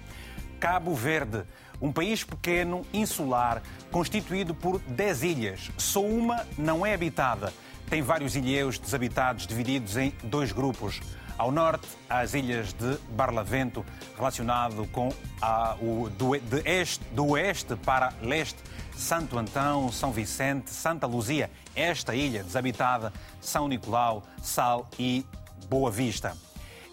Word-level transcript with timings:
Cabo 0.57 0.95
Verde, 0.95 1.43
um 1.81 1.91
país 1.91 2.23
pequeno, 2.23 2.85
insular, 2.93 3.61
constituído 3.91 4.55
por 4.55 4.79
10 4.79 5.23
ilhas. 5.23 5.69
Só 5.77 6.01
uma 6.01 6.47
não 6.57 6.85
é 6.85 6.93
habitada 6.93 7.51
tem 7.89 8.01
vários 8.03 8.35
ilhéus 8.35 8.77
desabitados 8.77 9.47
divididos 9.47 9.97
em 9.97 10.13
dois 10.23 10.51
grupos. 10.51 11.01
Ao 11.37 11.51
norte, 11.51 11.87
as 12.09 12.33
ilhas 12.33 12.73
de 12.73 12.97
Barlavento, 13.11 13.85
relacionado 14.15 14.85
com 14.91 15.11
a, 15.41 15.75
o, 15.81 16.09
do, 16.09 16.35
este, 16.65 17.03
do 17.13 17.29
oeste 17.29 17.75
para 17.77 18.13
leste, 18.21 18.57
Santo 18.95 19.39
Antão, 19.39 19.91
São 19.91 20.11
Vicente, 20.11 20.69
Santa 20.69 21.07
Luzia, 21.07 21.49
esta 21.75 22.13
ilha 22.13 22.43
desabitada, 22.43 23.11
São 23.41 23.67
Nicolau, 23.67 24.23
Sal 24.43 24.87
e 24.99 25.25
Boa 25.69 25.89
Vista. 25.89 26.35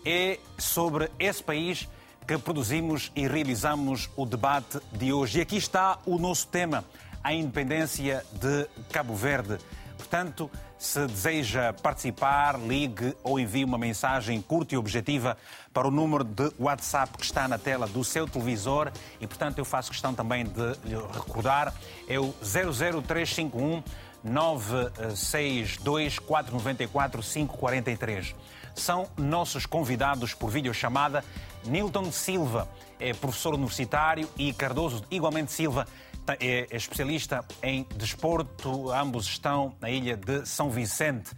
É 0.04 0.38
sobre 0.56 1.10
esse 1.18 1.42
país 1.42 1.88
que 2.26 2.38
produzimos 2.38 3.12
e 3.14 3.26
realizamos 3.26 4.08
o 4.16 4.24
debate 4.24 4.80
de 4.92 5.12
hoje. 5.12 5.38
E 5.38 5.42
aqui 5.42 5.56
está 5.56 5.98
o 6.06 6.18
nosso 6.18 6.46
tema, 6.46 6.84
a 7.22 7.34
independência 7.34 8.24
de 8.32 8.68
Cabo 8.92 9.14
Verde. 9.14 9.58
Portanto, 10.06 10.48
se 10.78 11.04
deseja 11.04 11.72
participar, 11.72 12.60
ligue 12.60 13.12
ou 13.24 13.40
envie 13.40 13.64
uma 13.64 13.76
mensagem 13.76 14.40
curta 14.40 14.76
e 14.76 14.78
objetiva 14.78 15.36
para 15.74 15.88
o 15.88 15.90
número 15.90 16.22
de 16.22 16.52
WhatsApp 16.60 17.18
que 17.18 17.24
está 17.24 17.48
na 17.48 17.58
tela 17.58 17.88
do 17.88 18.04
seu 18.04 18.28
televisor 18.28 18.92
e, 19.20 19.26
portanto, 19.26 19.58
eu 19.58 19.64
faço 19.64 19.90
questão 19.90 20.14
também 20.14 20.44
de 20.44 20.62
lhe 20.84 20.94
recordar, 21.12 21.74
é 22.06 22.20
o 22.20 22.32
00351 22.40 23.82
962 24.22 26.20
494 26.20 27.20
543. 27.20 28.36
São 28.76 29.08
nossos 29.16 29.66
convidados 29.66 30.34
por 30.34 30.50
videochamada 30.50 31.24
Nilton 31.64 32.12
Silva, 32.12 32.68
é 33.00 33.12
professor 33.12 33.54
universitário, 33.54 34.28
e 34.36 34.52
Cardoso, 34.52 35.02
igualmente 35.10 35.50
Silva, 35.50 35.86
é, 36.34 36.66
é 36.70 36.76
especialista 36.76 37.44
em 37.62 37.86
desporto. 37.96 38.90
Ambos 38.92 39.26
estão 39.26 39.74
na 39.80 39.90
ilha 39.90 40.16
de 40.16 40.46
São 40.46 40.70
Vicente. 40.70 41.30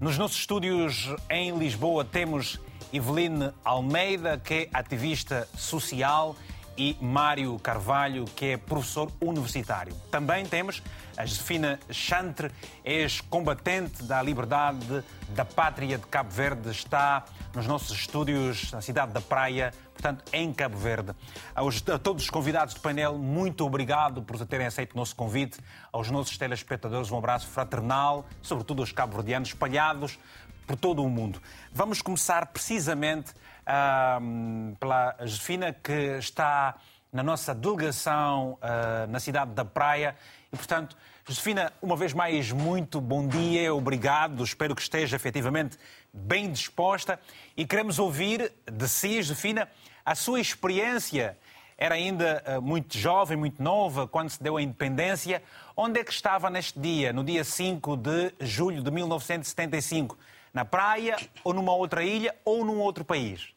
Nos 0.00 0.18
nossos 0.18 0.38
estúdios 0.38 1.14
em 1.30 1.56
Lisboa 1.56 2.04
temos 2.04 2.58
Eveline 2.92 3.52
Almeida, 3.64 4.38
que 4.38 4.54
é 4.54 4.68
ativista 4.72 5.48
social, 5.56 6.36
e 6.76 6.96
Mário 7.00 7.58
Carvalho, 7.58 8.24
que 8.24 8.46
é 8.46 8.56
professor 8.56 9.10
universitário. 9.20 9.94
Também 10.10 10.44
temos 10.44 10.82
a 11.16 11.24
Josefina 11.24 11.78
Chantre, 11.90 12.50
ex-combatente 12.84 14.02
da 14.02 14.20
liberdade 14.22 15.04
da 15.30 15.44
pátria 15.44 15.98
de 15.98 16.06
Cabo 16.06 16.30
Verde, 16.30 16.70
está 16.70 17.24
nos 17.54 17.66
nossos 17.66 17.96
estúdios 17.96 18.72
na 18.72 18.80
cidade 18.80 19.12
da 19.12 19.20
Praia, 19.20 19.72
portanto, 19.92 20.24
em 20.32 20.52
Cabo 20.52 20.76
Verde. 20.76 21.12
A 21.54 21.98
todos 21.98 22.24
os 22.24 22.30
convidados 22.30 22.74
do 22.74 22.80
painel, 22.80 23.16
muito 23.16 23.64
obrigado 23.64 24.22
por 24.22 24.44
terem 24.44 24.66
aceito 24.66 24.94
o 24.94 24.96
nosso 24.96 25.14
convite. 25.14 25.60
Aos 25.92 26.10
nossos 26.10 26.36
telespectadores, 26.36 27.10
um 27.10 27.18
abraço 27.18 27.46
fraternal, 27.46 28.26
sobretudo 28.42 28.82
aos 28.82 28.90
cabo-verdianos 28.90 29.50
espalhados 29.50 30.18
por 30.66 30.76
todo 30.76 31.04
o 31.04 31.08
mundo. 31.08 31.40
Vamos 31.72 32.02
começar 32.02 32.46
precisamente 32.46 33.32
uh, 33.32 34.76
pela 34.76 35.14
Josefina, 35.20 35.72
que 35.72 36.18
está 36.18 36.74
na 37.12 37.22
nossa 37.22 37.54
delegação 37.54 38.58
uh, 38.60 39.06
na 39.08 39.20
cidade 39.20 39.52
da 39.52 39.64
Praia. 39.64 40.16
E, 40.52 40.56
portanto, 40.56 40.96
Josefina, 41.26 41.72
uma 41.80 41.96
vez 41.96 42.12
mais, 42.12 42.52
muito 42.52 43.00
bom 43.00 43.26
dia, 43.26 43.74
obrigado. 43.74 44.44
Espero 44.44 44.76
que 44.76 44.82
esteja 44.82 45.16
efetivamente 45.16 45.78
bem 46.12 46.52
disposta. 46.52 47.18
E 47.56 47.66
queremos 47.66 47.98
ouvir 47.98 48.52
de 48.70 48.86
si, 48.86 49.22
Josefina, 49.22 49.66
a 50.04 50.14
sua 50.14 50.38
experiência. 50.38 51.38
Era 51.78 51.94
ainda 51.94 52.44
uh, 52.46 52.60
muito 52.60 52.98
jovem, 52.98 53.38
muito 53.38 53.62
nova, 53.62 54.06
quando 54.06 54.28
se 54.28 54.42
deu 54.42 54.58
a 54.58 54.62
independência. 54.62 55.42
Onde 55.74 55.98
é 55.98 56.04
que 56.04 56.12
estava 56.12 56.50
neste 56.50 56.78
dia, 56.78 57.10
no 57.10 57.24
dia 57.24 57.42
5 57.42 57.96
de 57.96 58.34
julho 58.40 58.82
de 58.82 58.90
1975? 58.90 60.18
Na 60.52 60.66
praia, 60.66 61.16
ou 61.42 61.54
numa 61.54 61.74
outra 61.74 62.04
ilha, 62.04 62.34
ou 62.44 62.66
num 62.66 62.78
outro 62.80 63.02
país? 63.02 63.48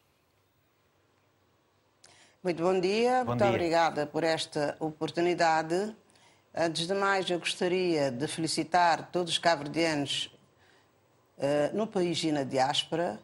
Muito 2.42 2.62
bom 2.62 2.80
dia, 2.80 3.18
bom 3.24 3.32
muito 3.32 3.42
dia. 3.42 3.50
obrigada 3.50 4.06
por 4.06 4.24
esta 4.24 4.74
oportunidade. 4.80 5.94
Antes 6.60 6.88
de 6.88 6.94
mais, 6.94 7.30
eu 7.30 7.38
gostaria 7.38 8.10
de 8.10 8.26
felicitar 8.26 9.10
todos 9.12 9.34
os 9.34 9.38
cabo-verdianos 9.38 10.28
uh, 11.38 11.76
no 11.76 11.86
país 11.86 12.20
e 12.24 12.32
na 12.32 12.42
diáspora 12.42 13.20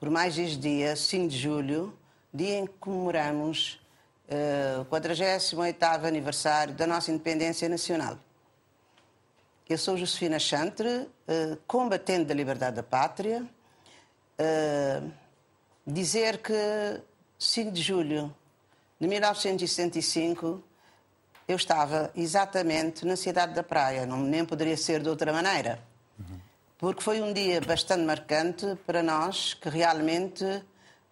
por 0.00 0.08
mais 0.08 0.38
este 0.38 0.56
dia, 0.56 0.96
5 0.96 1.28
de 1.28 1.38
julho, 1.38 1.96
dia 2.32 2.58
em 2.58 2.66
que 2.66 2.72
comemoramos 2.80 3.80
uh, 4.28 4.80
o 4.80 4.84
48º 4.86 6.04
aniversário 6.04 6.74
da 6.74 6.86
nossa 6.86 7.10
independência 7.10 7.68
nacional. 7.68 8.18
Eu 9.68 9.76
sou 9.76 9.96
Josefina 9.96 10.38
Chantre, 10.38 10.88
uh, 10.88 11.56
combatente 11.66 12.24
da 12.24 12.34
liberdade 12.34 12.76
da 12.76 12.82
pátria. 12.82 13.46
Uh, 14.38 15.10
dizer 15.86 16.38
que 16.38 16.54
5 17.38 17.72
de 17.72 17.82
julho 17.82 18.34
de 18.98 19.06
1965 19.06 20.62
eu 21.46 21.56
estava 21.56 22.10
exatamente 22.14 23.04
na 23.04 23.16
cidade 23.16 23.54
da 23.54 23.62
Praia, 23.62 24.06
não 24.06 24.18
nem 24.18 24.44
poderia 24.44 24.76
ser 24.76 25.02
de 25.02 25.08
outra 25.08 25.32
maneira. 25.32 25.78
Porque 26.78 27.02
foi 27.02 27.20
um 27.22 27.32
dia 27.32 27.60
bastante 27.60 28.02
marcante 28.02 28.76
para 28.86 29.02
nós, 29.02 29.54
que 29.54 29.68
realmente, 29.68 30.44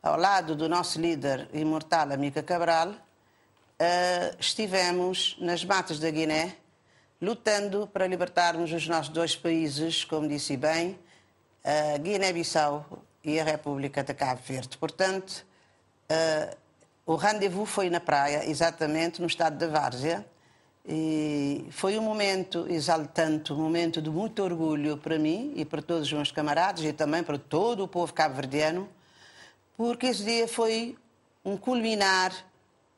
ao 0.03 0.19
lado 0.19 0.55
do 0.55 0.69
nosso 0.69 1.01
líder 1.01 1.49
imortal, 1.53 2.13
Amica 2.13 2.43
Cabral, 2.43 2.91
uh, 2.91 4.37
estivemos 4.39 5.37
nas 5.41 5.65
matas 5.65 5.99
da 5.99 6.11
Guiné 6.11 6.57
lutando 7.21 7.87
para 7.87 8.07
libertarmos 8.07 8.73
os 8.73 8.89
nossos 8.89 9.11
dois 9.11 9.37
países, 9.37 10.05
como 10.05 10.29
disse 10.29 10.57
bem, 10.57 10.99
a 11.65 11.97
Guiné-Bissau 11.99 13.05
e 13.23 13.39
a 13.39 13.45
República 13.45 14.03
de 14.03 14.13
Cabo 14.13 14.41
Verde. 14.45 14.77
Portanto, 14.77 15.47
uh, 16.11 16.57
o 17.05 17.17
rendezvous 17.17 17.69
foi 17.69 17.91
na 17.91 18.01
praia, 18.01 18.49
exatamente 18.49 19.21
no 19.21 19.27
estado 19.27 19.59
da 19.59 19.67
Várzea, 19.67 20.25
e 20.87 21.67
foi 21.71 21.99
um 21.99 22.03
momento 22.03 22.67
exaltante, 22.69 23.53
um 23.53 23.57
momento 23.57 24.03
de 24.03 24.11
muito 24.11 24.43
orgulho 24.43 24.97
para 24.97 25.19
mim 25.19 25.53
e 25.57 25.65
para 25.65 25.81
todos 25.81 26.09
os 26.09 26.13
meus 26.13 26.33
camaradas 26.33 26.85
e 26.85 26.93
também 26.93 27.23
para 27.23 27.39
todo 27.39 27.85
o 27.85 27.89
povo 27.89 28.13
cabo-verdiano, 28.13 28.89
porque 29.77 30.07
esse 30.07 30.25
dia 30.25 30.49
foi 30.49 30.97
um 31.45 31.57
culminar 31.57 32.33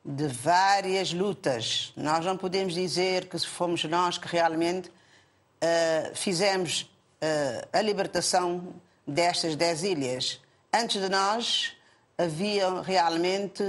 de 0.03 0.27
várias 0.27 1.11
lutas. 1.11 1.91
Nós 1.95 2.23
não 2.25 2.37
podemos 2.37 2.73
dizer 2.73 3.27
que 3.27 3.39
fomos 3.39 3.83
nós 3.85 4.17
que 4.17 4.27
realmente 4.27 4.89
uh, 4.89 6.15
fizemos 6.15 6.81
uh, 6.81 7.67
a 7.73 7.81
libertação 7.81 8.73
destas 9.05 9.55
dez 9.55 9.83
ilhas. 9.83 10.39
Antes 10.71 11.01
de 11.01 11.09
nós, 11.09 11.73
havia 12.17 12.81
realmente. 12.81 13.63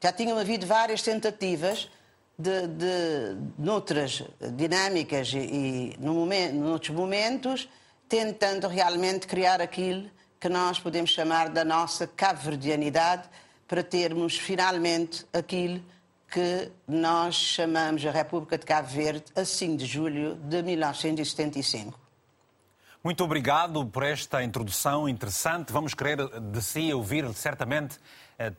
Já 0.00 0.12
tinham 0.12 0.38
havido 0.38 0.66
várias 0.66 1.02
tentativas 1.02 1.90
de, 2.38 2.66
de 2.68 3.36
noutras 3.58 4.22
dinâmicas 4.54 5.32
e, 5.34 5.38
e 5.38 5.96
no 5.98 6.14
momento, 6.14 6.54
noutros 6.54 6.96
momentos, 6.96 7.68
tentando 8.08 8.68
realmente 8.68 9.26
criar 9.26 9.60
aquilo 9.60 10.08
que 10.40 10.48
nós 10.48 10.78
podemos 10.78 11.10
chamar 11.10 11.48
da 11.48 11.64
nossa 11.64 12.06
caverdianidade 12.06 13.28
para 13.66 13.82
termos 13.82 14.38
finalmente 14.38 15.26
aquilo 15.32 15.82
que 16.30 16.70
nós 16.86 17.34
chamamos 17.34 18.04
a 18.06 18.10
República 18.10 18.56
de 18.56 18.64
Cabo 18.64 18.86
Verde 18.88 19.24
a 19.34 19.44
5 19.44 19.76
de 19.76 19.86
julho 19.86 20.36
de 20.36 20.62
1975. 20.62 21.98
Muito 23.02 23.24
obrigado 23.24 23.84
por 23.86 24.02
esta 24.02 24.42
introdução 24.42 25.08
interessante. 25.08 25.72
Vamos 25.72 25.94
querer 25.94 26.18
de 26.18 26.62
si 26.62 26.92
ouvir 26.92 27.32
certamente 27.32 27.98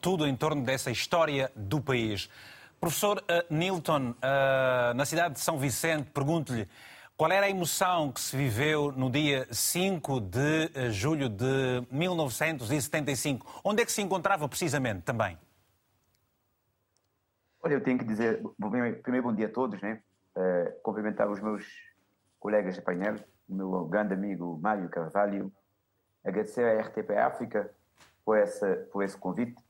tudo 0.01 0.27
em 0.27 0.35
torno 0.35 0.61
dessa 0.61 0.91
história 0.91 1.51
do 1.55 1.79
país. 1.79 2.29
Professor 2.79 3.23
eh, 3.27 3.45
Nilton, 3.49 4.13
eh, 4.21 4.93
na 4.93 5.05
cidade 5.05 5.35
de 5.35 5.39
São 5.41 5.57
Vicente, 5.57 6.09
pergunto-lhe 6.11 6.67
qual 7.17 7.29
era 7.31 7.47
a 7.47 7.49
emoção 7.49 8.13
que 8.13 8.21
se 8.21 8.35
viveu 8.35 8.93
no 8.93 9.09
dia 9.09 9.45
5 9.51 10.21
de 10.21 10.89
julho 10.91 11.27
de 11.27 11.85
1975? 11.91 13.61
Onde 13.61 13.81
é 13.81 13.85
que 13.85 13.91
se 13.91 14.01
encontrava 14.01 14.47
precisamente 14.47 15.01
também? 15.01 15.37
Olha, 17.61 17.73
eu 17.73 17.83
tenho 17.83 17.99
que 17.99 18.05
dizer, 18.05 18.41
primeiro 19.03 19.27
bom 19.27 19.35
dia 19.35 19.47
a 19.47 19.51
todos, 19.51 19.81
né? 19.81 20.01
Uh, 20.33 20.81
cumprimentar 20.81 21.29
os 21.29 21.41
meus 21.41 21.65
colegas 22.39 22.75
de 22.75 22.81
painel, 22.81 23.15
o 23.49 23.53
meu 23.53 23.85
grande 23.85 24.13
amigo 24.13 24.57
Mário 24.61 24.87
Carvalho, 24.87 25.51
agradecer 26.23 26.63
à 26.63 26.81
RTP 26.81 27.11
África 27.17 27.69
por, 28.23 28.37
essa, 28.37 28.87
por 28.93 29.03
esse 29.03 29.17
convite 29.17 29.61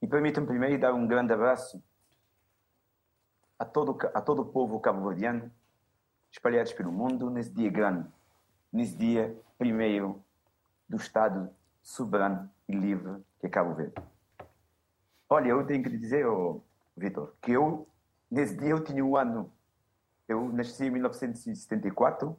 e 0.00 0.06
permitam-me 0.06 0.46
primeiro 0.46 0.80
dar 0.80 0.94
um 0.94 1.06
grande 1.06 1.32
abraço 1.32 1.82
a 3.58 3.64
todo, 3.64 3.98
a 4.14 4.20
todo 4.20 4.42
o 4.42 4.46
povo 4.46 4.78
cabo-verdiano 4.80 5.50
espalhados 6.30 6.72
pelo 6.72 6.92
mundo 6.92 7.30
nesse 7.30 7.50
dia 7.50 7.70
grande, 7.70 8.08
nesse 8.72 8.96
dia 8.96 9.36
primeiro 9.56 10.22
do 10.88 10.96
Estado 10.96 11.50
soberano 11.82 12.50
e 12.68 12.72
livre 12.74 13.22
que 13.40 13.46
é 13.46 13.50
Cabo 13.50 13.74
Verde. 13.74 13.94
Olha, 15.28 15.48
eu 15.48 15.66
tenho 15.66 15.82
que 15.82 15.90
dizer, 15.90 16.26
oh, 16.26 16.62
Vitor, 16.96 17.34
que 17.40 17.52
eu, 17.52 17.86
nesse 18.30 18.56
dia, 18.56 18.70
eu 18.70 18.82
tinha 18.82 19.04
um 19.04 19.16
ano. 19.16 19.52
Eu 20.26 20.50
nasci 20.52 20.84
em 20.84 20.90
1974. 20.90 22.28
Uh, 22.28 22.38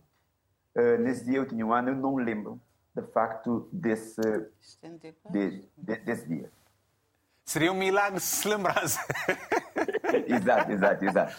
eh, 0.75 0.97
nesse 0.97 1.25
dia 1.25 1.37
eu 1.37 1.47
tinha 1.47 1.65
um 1.65 1.73
ano, 1.73 1.89
eu 1.89 1.95
não 1.95 2.15
me 2.15 2.23
lembro, 2.23 2.59
de 2.95 3.01
facto, 3.11 3.67
desse, 3.71 4.21
de, 5.29 5.67
de, 5.77 5.95
desse 5.97 6.27
dia. 6.27 6.51
Seria 7.49 7.71
um 7.71 7.75
milagre 7.75 8.19
se 8.19 8.43
se 8.43 8.47
lembrasse. 8.47 8.99
exato, 10.27 10.71
exato, 10.71 11.03
exato. 11.03 11.35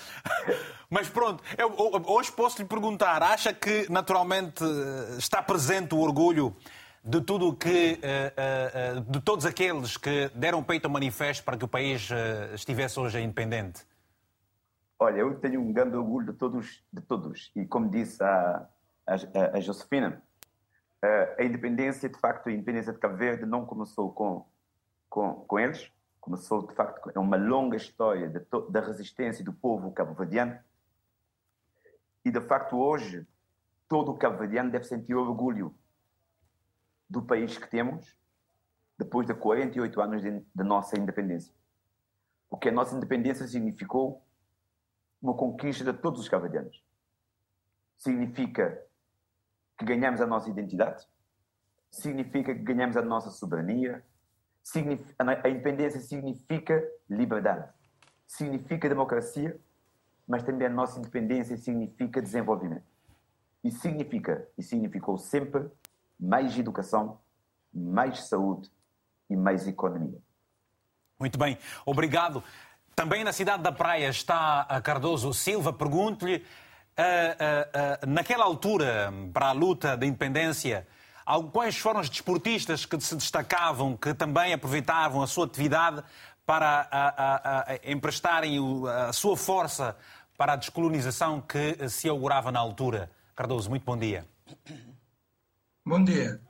Mas 0.91 1.09
pronto, 1.09 1.41
eu, 1.57 1.73
hoje 2.05 2.33
posso 2.33 2.61
lhe 2.61 2.67
perguntar: 2.67 3.23
acha 3.23 3.55
que 3.55 3.87
naturalmente 3.89 4.65
está 5.17 5.41
presente 5.41 5.95
o 5.95 6.01
orgulho 6.01 6.53
de 7.05 7.21
tudo 7.21 7.55
que 7.55 8.01
eh, 8.03 8.33
eh, 8.37 9.01
de 9.07 9.21
todos 9.21 9.47
aqueles 9.47 9.97
que 9.97 10.29
deram 10.35 10.65
peito 10.65 10.87
ao 10.87 10.91
manifesto 10.91 11.45
para 11.45 11.57
que 11.57 11.65
o 11.65 11.69
país 11.69 12.11
eh, 12.11 12.57
estivesse 12.57 12.99
hoje 12.99 13.21
independente? 13.21 13.87
Olha, 14.99 15.21
eu 15.21 15.39
tenho 15.39 15.61
um 15.61 15.73
grande 15.73 15.95
orgulho 15.95 16.33
de 16.33 16.37
todos, 16.37 16.83
de 16.93 17.03
todos. 17.03 17.53
E 17.55 17.65
como 17.67 17.89
disse 17.89 18.21
a, 18.21 18.67
a, 19.07 19.15
a 19.59 19.61
Josefina, 19.61 20.21
a 21.39 21.45
independência, 21.45 22.09
de 22.09 22.19
facto, 22.19 22.49
a 22.49 22.53
independência 22.53 22.93
de 22.93 22.99
Cabo 22.99 23.17
Verde 23.17 23.47
não 23.47 23.65
começou 23.65 24.11
com, 24.11 24.45
com, 25.09 25.35
com 25.47 25.57
eles, 25.57 25.89
começou, 26.21 26.67
de 26.67 26.75
facto, 26.75 27.11
é 27.15 27.19
uma 27.19 27.37
longa 27.37 27.77
história 27.77 28.31
da 28.69 28.81
resistência 28.81 29.45
do 29.45 29.53
povo 29.53 29.91
cabo-verdiano. 29.93 30.59
E, 32.25 32.31
de 32.31 32.41
facto, 32.41 32.77
hoje, 32.77 33.27
todo 33.89 34.13
o 34.13 34.19
cabo-verdiano 34.19 34.71
deve 34.71 34.85
sentir 34.85 35.15
orgulho 35.15 35.75
do 37.09 37.23
país 37.23 37.57
que 37.57 37.69
temos 37.69 38.17
depois 38.99 39.27
de 39.27 39.35
48 39.35 40.01
anos 40.01 40.23
de 40.23 40.63
nossa 40.63 40.99
independência. 40.99 41.55
Porque 42.49 42.69
a 42.69 42.73
nossa 42.73 42.95
independência 42.95 43.49
significou 43.49 44.23
uma 45.23 45.35
conquista 45.35 45.85
de 45.85 45.99
todos 45.99 46.21
os 46.21 46.29
cabo-verdianos. 46.29 46.85
Significa 47.97 48.85
que 49.79 49.85
ganhamos 49.87 50.21
a 50.21 50.27
nossa 50.27 50.51
identidade, 50.51 51.07
significa 51.91 52.55
que 52.55 52.63
ganhamos 52.63 52.97
a 52.97 53.03
nossa 53.03 53.31
soberania, 53.31 54.05
a 55.19 55.49
independência 55.49 56.01
significa 56.01 56.83
liberdade, 57.09 57.69
significa 58.27 58.89
democracia, 58.89 59.59
mas 60.27 60.43
também 60.43 60.67
a 60.67 60.71
nossa 60.71 60.99
independência 60.99 61.57
significa 61.57 62.23
desenvolvimento. 62.23 62.85
E 63.63 63.71
significa, 63.71 64.47
e 64.57 64.63
significou 64.63 65.19
sempre, 65.19 65.69
mais 66.19 66.57
educação, 66.57 67.19
mais 67.73 68.25
saúde 68.25 68.71
e 69.29 69.37
mais 69.37 69.67
economia. 69.67 70.19
Muito 71.19 71.39
bem, 71.39 71.59
obrigado. 71.85 72.43
Também 72.95 73.25
na 73.25 73.33
cidade 73.33 73.63
da 73.63 73.73
Praia 73.73 74.09
está 74.09 74.63
a 74.63 74.81
Cardoso 74.81 75.33
Silva. 75.33 75.73
Pergunto-lhe, 75.73 76.37
uh, 76.37 76.41
uh, 76.41 78.07
uh, 78.07 78.11
naquela 78.11 78.45
altura, 78.45 79.13
para 79.33 79.49
a 79.49 79.53
luta 79.53 79.97
da 79.97 80.07
independência, 80.07 80.87
quais 81.53 81.77
foram 81.77 82.01
os 82.01 82.09
desportistas 82.09 82.85
que 82.85 83.01
se 83.01 83.15
destacavam, 83.17 83.97
que 83.97 84.15
também 84.15 84.53
aproveitavam 84.53 85.23
a 85.23 85.27
sua 85.27 85.47
atividade 85.47 86.03
para 86.45 86.89
a, 86.91 87.09
a, 87.09 87.73
a 87.73 87.91
emprestarem 87.91 88.59
a 88.89 89.13
sua 89.13 89.37
força 89.37 89.97
para 90.37 90.55
a 90.55 90.57
descolonização 90.57 91.41
que 91.41 91.89
se 91.89 92.09
augurava 92.09 92.51
na 92.51 92.59
altura? 92.59 93.11
Cardoso, 93.37 93.71
muito 93.71 93.85
bom 93.85 93.97
dia. 93.97 94.27
Bom 95.85 96.03
dia. 96.03 96.41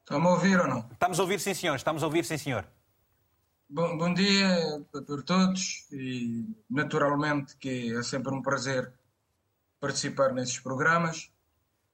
Estão 0.00 0.22
a 0.24 0.30
ouvir 0.30 0.60
ou 0.60 0.68
não? 0.68 0.88
Estamos 0.92 1.18
a 1.18 1.22
ouvir, 1.22 1.40
sim, 1.40 1.54
senhor. 1.54 1.74
Estamos 1.74 2.02
a 2.02 2.06
ouvir, 2.06 2.24
sim, 2.24 2.38
senhor. 2.38 2.64
Bom, 3.68 3.98
bom 3.98 4.14
dia 4.14 4.84
para 4.92 5.22
todos 5.22 5.88
e, 5.90 6.44
naturalmente, 6.70 7.56
que 7.56 7.92
é 7.96 8.02
sempre 8.02 8.32
um 8.32 8.40
prazer 8.40 8.92
participar 9.80 10.32
nesses 10.32 10.60
programas. 10.60 11.32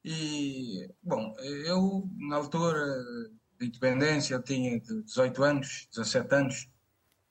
E, 0.05 0.89
bom, 1.03 1.35
eu, 1.41 2.09
na 2.19 2.37
altura 2.37 2.85
da 3.59 3.67
independência, 3.67 4.39
tinha 4.41 4.81
18 4.81 5.43
anos, 5.45 5.89
17 5.95 6.35
anos, 6.35 6.69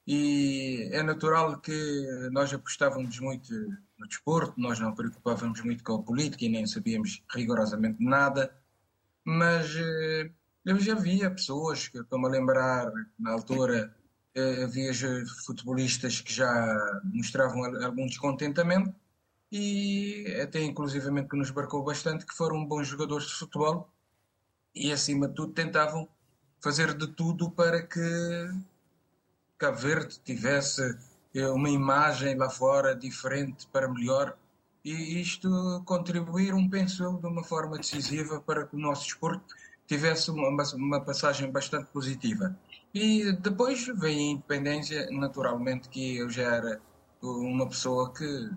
e 0.07 0.89
é 0.91 1.03
natural 1.03 1.59
que 1.59 2.29
nós 2.31 2.53
apostávamos 2.53 3.19
muito 3.19 3.53
no 3.97 4.07
desporto, 4.07 4.59
nós 4.59 4.79
não 4.79 4.95
preocupávamos 4.95 5.61
muito 5.61 5.83
com 5.83 5.95
a 5.95 6.03
política 6.03 6.45
e 6.45 6.49
nem 6.49 6.65
sabíamos 6.65 7.21
rigorosamente 7.29 8.03
nada 8.03 8.51
mas 9.23 9.75
eh, 9.75 10.31
eu 10.65 10.79
já 10.79 10.95
via 10.95 11.31
pessoas, 11.31 11.87
que 11.87 11.99
estou-me 11.99 12.25
a 12.27 12.29
lembrar, 12.29 12.91
na 13.17 13.31
altura 13.31 13.93
eh, 14.35 14.63
havia 14.63 14.91
futebolistas 15.45 16.21
que 16.21 16.33
já 16.33 16.77
mostravam 17.03 17.63
algum 17.83 18.05
descontentamento 18.05 18.93
e 19.51 20.25
até 20.41 20.61
inclusivamente 20.63 21.29
que 21.29 21.37
nos 21.37 21.51
marcou 21.51 21.83
bastante, 21.83 22.25
que 22.25 22.33
foram 22.33 22.65
bons 22.65 22.87
jogadores 22.87 23.27
de 23.27 23.33
futebol 23.33 23.89
e 24.73 24.91
acima 24.91 25.27
de 25.27 25.35
tudo 25.35 25.53
tentavam 25.53 26.07
fazer 26.61 26.93
de 26.93 27.07
tudo 27.07 27.51
para 27.51 27.81
que 27.81 27.99
Cabo 29.57 29.77
Verde 29.77 30.19
tivesse 30.23 30.97
eh, 31.35 31.49
uma 31.49 31.69
imagem 31.69 32.35
lá 32.35 32.49
fora 32.49 32.95
diferente 32.95 33.67
para 33.67 33.89
melhor 33.89 34.37
e 34.83 35.21
isto 35.21 35.49
contribuíram, 35.85 36.67
penso 36.69 37.03
eu, 37.03 37.13
de 37.13 37.27
uma 37.27 37.43
forma 37.43 37.77
decisiva 37.77 38.39
para 38.41 38.65
que 38.65 38.75
o 38.75 38.79
nosso 38.79 39.03
desporto 39.03 39.53
tivesse 39.85 40.31
uma, 40.31 40.63
uma 40.73 41.01
passagem 41.01 41.51
bastante 41.51 41.87
positiva. 41.91 42.57
E 42.93 43.31
depois 43.33 43.85
veio 43.99 44.17
a 44.17 44.31
independência, 44.31 45.07
naturalmente 45.11 45.89
que 45.89 46.17
eu 46.17 46.29
já 46.29 46.55
era 46.55 46.81
uma 47.21 47.67
pessoa 47.67 48.11
que 48.13 48.49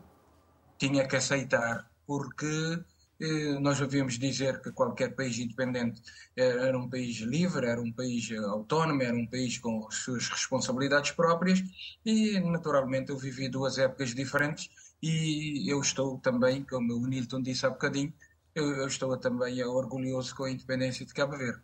tinha 0.78 1.07
que 1.07 1.16
aceitar, 1.16 1.88
porque 2.07 2.83
eh, 3.21 3.59
nós 3.61 3.81
ouvimos 3.81 4.19
dizer 4.19 4.61
que 4.61 4.73
qualquer 4.73 5.14
país 5.14 5.38
independente 5.38 6.02
era 6.37 6.76
um 6.76 6.88
país 6.88 7.19
livre, 7.19 7.66
era 7.66 7.81
um 7.81 7.93
país 7.93 8.31
autónomo, 8.33 9.02
era 9.02 9.14
um 9.14 9.26
país 9.26 9.59
com 9.59 9.87
as 9.87 9.95
suas 9.97 10.28
responsabilidades 10.28 11.12
próprias 11.12 11.62
e 12.04 12.38
naturalmente 12.40 13.11
eu 13.11 13.16
vivi 13.16 13.49
duas 13.49 13.78
épocas 13.78 14.14
diferentes 14.14 14.69
e 15.02 15.71
eu 15.71 15.81
estou 15.81 16.19
também, 16.19 16.64
como 16.64 16.95
o 16.95 17.07
Nilton 17.07 17.43
disse 17.43 17.66
há 17.66 17.71
bocadinho, 17.71 18.12
eu, 18.54 18.64
eu 18.76 18.87
estou 18.87 19.16
também 19.16 19.62
orgulhoso 19.62 20.35
com 20.35 20.45
a 20.45 20.50
independência 20.50 21.04
de 21.04 21.12
Cabo 21.12 21.37
Verde. 21.37 21.61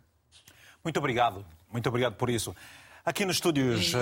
Muito 0.85 0.99
obrigado, 0.99 1.45
muito 1.71 1.89
obrigado 1.89 2.15
por 2.15 2.31
isso. 2.31 2.55
Aqui 3.05 3.25
nos 3.25 3.37
estúdios. 3.37 3.93
E, 3.93 3.97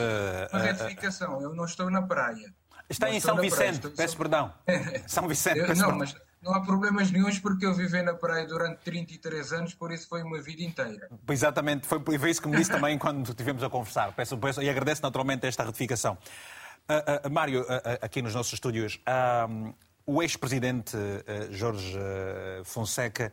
uma 0.53 0.62
retificação, 0.62 1.41
eu 1.41 1.55
não 1.55 1.65
estou 1.65 1.88
na 1.91 2.03
praia. 2.03 2.53
Está 2.88 3.11
em 3.11 3.18
São 3.21 3.37
Vicente, 3.37 3.80
praia, 3.80 3.95
peço 3.97 4.16
perdão. 4.16 4.54
São 5.07 5.28
Vicente, 5.28 5.61
peço 5.61 5.83
Não, 5.83 5.88
perdão. 5.88 5.99
mas 5.99 6.16
não 6.42 6.54
há 6.54 6.61
problemas 6.61 7.11
nenhums 7.11 7.38
porque 7.38 7.66
eu 7.66 7.75
vivi 7.75 8.00
na 8.02 8.14
praia 8.14 8.47
durante 8.47 8.78
33 8.78 9.52
anos, 9.52 9.75
por 9.75 9.92
isso 9.92 10.09
foi 10.09 10.23
uma 10.23 10.40
vida 10.40 10.62
inteira. 10.62 11.09
Exatamente, 11.28 11.87
foi, 11.87 12.00
foi 12.18 12.30
isso 12.30 12.40
que 12.40 12.49
me 12.49 12.57
disse 12.57 12.71
também 12.71 12.97
quando 12.97 13.28
estivemos 13.28 13.62
a 13.62 13.68
conversar. 13.68 14.12
Peço, 14.12 14.38
peço, 14.38 14.62
e 14.62 14.71
agradeço 14.71 15.02
naturalmente 15.02 15.47
esta 15.47 15.64
retificação. 15.64 16.16
Uh, 16.88 17.26
uh, 17.26 17.30
Mário, 17.30 17.62
uh, 17.62 17.66
aqui 18.00 18.23
nos 18.23 18.35
nossos 18.35 18.52
estúdios, 18.52 19.00
o 20.07 20.23
ex-presidente 20.23 20.97
Jorge 21.50 21.99
Fonseca 22.64 23.30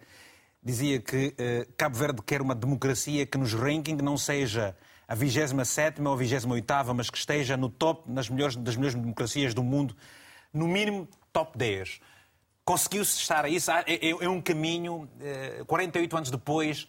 dizia 0.61 0.99
que 0.99 1.33
Cabo 1.77 1.95
Verde 1.95 2.21
quer 2.21 2.41
uma 2.41 2.53
democracia 2.53 3.25
que 3.25 3.37
nos 3.37 3.53
rankings 3.53 4.03
não 4.03 4.17
seja 4.17 4.75
a 5.07 5.15
27 5.15 6.01
ou 6.01 6.13
a 6.13 6.15
28, 6.15 6.47
mas 6.95 7.09
que 7.09 7.17
esteja 7.17 7.55
no 7.55 7.69
top 7.69 8.09
nas 8.11 8.29
melhores, 8.29 8.55
das 8.55 8.75
melhores 8.75 8.95
democracias 8.95 9.53
do 9.53 9.63
mundo, 9.63 9.95
no 10.53 10.67
mínimo 10.67 11.07
top 11.31 11.57
10. 11.57 11.99
Conseguiu-se 12.63 13.19
estar 13.19 13.45
a 13.45 13.49
isso? 13.49 13.69
É, 13.71 13.83
é, 13.87 14.09
é 14.09 14.29
um 14.29 14.41
caminho, 14.41 15.07
48 15.67 16.17
anos 16.17 16.31
depois, 16.31 16.87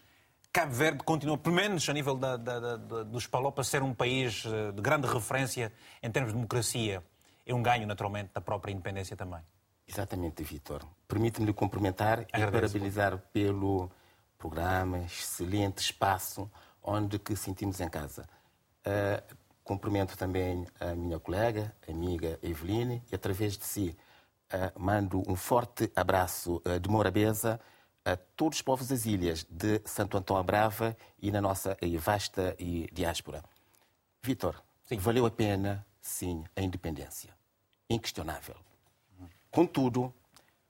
Cabo 0.57 0.73
Verde 0.73 1.05
continua, 1.05 1.37
pelo 1.37 1.55
menos 1.55 1.87
a 1.87 1.93
nível 1.93 2.17
da, 2.17 2.39
da, 2.39 2.77
da, 2.79 3.03
dos 3.03 3.27
Palopas, 3.27 3.69
ser 3.69 3.83
um 3.83 3.93
país 3.93 4.43
eh, 4.47 4.73
de 4.73 4.81
grande 4.81 5.07
referência 5.07 5.71
em 6.03 6.11
termos 6.11 6.33
de 6.33 6.35
democracia. 6.35 7.05
É 7.45 7.53
um 7.53 7.63
ganho, 7.63 7.87
naturalmente, 7.87 8.31
da 8.33 8.41
própria 8.41 8.73
independência 8.73 9.15
também. 9.15 9.41
Exatamente, 9.87 10.43
Vitor. 10.43 10.81
Permite-me 11.07 11.45
lhe 11.45 11.53
cumprimentar 11.53 12.21
Agradeço. 12.33 12.39
e 12.39 12.81
parabenizar 12.81 13.19
pelo 13.35 13.91
programa, 14.39 15.01
excelente 15.01 15.83
espaço 15.83 16.51
onde 16.87 17.19
que 17.19 17.35
sentimos 17.35 17.81
em 17.81 17.89
casa. 17.89 18.27
Uh, 18.87 19.37
cumprimento 19.65 20.17
também 20.17 20.65
a 20.79 20.95
minha 20.95 21.19
colega, 21.19 21.75
amiga 21.89 22.39
Eveline, 22.41 23.03
e 23.11 23.15
através 23.15 23.59
de 23.59 23.65
si 23.65 23.97
uh, 24.53 24.81
mando 24.81 25.23
um 25.29 25.35
forte 25.35 25.91
abraço 25.97 26.63
uh, 26.65 26.79
de 26.79 26.89
Morabeza 26.89 27.61
a 28.05 28.17
todos 28.17 28.59
os 28.59 28.63
povos 28.63 28.87
das 28.87 29.05
ilhas 29.05 29.45
de 29.51 29.83
Santo 29.85 30.17
Antão 30.17 30.37
a 30.37 30.43
Brava 30.43 30.97
e 31.21 31.33
na 31.33 31.41
nossa 31.41 31.77
vasta 31.99 32.57
diáspora. 32.93 33.43
Vitor, 34.23 34.63
valeu 35.01 35.27
a 35.27 35.31
pena, 35.31 35.85
sim, 36.01 36.45
a 36.55 36.63
independência. 36.63 37.35
Inquestionável. 37.91 38.55
Contudo, 39.51 40.15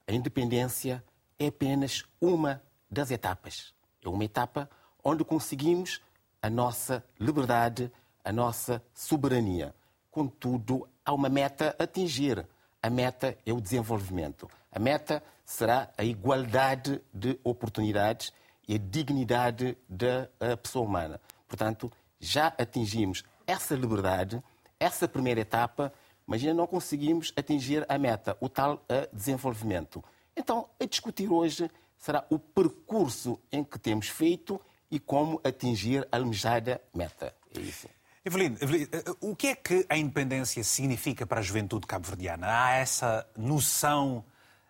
a 0.06 0.12
independência 0.12 1.04
é 1.38 1.48
apenas 1.48 2.04
uma 2.18 2.62
das 2.90 3.10
etapas. 3.10 3.74
É 4.02 4.08
uma 4.08 4.24
etapa 4.24 4.70
onde 5.04 5.22
conseguimos 5.22 6.00
a 6.46 6.50
nossa 6.50 7.04
liberdade, 7.18 7.90
a 8.24 8.30
nossa 8.30 8.80
soberania. 8.94 9.74
Contudo, 10.12 10.88
há 11.04 11.12
uma 11.12 11.28
meta 11.28 11.74
a 11.76 11.82
atingir. 11.82 12.46
A 12.80 12.88
meta 12.88 13.36
é 13.44 13.52
o 13.52 13.60
desenvolvimento. 13.60 14.48
A 14.70 14.78
meta 14.78 15.20
será 15.44 15.90
a 15.98 16.04
igualdade 16.04 17.02
de 17.12 17.36
oportunidades 17.42 18.32
e 18.68 18.76
a 18.76 18.78
dignidade 18.78 19.76
da 19.88 20.28
pessoa 20.62 20.86
humana. 20.86 21.20
Portanto, 21.48 21.90
já 22.20 22.46
atingimos 22.56 23.24
essa 23.44 23.74
liberdade, 23.74 24.40
essa 24.78 25.08
primeira 25.08 25.40
etapa, 25.40 25.92
mas 26.24 26.42
ainda 26.42 26.54
não 26.54 26.68
conseguimos 26.68 27.32
atingir 27.34 27.84
a 27.88 27.98
meta, 27.98 28.36
o 28.40 28.48
tal 28.48 28.84
desenvolvimento. 29.12 30.02
Então, 30.36 30.68
a 30.80 30.84
discutir 30.84 31.28
hoje 31.28 31.68
será 31.98 32.24
o 32.30 32.38
percurso 32.38 33.36
em 33.50 33.64
que 33.64 33.80
temos 33.80 34.06
feito 34.08 34.60
e 34.90 34.98
como 34.98 35.40
atingir 35.44 36.06
a 36.10 36.16
almejada 36.16 36.80
meta. 36.94 37.34
É 37.54 37.60
isso. 37.60 37.88
Evelyn, 38.24 38.56
eh, 38.60 39.04
o 39.20 39.36
que 39.36 39.48
é 39.48 39.54
que 39.54 39.86
a 39.88 39.96
independência 39.96 40.62
significa 40.64 41.26
para 41.26 41.40
a 41.40 41.42
juventude 41.42 41.86
cabo-verdiana? 41.86 42.46
Há 42.48 42.72
essa 42.72 43.26
noção 43.36 44.24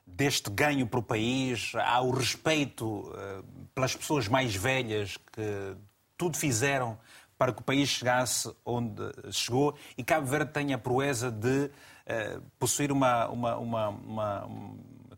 deste 0.07 0.51
ganho 0.51 0.87
para 0.87 1.01
o 1.01 1.03
país, 1.03 1.73
há 1.75 2.01
o 2.01 2.11
respeito 2.11 3.13
eh, 3.17 3.43
pelas 3.75 3.97
pessoas 3.97 4.29
mais 4.29 4.55
velhas 4.55 5.17
que 5.33 5.77
tudo 6.17 6.37
fizeram 6.37 6.99
para 7.39 7.53
que 7.53 7.61
o 7.61 7.65
país 7.65 7.89
chegasse 7.89 8.51
onde 8.65 9.03
chegou 9.31 9.75
e 9.97 10.03
Cabo 10.03 10.27
Verde 10.27 10.53
tem 10.53 10.73
a 10.73 10.79
proeza 10.79 11.31
de 11.31 11.67
uh, 11.67 12.43
possuir 12.59 12.91
uma, 12.91 13.29
uma, 13.29 13.57
uma, 13.59 13.89
uma, 13.89 14.51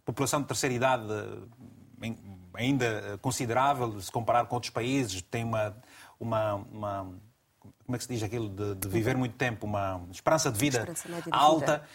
população 0.04 0.40
de 0.40 0.48
terceira 0.48 0.74
idade 0.74 1.04
ainda 2.58 3.18
considerável, 3.22 4.00
se 4.00 4.10
comparar 4.10 4.44
com 4.46 4.56
outros 4.56 4.70
países, 4.70 5.22
tem 5.22 5.44
uma, 5.44 5.76
uma, 6.18 6.54
uma 6.54 7.04
como 7.86 7.94
é 7.94 7.98
que 7.98 8.04
se 8.04 8.12
diz 8.12 8.22
aquilo, 8.22 8.48
de, 8.48 8.74
de 8.74 8.88
viver 8.88 9.16
muito 9.16 9.36
tempo, 9.36 9.64
uma 9.64 10.06
esperança 10.10 10.50
de 10.50 10.58
vida 10.58 10.78
esperança 10.78 11.28
alta. 11.30 11.78
Vida. 11.78 11.88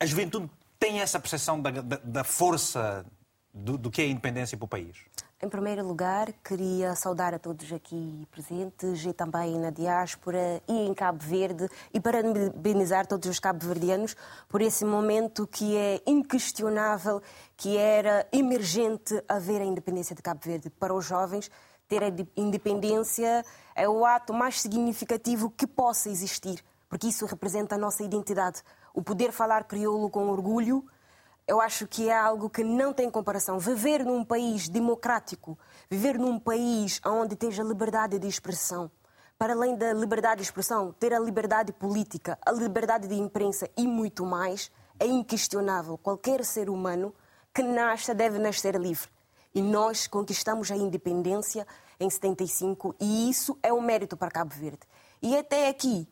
A 0.00 0.06
juventude 0.06 0.50
tem 0.78 1.00
essa 1.00 1.20
percepção 1.20 1.62
da, 1.62 1.70
da, 1.70 2.00
da 2.02 2.24
força 2.24 3.06
do, 3.54 3.78
do, 3.78 3.90
que 3.90 4.02
é 4.02 4.04
a 4.04 4.08
independência 4.08 4.58
para 4.58 4.64
o 4.64 4.68
país? 4.68 4.96
Em 5.44 5.48
primeiro 5.48 5.84
lugar, 5.84 6.32
queria 6.34 6.94
saudar 6.94 7.34
a 7.34 7.38
todos 7.38 7.72
aqui 7.72 8.28
presentes 8.30 9.04
e 9.04 9.12
também 9.12 9.58
na 9.58 9.70
diáspora 9.70 10.62
e 10.68 10.86
em 10.86 10.94
Cabo 10.94 11.18
Verde 11.18 11.68
e 11.92 11.98
parabenizar 11.98 13.08
todos 13.08 13.28
os 13.28 13.40
cabo-verdianos 13.40 14.14
por 14.48 14.62
esse 14.62 14.84
momento 14.84 15.44
que 15.44 15.76
é 15.76 16.00
inquestionável, 16.06 17.20
que 17.56 17.76
era 17.76 18.24
emergente 18.32 19.20
haver 19.28 19.60
a 19.60 19.64
independência 19.64 20.14
de 20.14 20.22
Cabo 20.22 20.38
Verde. 20.44 20.70
Para 20.70 20.94
os 20.94 21.04
jovens, 21.04 21.50
ter 21.88 22.04
a 22.04 22.12
independência 22.36 23.44
é 23.74 23.88
o 23.88 24.06
ato 24.06 24.32
mais 24.32 24.60
significativo 24.60 25.50
que 25.50 25.66
possa 25.66 26.08
existir, 26.08 26.64
porque 26.88 27.08
isso 27.08 27.26
representa 27.26 27.74
a 27.74 27.78
nossa 27.78 28.04
identidade 28.04 28.62
o 28.94 29.02
poder 29.02 29.32
falar 29.32 29.64
crioulo 29.64 30.08
com 30.08 30.28
orgulho, 30.28 30.84
eu 31.52 31.60
acho 31.60 31.86
que 31.86 32.08
é 32.08 32.18
algo 32.18 32.48
que 32.48 32.64
não 32.64 32.94
tem 32.94 33.10
comparação. 33.10 33.58
Viver 33.58 34.02
num 34.06 34.24
país 34.24 34.70
democrático, 34.70 35.58
viver 35.90 36.18
num 36.18 36.38
país 36.38 36.98
onde 37.04 37.34
esteja 37.34 37.62
liberdade 37.62 38.18
de 38.18 38.26
expressão, 38.26 38.90
para 39.36 39.52
além 39.52 39.76
da 39.76 39.92
liberdade 39.92 40.36
de 40.36 40.44
expressão, 40.44 40.94
ter 40.98 41.12
a 41.12 41.18
liberdade 41.18 41.70
política, 41.70 42.38
a 42.46 42.52
liberdade 42.52 43.06
de 43.06 43.16
imprensa 43.16 43.68
e 43.76 43.86
muito 43.86 44.24
mais, 44.24 44.72
é 44.98 45.04
inquestionável. 45.04 45.98
Qualquer 45.98 46.42
ser 46.42 46.70
humano 46.70 47.14
que 47.52 47.62
nasça 47.62 48.14
deve 48.14 48.38
nascer 48.38 48.74
livre. 48.76 49.10
E 49.54 49.60
nós 49.60 50.06
conquistamos 50.06 50.70
a 50.70 50.76
independência 50.76 51.66
em 52.00 52.08
75 52.08 52.96
e 52.98 53.28
isso 53.28 53.58
é 53.62 53.70
um 53.70 53.82
mérito 53.82 54.16
para 54.16 54.30
Cabo 54.30 54.54
Verde. 54.54 54.88
E 55.20 55.36
até 55.36 55.68
aqui 55.68 56.08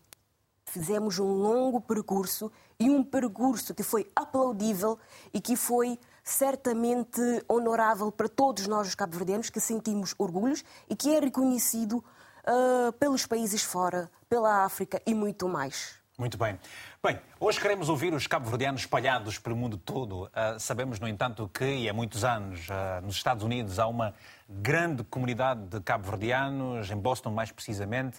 fizemos 0.66 1.18
um 1.18 1.32
longo 1.32 1.80
percurso 1.80 2.52
e 2.81 2.89
um 2.89 3.05
percurso 3.05 3.75
que 3.75 3.83
foi 3.83 4.11
aplaudível 4.17 4.99
e 5.35 5.41
que 5.41 5.55
foi 5.55 5.99
certamente 6.25 7.21
honorável 7.47 8.11
para 8.11 8.29
todos 8.29 8.67
nós, 8.67 8.89
os 8.89 8.95
cabo-verdianos, 8.95 9.51
que 9.51 9.61
sentimos 9.61 10.15
orgulhos 10.19 10.65
e 10.89 10.97
que 10.97 11.15
é 11.15 11.21
reconhecido 11.21 11.99
uh, 11.99 12.93
pelos 12.95 13.27
países 13.27 13.63
fora, 13.63 14.11
pela 14.29 14.65
África 14.65 15.01
e 15.07 15.13
muito 15.13 15.47
mais. 15.47 16.01
Muito 16.19 16.37
bem. 16.37 16.59
Bem, 17.03 17.19
hoje 17.39 17.59
queremos 17.59 17.89
ouvir 17.89 18.13
os 18.13 18.27
cabo-verdianos 18.27 18.83
espalhados 18.83 19.39
pelo 19.39 19.57
mundo 19.57 19.79
todo. 19.79 20.25
Uh, 20.25 20.59
sabemos, 20.59 21.01
no 21.01 21.09
entanto, 21.09 21.51
que 21.53 21.89
há 21.89 21.95
muitos 21.95 22.25
anos 22.25 22.69
uh, 22.69 23.05
nos 23.05 23.17
Estados 23.17 23.43
Unidos 23.43 23.79
há 23.79 23.87
uma 23.87 24.15
grande 24.47 25.03
comunidade 25.05 25.63
de 25.67 25.81
cabo-verdianos, 25.81 26.91
em 26.91 26.97
Boston 26.97 27.31
mais 27.31 27.51
precisamente, 27.51 28.19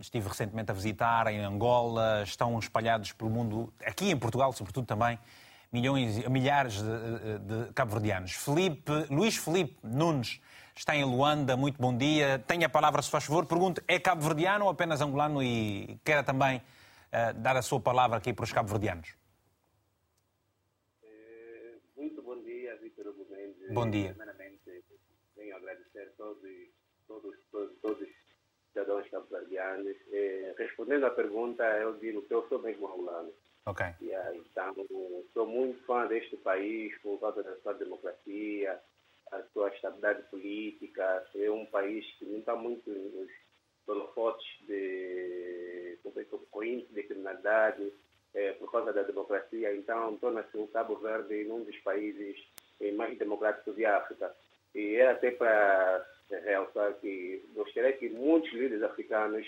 estive 0.00 0.28
recentemente 0.28 0.70
a 0.70 0.74
visitar, 0.74 1.26
em 1.28 1.40
Angola, 1.40 2.22
estão 2.22 2.58
espalhados 2.58 3.12
pelo 3.12 3.30
mundo, 3.30 3.72
aqui 3.84 4.10
em 4.10 4.16
Portugal, 4.16 4.52
sobretudo 4.52 4.86
também, 4.86 5.18
milhões, 5.72 6.18
milhares 6.28 6.80
de, 6.80 7.38
de 7.38 7.72
cabo-verdianos. 7.72 8.32
Felipe, 8.32 8.92
Luís 9.10 9.36
Felipe 9.36 9.76
Nunes 9.82 10.40
está 10.76 10.94
em 10.94 11.04
Luanda, 11.04 11.56
muito 11.56 11.80
bom 11.80 11.96
dia. 11.96 12.38
Tenha 12.46 12.66
a 12.66 12.70
palavra, 12.70 13.02
se 13.02 13.10
faz 13.10 13.24
favor. 13.24 13.46
Pergunto, 13.46 13.82
é 13.88 13.98
cabo-verdiano 13.98 14.64
ou 14.64 14.70
apenas 14.70 15.00
angolano? 15.00 15.42
E 15.42 15.98
quer 16.04 16.24
também 16.24 16.58
uh, 16.58 17.34
dar 17.34 17.56
a 17.56 17.62
sua 17.62 17.80
palavra 17.80 18.16
aqui 18.16 18.32
para 18.32 18.44
os 18.44 18.52
cabo-verdianos. 18.52 19.16
Eh, 21.02 21.74
muito 21.96 22.22
bom 22.22 22.40
dia, 22.42 22.76
Vítor 22.76 23.12
Gomes. 23.12 23.56
Bom 23.72 23.90
dia. 23.90 24.14
Primeiramente, 24.14 24.84
venho 25.36 25.56
agradecer 25.56 26.14
todos, 26.16 26.40
todos, 27.06 27.36
todos, 27.50 27.78
todos 27.80 28.08
cidadãos 28.74 29.08
cabo-verdianos. 29.08 29.96
Eh, 30.12 30.52
respondendo 30.58 31.06
à 31.06 31.10
pergunta, 31.10 31.64
eu 31.78 31.94
digo 31.94 32.20
que 32.22 32.34
eu 32.34 32.46
sou 32.48 32.58
mesmo 32.58 32.88
angolano. 32.88 33.32
Ok. 33.66 33.86
Yeah, 34.02 34.36
então, 34.36 34.74
sou 35.32 35.46
muito 35.46 35.82
fã 35.86 36.06
deste 36.06 36.36
país 36.36 36.92
por 37.00 37.18
causa 37.18 37.42
da 37.42 37.56
sua 37.60 37.72
democracia, 37.72 38.78
a 39.32 39.42
sua 39.54 39.70
estabilidade 39.70 40.22
política. 40.28 41.24
É 41.34 41.50
um 41.50 41.64
país 41.66 42.04
que 42.18 42.26
não 42.26 42.40
está 42.40 42.54
muito 42.54 42.90
nos 42.90 43.30
holofotes 43.86 44.46
de, 44.66 45.98
com 46.50 46.62
índice 46.62 46.92
de 46.92 47.02
criminalidade, 47.04 47.90
é, 48.34 48.52
por 48.52 48.70
causa 48.70 48.92
da 48.92 49.02
democracia. 49.02 49.74
Então, 49.74 50.16
torna-se 50.18 50.56
o 50.58 50.66
Cabo 50.66 50.96
Verde 50.96 51.50
um 51.50 51.62
dos 51.64 51.78
países 51.78 52.36
mais 52.96 53.16
democráticos 53.16 53.74
de 53.76 53.86
África. 53.86 54.34
E 54.74 54.96
é 54.96 55.10
até 55.10 55.30
para 55.30 56.04
realçar 56.30 56.94
que 56.94 57.42
gostaria 57.54 57.92
que 57.92 58.08
muitos 58.08 58.52
líderes 58.52 58.82
africanos, 58.82 59.46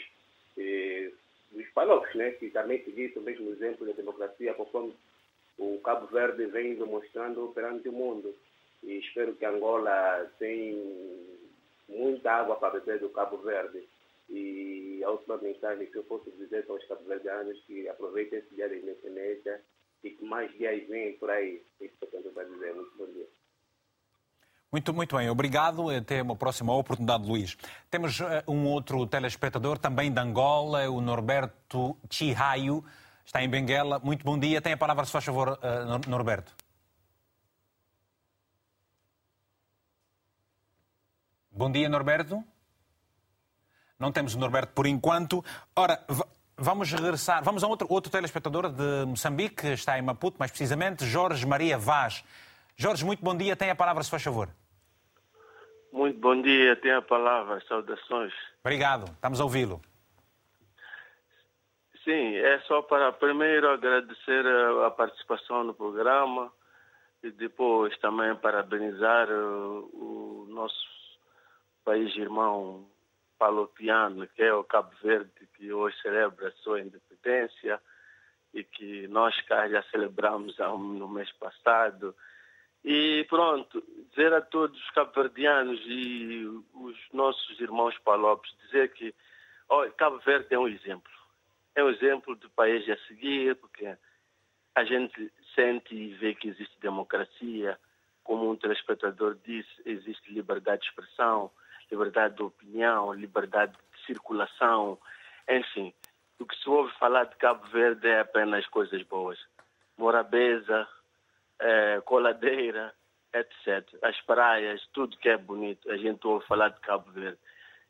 dos 1.53 1.69
países, 1.75 2.15
né, 2.15 2.31
que 2.33 2.51
também 2.51 2.83
seguissem 2.85 3.19
o 3.19 3.25
mesmo 3.25 3.51
exemplo 3.51 3.87
da 3.87 3.93
democracia, 3.93 4.55
conforme 4.55 4.95
o 5.59 5.79
Cabo 5.81 6.07
Verde 6.07 6.47
vem 6.47 6.75
demonstrando 6.75 7.51
perante 7.55 7.89
o 7.89 7.93
mundo. 7.93 8.35
E 8.83 8.99
espero 8.99 9.35
que 9.35 9.45
Angola 9.45 10.31
tenha 10.39 10.77
muita 11.89 12.33
água 12.33 12.57
para 12.57 12.79
beber 12.79 12.99
do 13.01 13.11
Cabo 13.11 13.39
Verde. 13.39 13.87
E 14.29 15.03
a 15.05 15.11
última 15.11 15.39
mensagem 15.39 15.87
que 15.87 15.97
eu 15.97 16.05
posso 16.05 16.31
dizer 16.33 16.67
são 16.67 16.77
os 16.77 16.85
cabo-verdianos 16.87 17.61
que 17.67 17.89
aproveitem 17.89 18.41
esse 18.41 18.55
dia 18.55 18.69
da 18.69 18.77
independência 18.77 19.63
e 20.03 20.11
que 20.11 20.25
mais 20.25 20.53
dias 20.55 20.87
vêm 20.89 21.13
por 21.15 21.31
aí. 21.31 21.63
Isso 21.81 21.95
que 21.99 22.05
eu 22.05 22.23
tenho 22.23 22.23
dizer. 22.25 22.75
Muito 22.75 22.97
bom 22.97 23.07
dia. 23.07 23.27
Muito, 24.77 24.93
muito 24.93 25.17
bem, 25.17 25.31
obrigado. 25.31 25.89
Até 25.89 26.21
uma 26.21 26.37
próxima 26.37 26.71
oportunidade, 26.75 27.27
Luís. 27.27 27.57
Temos 27.91 28.21
uh, 28.21 28.25
um 28.47 28.67
outro 28.67 29.07
telespectador, 29.07 29.79
também 29.79 30.13
de 30.13 30.21
Angola, 30.21 30.87
o 30.91 31.01
Norberto 31.01 31.97
Chihaio, 32.11 32.85
está 33.25 33.43
em 33.43 33.49
Benguela. 33.49 33.99
Muito 34.01 34.23
bom 34.23 34.39
dia. 34.39 34.61
Tem 34.61 34.75
a 34.75 34.77
palavra, 34.77 35.07
se 35.07 35.13
faz 35.13 35.25
favor, 35.25 35.59
uh, 35.63 36.11
Norberto. 36.11 36.53
Bom 41.51 41.73
dia, 41.73 41.89
Norberto. 41.89 42.45
Não 43.99 44.13
temos 44.13 44.35
o 44.35 44.39
Norberto 44.39 44.75
por 44.75 44.87
enquanto. 44.87 45.43
Ora, 45.75 46.05
vamos 46.55 46.93
regressar. 46.93 47.43
Vamos 47.43 47.65
a 47.65 47.67
outro, 47.67 47.87
outro 47.89 48.13
telespectador 48.13 48.71
de 48.71 49.07
Moçambique, 49.07 49.69
está 49.69 49.99
em 49.99 50.03
Maputo, 50.03 50.37
mais 50.39 50.51
precisamente, 50.51 51.07
Jorge 51.07 51.47
Maria 51.47 51.79
Vaz. 51.79 52.23
Jorge, 52.77 53.07
muito 53.07 53.25
bom 53.25 53.35
dia. 53.35 53.57
Tem 53.57 53.71
a 53.71 53.75
palavra, 53.75 54.05
se 54.05 54.11
faz 54.11 54.23
favor. 54.23 54.51
Muito 55.93 56.19
bom 56.19 56.41
dia. 56.41 56.77
Tem 56.77 56.93
a 56.93 57.03
palavra. 57.03 57.63
Saudações. 57.69 58.33
Obrigado. 58.61 59.05
Estamos 59.13 59.41
a 59.41 59.45
ouvi-lo. 59.45 59.81
Sim, 62.05 62.37
é 62.37 62.61
só 62.61 62.83
para 62.83 63.13
primeiro 63.13 63.69
agradecer 63.69 64.47
a 64.85 64.91
participação 64.93 65.65
no 65.65 65.75
programa 65.75 66.53
e 67.21 67.33
depois 67.33 67.99
também 67.99 68.37
parabenizar 68.37 69.29
o, 69.29 69.91
o 69.93 70.47
nosso 70.49 70.87
país 71.85 72.15
irmão 72.17 72.89
palopiano, 73.37 74.27
que 74.29 74.43
é 74.43 74.55
o 74.55 74.63
Cabo 74.63 74.93
Verde, 75.03 75.33
que 75.57 75.73
hoje 75.73 76.01
celebra 76.01 76.49
a 76.49 76.63
sua 76.63 76.81
independência 76.81 77.81
e 78.55 78.63
que 78.63 79.09
nós 79.09 79.39
cá 79.43 79.69
já 79.69 79.83
celebramos 79.91 80.57
no 80.59 81.09
mês 81.09 81.31
passado 81.33 82.15
e 82.89 83.25
pronto, 83.25 83.83
dizer 84.11 84.33
a 84.33 84.41
todos 84.41 84.81
os 84.81 84.91
cabo-verdianos 84.93 85.81
e 85.87 86.47
os 86.73 86.97
nossos 87.13 87.59
irmãos 87.59 87.99
palopes, 87.99 88.55
dizer 88.65 88.93
que 88.93 89.13
oh, 89.69 89.91
Cabo 89.99 90.19
Verde 90.21 90.55
é 90.55 90.59
um 90.59 90.69
exemplo. 90.69 91.11
É 91.75 91.83
um 91.83 91.91
exemplo 91.91 92.37
de 92.37 92.49
país 92.51 92.89
a 92.89 92.97
seguir, 93.09 93.57
porque 93.57 93.93
a 94.73 94.85
gente 94.85 95.33
sente 95.57 95.97
e 95.97 96.15
vê 96.15 96.33
que 96.37 96.47
existe 96.47 96.79
democracia, 96.81 97.77
como 98.23 98.49
um 98.49 98.57
telespectador 98.57 99.37
disse, 99.45 99.83
existe 99.85 100.33
liberdade 100.33 100.83
de 100.83 100.89
expressão, 100.89 101.51
liberdade 101.91 102.37
de 102.37 102.43
opinião, 102.45 103.13
liberdade 103.13 103.73
de 103.73 104.07
circulação, 104.07 104.97
enfim. 105.49 105.93
O 106.39 106.47
que 106.47 106.55
se 106.57 106.69
ouve 106.69 106.93
falar 107.01 107.25
de 107.25 107.35
Cabo 107.35 107.67
Verde 107.67 108.07
é 108.07 108.21
apenas 108.21 108.65
coisas 108.69 109.03
boas. 109.03 109.39
Morabeza, 109.99 110.87
é, 111.61 112.01
coladeira, 112.03 112.93
etc. 113.33 113.87
As 114.03 114.21
praias, 114.23 114.87
tudo 114.93 115.17
que 115.19 115.29
é 115.29 115.37
bonito. 115.37 115.91
A 115.91 115.97
gente 115.97 116.27
ouve 116.27 116.47
falar 116.47 116.71
de 116.71 116.81
Cabo 116.81 117.11
Verde. 117.13 117.39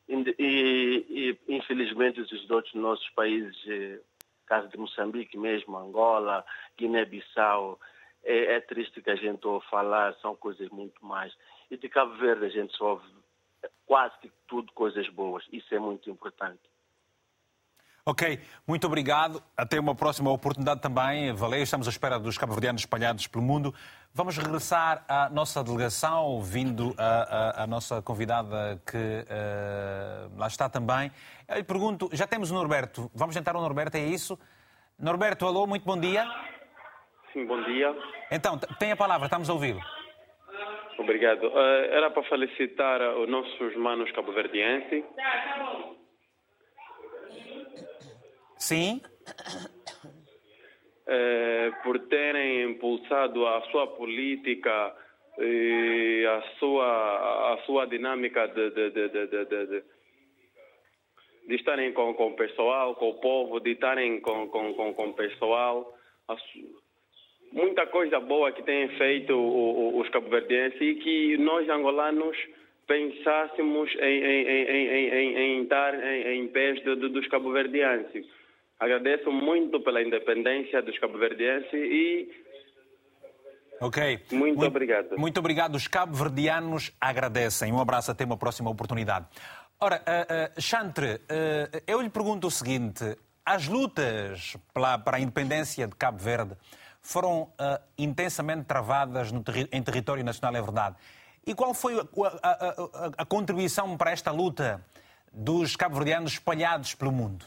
E, 0.09 0.35
e, 0.39 1.39
e 1.47 1.57
infelizmente, 1.57 2.21
os 2.21 2.51
outros 2.51 2.75
nossos 2.75 3.09
países, 3.11 3.57
eh, 3.67 4.01
caso 4.47 4.69
de 4.69 4.79
Moçambique 4.79 5.37
mesmo, 5.37 5.77
Angola, 5.77 6.45
Guiné-Bissau, 6.79 7.81
é, 8.23 8.55
é, 8.55 8.61
triste 8.61 9.03
que 9.03 9.11
a 9.11 9.17
gente 9.17 9.47
ouve 9.47 9.67
falar, 9.69 10.15
são 10.17 10.37
coisas 10.37 10.69
muito 10.71 11.05
mais. 11.05 11.33
E 11.71 11.77
de 11.77 11.89
Cabo 11.89 12.15
Verde 12.15 12.47
a 12.47 12.49
gente 12.49 12.77
só 12.77 12.91
ouve 12.91 13.09
quase 13.85 14.17
que 14.21 14.31
tudo 14.47 14.73
coisas 14.73 15.09
boas. 15.09 15.45
Isso 15.53 15.75
é 15.75 15.79
muito 15.79 16.09
importante. 16.09 16.61
Ok, 18.09 18.39
muito 18.69 18.87
obrigado. 18.87 19.43
Até 19.57 19.81
uma 19.81 19.93
próxima 19.93 20.31
oportunidade 20.31 20.81
também. 20.81 21.33
Valeu, 21.33 21.61
estamos 21.61 21.89
à 21.89 21.91
espera 21.91 22.21
dos 22.21 22.39
cabo-verdianos 22.39 22.83
espalhados 22.83 23.27
pelo 23.27 23.43
mundo. 23.43 23.75
Vamos 24.15 24.39
regressar 24.39 25.05
à 25.09 25.29
nossa 25.29 25.65
delegação, 25.65 26.41
vindo 26.41 26.95
a, 26.97 27.63
a, 27.63 27.65
a 27.65 27.67
nossa 27.67 28.01
convidada 28.01 28.81
que 28.87 28.97
uh, 28.97 30.39
lá 30.39 30.47
está 30.47 30.69
também. 30.69 31.11
Eu 31.49 31.57
lhe 31.57 31.65
pergunto, 31.65 32.09
já 32.13 32.29
temos 32.29 32.53
o 32.53 32.55
Norberto, 32.55 33.11
vamos 33.13 33.35
tentar 33.35 33.57
o 33.57 33.61
Norberto, 33.61 33.97
é 33.97 34.05
isso? 34.07 34.39
Norberto, 34.97 35.45
alô, 35.45 35.67
muito 35.67 35.85
bom 35.85 35.99
dia. 35.99 36.25
Sim, 37.33 37.45
bom 37.45 37.61
dia. 37.65 37.93
Então, 38.31 38.57
tem 38.79 38.93
a 38.93 38.97
palavra, 38.97 39.27
estamos 39.27 39.51
a 39.51 39.53
ouvi-lo. 39.53 39.81
Obrigado. 40.97 41.49
Uh, 41.49 41.91
era 41.91 42.09
para 42.13 42.23
felicitar 42.23 43.01
os 43.19 43.29
nossos 43.29 43.75
manos 43.77 44.13
cabo-verdienses 44.13 45.03
Sim. 48.59 49.01
É, 51.07 51.71
por 51.83 51.99
terem 52.09 52.71
impulsado 52.71 53.47
a 53.47 53.63
sua 53.71 53.87
política 53.87 54.95
e 55.39 56.27
a 56.27 56.43
sua, 56.59 57.55
a 57.55 57.59
sua 57.65 57.87
dinâmica 57.87 58.47
de, 58.49 58.71
de, 58.71 58.91
de, 58.91 59.09
de, 59.09 59.83
de 61.47 61.55
estarem 61.55 61.93
com, 61.93 62.13
com 62.15 62.29
o 62.29 62.37
pessoal, 62.37 62.95
com 62.95 63.11
o 63.11 63.21
povo, 63.21 63.61
de 63.61 63.73
estarem 63.73 64.21
com, 64.21 64.49
com, 64.49 64.75
com, 64.75 64.95
com 64.95 65.09
o 65.09 65.15
pessoal. 65.15 65.97
Muita 67.53 67.87
coisa 67.87 68.19
boa 68.19 68.51
que 68.53 68.63
têm 68.63 68.89
feito 68.97 69.33
os 69.97 70.09
cabo-verdienses 70.09 70.81
e 70.81 70.95
que 70.97 71.37
nós 71.39 71.69
angolanos 71.69 72.37
pensássemos 72.87 73.95
em, 73.97 74.25
em, 74.25 74.49
em, 74.49 75.09
em, 75.15 75.37
em 75.39 75.63
estar 75.63 75.95
em, 75.95 76.41
em 76.41 76.49
pés 76.49 76.83
dos 76.83 77.27
cabo-verdienses. 77.29 78.27
Agradeço 78.79 79.33
muito 79.33 79.81
pela 79.81 80.03
independência 80.03 80.83
dos 80.83 80.99
cabo-verdienses 80.99 81.73
e. 81.73 82.29
Ok. 83.81 84.21
Muito, 84.33 84.59
muito 84.59 84.67
obrigado. 84.67 85.19
Muito 85.19 85.39
obrigado. 85.39 85.75
Os 85.75 85.89
cabo-verdianos 85.89 86.93
agradecem. 87.01 87.73
Um 87.73 87.81
abraço, 87.81 88.11
até 88.11 88.25
uma 88.25 88.37
próxima 88.37 88.71
oportunidade. 88.71 89.27
Ora, 89.81 89.97
uh, 89.97 90.59
uh, 90.59 90.61
Chantre, 90.61 91.15
uh, 91.15 91.83
eu 91.87 92.01
lhe 92.03 92.11
pergunto 92.11 92.47
o 92.47 92.51
seguinte: 92.51 93.17
as 93.45 93.67
lutas 93.67 94.57
pela, 94.75 94.99
para 94.99 95.17
a 95.17 95.21
independência 95.21 95.87
de 95.87 95.95
Cabo 95.95 96.19
Verde 96.19 96.55
foram 97.01 97.53
intensamente 97.97 98.65
travadas 98.65 99.31
terri 99.45 99.69
em 99.71 99.81
território 99.81 100.25
nacional, 100.25 100.57
é 100.57 100.61
verdade. 100.61 100.97
E 101.47 101.55
qual 101.55 101.73
foi 101.73 102.01
a, 102.01 102.03
a, 102.43 102.51
a, 102.51 103.11
a 103.19 103.25
contribuição 103.25 103.97
para 103.97 104.11
esta 104.11 104.33
luta 104.33 104.85
dos 105.33 105.77
cabo-verdianos 105.77 106.33
espalhados 106.33 106.95
pelo 106.95 107.13
mundo? 107.13 107.47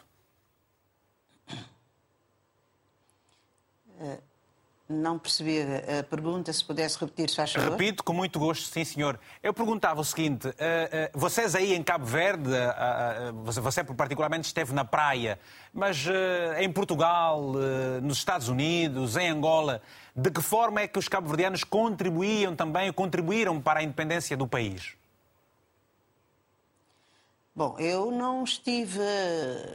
Não 4.89 5.19
percebi 5.19 5.59
a 5.61 6.03
pergunta, 6.03 6.51
se 6.51 6.65
pudesse 6.65 6.97
repetir, 6.99 7.29
se 7.29 7.35
faz 7.35 7.53
favor. 7.53 7.73
Repito, 7.73 8.03
com 8.03 8.11
muito 8.11 8.39
gosto, 8.39 8.63
sim, 8.63 8.83
senhor. 8.83 9.19
Eu 9.43 9.53
perguntava 9.53 10.01
o 10.01 10.03
seguinte: 10.03 10.47
eh, 10.57 10.89
eh, 10.91 11.11
vocês 11.13 11.53
aí 11.53 11.75
em 11.75 11.83
Cabo 11.83 12.05
Verde, 12.05 12.49
eh, 12.51 13.31
você 13.43 13.83
particularmente 13.83 14.47
esteve 14.47 14.73
na 14.73 14.83
praia, 14.83 15.37
mas 15.71 16.07
em 16.57 16.71
Portugal, 16.71 17.53
nos 18.01 18.17
Estados 18.17 18.49
Unidos, 18.49 19.15
em 19.15 19.29
Angola, 19.29 19.79
de 20.15 20.31
que 20.31 20.41
forma 20.41 20.81
é 20.81 20.87
que 20.87 20.97
os 20.97 21.07
cabo-verdianos 21.07 21.63
contribuíam 21.63 22.55
também, 22.55 22.91
contribuíram 22.91 23.61
para 23.61 23.81
a 23.81 23.83
independência 23.83 24.35
do 24.35 24.47
país? 24.47 24.98
Bom, 27.59 27.75
eu 27.77 28.09
não 28.09 28.45
estive 28.45 29.03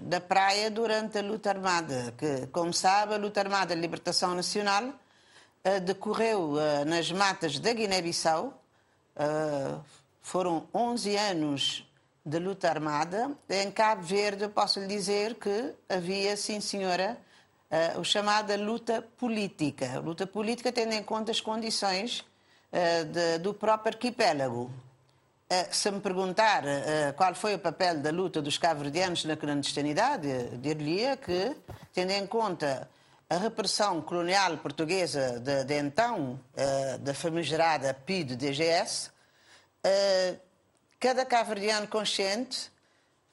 na 0.05 0.19
praia 0.19 0.71
durante 0.71 1.19
a 1.19 1.21
luta 1.21 1.51
armada, 1.51 2.15
que, 2.17 2.47
como 2.47 2.73
sabe, 2.73 3.13
a 3.13 3.19
luta 3.19 3.41
armada 3.41 3.75
de 3.75 3.81
libertação 3.83 4.35
nacional 4.35 4.85
uh, 4.85 5.81
decorreu 5.83 6.53
uh, 6.53 6.87
nas 6.87 7.13
matas 7.13 7.59
da 7.59 7.75
Guiné-Bissau. 7.75 8.59
Uh, 9.15 9.85
foram 10.23 10.67
11 10.73 11.15
anos 11.15 11.87
de 12.25 12.39
luta 12.39 12.71
armada. 12.71 13.31
Em 13.51 13.71
Cabo 13.71 14.01
Verde, 14.01 14.45
eu 14.45 14.49
posso 14.49 14.81
lhe 14.81 14.87
dizer 14.87 15.35
que 15.35 15.75
havia, 15.87 16.39
sim 16.39 16.63
senhora, 16.63 17.19
o 17.99 18.03
chamada 18.03 18.57
luta 18.57 19.03
política. 19.19 20.01
Luta 20.01 20.27
política 20.27 20.73
tendo 20.73 20.95
em 20.95 21.03
conta 21.03 21.33
as 21.33 21.41
condições 21.43 22.25
de, 23.13 23.37
do 23.41 23.53
próprio 23.53 23.93
arquipélago. 23.93 24.71
Eh, 25.55 25.69
se 25.71 25.89
me 25.89 26.01
perguntar 26.01 26.65
uh, 26.65 27.13
qual 27.15 27.33
foi 27.33 27.55
o 27.55 27.61
papel 27.61 28.01
da 28.01 28.11
luta 28.11 28.43
dos 28.43 28.59
cabo-verdianos 28.59 29.25
na 29.25 29.37
clandestinidade, 29.37 30.27
dir-lhe 30.59 31.17
que, 31.19 31.57
tendo 31.93 32.11
em 32.11 32.27
conta 32.27 32.91
a 33.31 33.37
repressão 33.37 34.03
colonial 34.03 34.57
portuguesa 34.59 35.39
de, 35.39 35.63
de 35.63 35.79
então, 35.79 36.41
uh, 36.57 36.99
da 36.99 37.15
famigerada 37.15 37.95
PID-DGS, 37.95 39.13
cada 40.99 41.25
cabo-verdiano 41.25 41.87
consciente 41.87 42.73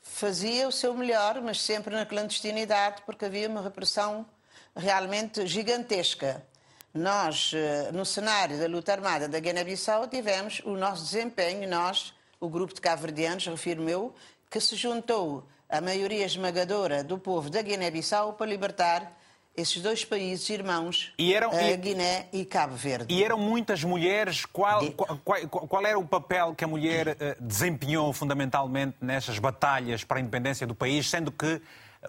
fazia 0.02 0.68
o 0.68 0.72
seu 0.72 0.94
melhor, 0.94 1.42
mas 1.42 1.60
sempre 1.60 1.96
na 1.96 2.06
clandestinidade, 2.06 3.02
porque 3.04 3.26
havia 3.26 3.50
uma 3.50 3.64
repressão 3.64 4.28
realmente 4.76 5.48
gigantesca. 5.48 6.46
Nós, 6.94 7.54
eh, 7.56 7.90
no 7.94 8.06
cenário 8.06 8.60
da 8.60 8.68
luta 8.68 8.92
armada 8.92 9.28
da 9.28 9.40
Guiné-Bissau, 9.40 10.08
tivemos 10.08 10.62
o 10.66 10.76
nosso 10.76 11.04
desempenho, 11.04 11.70
nós, 11.70 12.14
o 12.40 12.50
grupo 12.50 12.74
de 12.74 12.82
cabo-verdianos, 12.82 13.46
refiro 13.46 13.90
eu, 13.90 14.14
que 14.50 14.60
se 14.60 14.76
juntou 14.76 15.48
a 15.70 15.80
maioria 15.80 16.26
esmagadora 16.26 17.02
do 17.02 17.18
povo 17.18 17.50
da 17.50 17.62
Guiné-Bissau 17.62 18.34
para 18.34 18.46
libertar 18.46 19.18
esses 19.56 19.82
dois 19.82 20.04
países 20.06 20.50
irmãos, 20.50 21.14
e 21.18 21.34
eram, 21.34 21.52
e, 21.54 21.78
Guiné 21.78 22.28
e 22.32 22.46
Cabo 22.46 22.76
Verde. 22.76 23.14
E 23.14 23.24
eram 23.24 23.38
muitas 23.38 23.84
mulheres. 23.84 24.46
Qual, 24.46 24.92
qual, 24.94 25.18
qual, 25.24 25.68
qual 25.68 25.86
era 25.86 26.00
o 26.00 26.08
papel 26.08 26.56
que 26.56 26.64
a 26.64 26.68
mulher 26.68 27.10
uh, 27.10 27.16
desempenhou 27.42 28.12
fundamentalmente 28.14 28.98
nessas 29.02 29.40
batalhas 29.40 30.04
para 30.04 30.18
a 30.18 30.22
independência 30.22 30.66
do 30.66 30.74
país, 30.74 31.10
sendo 31.10 31.32
que 31.32 31.62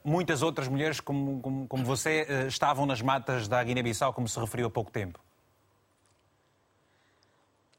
muitas 0.04 0.42
outras 0.42 0.68
mulheres, 0.68 1.00
como, 1.00 1.40
como, 1.40 1.68
como 1.68 1.84
você, 1.84 2.26
uh, 2.28 2.46
estavam 2.46 2.86
nas 2.86 3.02
matas 3.02 3.46
da 3.48 3.62
Guiné-Bissau, 3.62 4.12
como 4.12 4.28
se 4.28 4.38
referiu 4.38 4.66
há 4.66 4.70
pouco 4.70 4.90
tempo? 4.90 5.20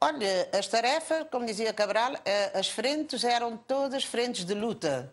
Olha, 0.00 0.48
as 0.52 0.68
tarefas, 0.68 1.26
como 1.30 1.46
dizia 1.46 1.72
Cabral, 1.72 2.14
eh, 2.26 2.52
as 2.54 2.68
frentes 2.68 3.24
eram 3.24 3.56
todas 3.56 4.04
frentes 4.04 4.44
de 4.44 4.52
luta. 4.52 5.10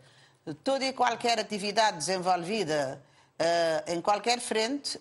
Toda 0.64 0.84
e 0.84 0.92
qualquer 0.92 1.40
atividade 1.40 1.98
desenvolvida 1.98 3.02
uh, 3.40 3.92
em 3.92 4.02
qualquer 4.02 4.40
frente, 4.40 5.00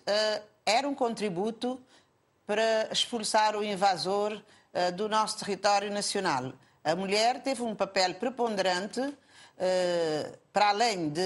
era 0.65 0.87
um 0.87 0.95
contributo 0.95 1.81
para 2.45 2.87
expulsar 2.91 3.55
o 3.57 3.63
invasor 3.63 4.41
do 4.95 5.09
nosso 5.09 5.39
território 5.39 5.91
nacional. 5.91 6.53
A 6.83 6.95
mulher 6.95 7.41
teve 7.41 7.61
um 7.61 7.75
papel 7.75 8.13
preponderante, 8.13 9.01
para 10.51 10.69
além 10.69 11.09
de 11.09 11.21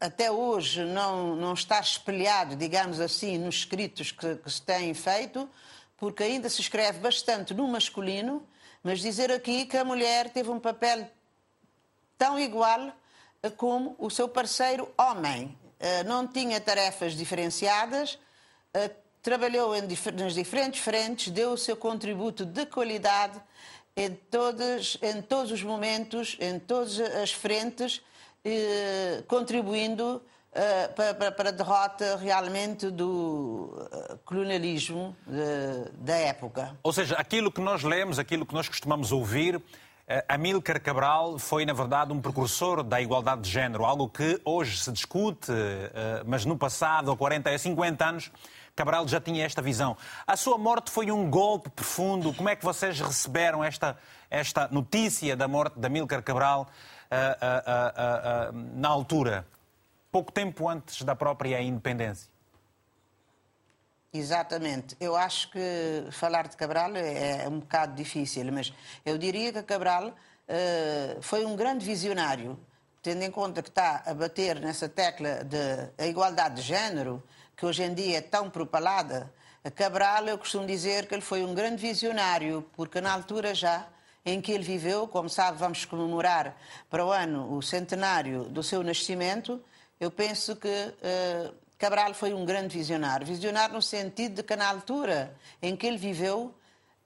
até 0.00 0.30
hoje 0.30 0.84
não, 0.84 1.34
não 1.34 1.52
estar 1.52 1.80
espelhado, 1.80 2.54
digamos 2.54 3.00
assim, 3.00 3.38
nos 3.38 3.56
escritos 3.56 4.12
que, 4.12 4.36
que 4.36 4.50
se 4.50 4.62
têm 4.62 4.94
feito, 4.94 5.48
porque 5.96 6.22
ainda 6.22 6.48
se 6.48 6.60
escreve 6.60 6.98
bastante 6.98 7.52
no 7.54 7.66
masculino, 7.66 8.46
mas 8.82 9.00
dizer 9.00 9.32
aqui 9.32 9.66
que 9.66 9.76
a 9.76 9.84
mulher 9.84 10.30
teve 10.30 10.50
um 10.50 10.60
papel 10.60 11.10
tão 12.16 12.38
igual 12.38 12.92
como 13.56 13.96
o 13.98 14.10
seu 14.10 14.28
parceiro 14.28 14.88
homem. 14.96 15.56
Eh, 15.78 16.04
não 16.04 16.26
tinha 16.26 16.60
tarefas 16.60 17.14
diferenciadas, 17.14 18.18
eh, 18.72 18.90
trabalhou 19.22 19.72
nas 20.14 20.34
diferentes 20.34 20.80
frentes, 20.80 21.32
deu 21.32 21.52
o 21.52 21.58
seu 21.58 21.76
contributo 21.76 22.44
de 22.44 22.64
qualidade 22.66 23.40
em, 23.96 24.14
todos, 24.30 24.98
em 25.02 25.22
todos 25.22 25.50
os 25.50 25.62
momentos, 25.62 26.36
em 26.40 26.58
todas 26.58 27.00
as 27.00 27.32
frentes, 27.32 28.02
eh, 28.44 29.22
contribuindo 29.26 30.22
para, 30.94 31.32
para, 31.32 31.48
a 31.50 31.52
derrota 31.52 32.16
realmente 32.16 32.90
do 32.90 33.76
colonialismo 34.24 35.14
da 35.98 36.16
época. 36.16 36.74
Ou 36.82 36.94
seja, 36.94 37.14
aquilo 37.16 37.52
que 37.52 37.60
nós 37.60 37.82
lemos, 37.82 38.18
aquilo 38.18 38.46
que 38.46 38.54
nós 38.54 38.66
costumamos 38.66 39.12
ouvir, 39.12 39.60
eh, 40.08 40.24
Amílcar 40.28 40.80
Cabral 40.80 41.36
foi, 41.36 41.66
na 41.66 41.72
verdade, 41.72 42.12
um 42.12 42.20
precursor 42.20 42.84
da 42.84 43.00
igualdade 43.00 43.42
de 43.42 43.50
género, 43.50 43.84
algo 43.84 44.08
que 44.08 44.40
hoje 44.44 44.78
se 44.78 44.92
discute, 44.92 45.50
eh, 45.50 46.22
mas 46.24 46.44
no 46.44 46.56
passado, 46.56 47.10
há 47.10 47.16
40, 47.16 47.50
há 47.50 47.58
50 47.58 48.04
anos, 48.04 48.30
Cabral 48.76 49.08
já 49.08 49.18
tinha 49.18 49.44
esta 49.44 49.62
visão. 49.62 49.96
A 50.26 50.36
sua 50.36 50.58
morte 50.58 50.90
foi 50.90 51.10
um 51.10 51.30
golpe 51.30 51.70
profundo. 51.70 52.34
Como 52.34 52.46
é 52.50 52.54
que 52.54 52.62
vocês 52.62 53.00
receberam 53.00 53.64
esta, 53.64 53.96
esta 54.30 54.68
notícia 54.68 55.34
da 55.34 55.48
morte 55.48 55.80
de 55.80 55.86
Amílcar 55.86 56.22
Cabral 56.22 56.68
uh, 57.10 58.52
uh, 58.52 58.54
uh, 58.54 58.78
na 58.78 58.88
altura, 58.90 59.46
pouco 60.12 60.30
tempo 60.30 60.68
antes 60.68 61.02
da 61.02 61.16
própria 61.16 61.62
independência? 61.62 62.28
Exatamente. 64.12 64.94
Eu 65.00 65.16
acho 65.16 65.50
que 65.50 66.08
falar 66.12 66.46
de 66.46 66.56
Cabral 66.56 66.94
é, 66.96 67.44
é 67.44 67.48
um 67.48 67.60
bocado 67.60 67.94
difícil, 67.94 68.52
mas 68.52 68.74
eu 69.06 69.16
diria 69.16 69.54
que 69.54 69.62
Cabral 69.62 70.08
uh, 70.08 71.22
foi 71.22 71.46
um 71.46 71.56
grande 71.56 71.84
visionário, 71.84 72.58
tendo 73.02 73.22
em 73.22 73.30
conta 73.30 73.62
que 73.62 73.70
está 73.70 74.02
a 74.04 74.12
bater 74.12 74.60
nessa 74.60 74.86
tecla 74.86 75.42
da 75.44 76.06
igualdade 76.06 76.56
de 76.56 76.62
género, 76.62 77.22
que 77.56 77.64
hoje 77.64 77.82
em 77.82 77.94
dia 77.94 78.18
é 78.18 78.20
tão 78.20 78.50
propalada. 78.50 79.32
Cabral, 79.74 80.26
eu 80.28 80.38
costumo 80.38 80.66
dizer 80.66 81.06
que 81.06 81.14
ele 81.14 81.22
foi 81.22 81.44
um 81.44 81.54
grande 81.54 81.76
visionário, 81.80 82.64
porque 82.76 83.00
na 83.00 83.12
altura 83.12 83.54
já 83.54 83.86
em 84.24 84.40
que 84.40 84.52
ele 84.52 84.64
viveu, 84.64 85.06
como 85.08 85.28
sabe, 85.28 85.58
vamos 85.58 85.84
comemorar 85.84 86.56
para 86.90 87.04
o 87.04 87.10
ano 87.10 87.56
o 87.56 87.62
centenário 87.62 88.44
do 88.44 88.62
seu 88.62 88.82
nascimento. 88.82 89.62
Eu 89.98 90.10
penso 90.10 90.56
que 90.56 90.68
uh, 90.68 91.54
Cabral 91.78 92.12
foi 92.14 92.32
um 92.34 92.44
grande 92.44 92.76
visionário. 92.76 93.26
Visionário 93.26 93.74
no 93.74 93.82
sentido 93.82 94.36
de 94.36 94.42
que, 94.42 94.56
na 94.56 94.68
altura 94.68 95.34
em 95.60 95.76
que 95.76 95.86
ele 95.86 95.98
viveu, 95.98 96.54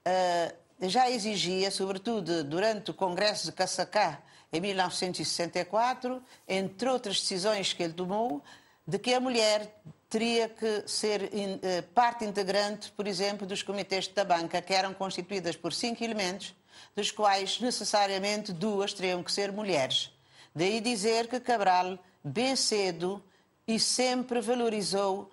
eh, 0.05 0.55
já 0.81 1.09
exigia, 1.09 1.69
sobretudo 1.69 2.43
durante 2.43 2.89
o 2.89 2.93
Congresso 2.93 3.47
de 3.47 3.51
Cassacá, 3.51 4.19
em 4.51 4.61
1964, 4.61 6.23
entre 6.47 6.89
outras 6.89 7.19
decisões 7.19 7.73
que 7.73 7.83
ele 7.83 7.93
tomou, 7.93 8.41
de 8.87 8.97
que 8.97 9.13
a 9.13 9.19
mulher 9.19 9.75
teria 10.11 10.49
que 10.49 10.83
ser 10.85 11.31
eh, 11.33 11.81
parte 11.95 12.25
integrante, 12.25 12.91
por 12.91 13.07
exemplo, 13.07 13.47
dos 13.47 13.63
comitês 13.63 14.09
da 14.09 14.25
banca, 14.25 14.61
que 14.61 14.73
eram 14.73 14.93
constituídas 14.93 15.55
por 15.55 15.71
cinco 15.71 16.03
elementos, 16.03 16.53
dos 16.93 17.11
quais 17.11 17.61
necessariamente 17.61 18.51
duas 18.51 18.91
teriam 18.91 19.23
que 19.23 19.31
ser 19.31 19.53
mulheres. 19.53 20.11
Daí 20.53 20.81
dizer 20.81 21.29
que 21.29 21.39
Cabral, 21.39 21.97
bem 22.21 22.57
cedo, 22.57 23.23
e 23.65 23.79
sempre 23.79 24.41
valorizou 24.41 25.31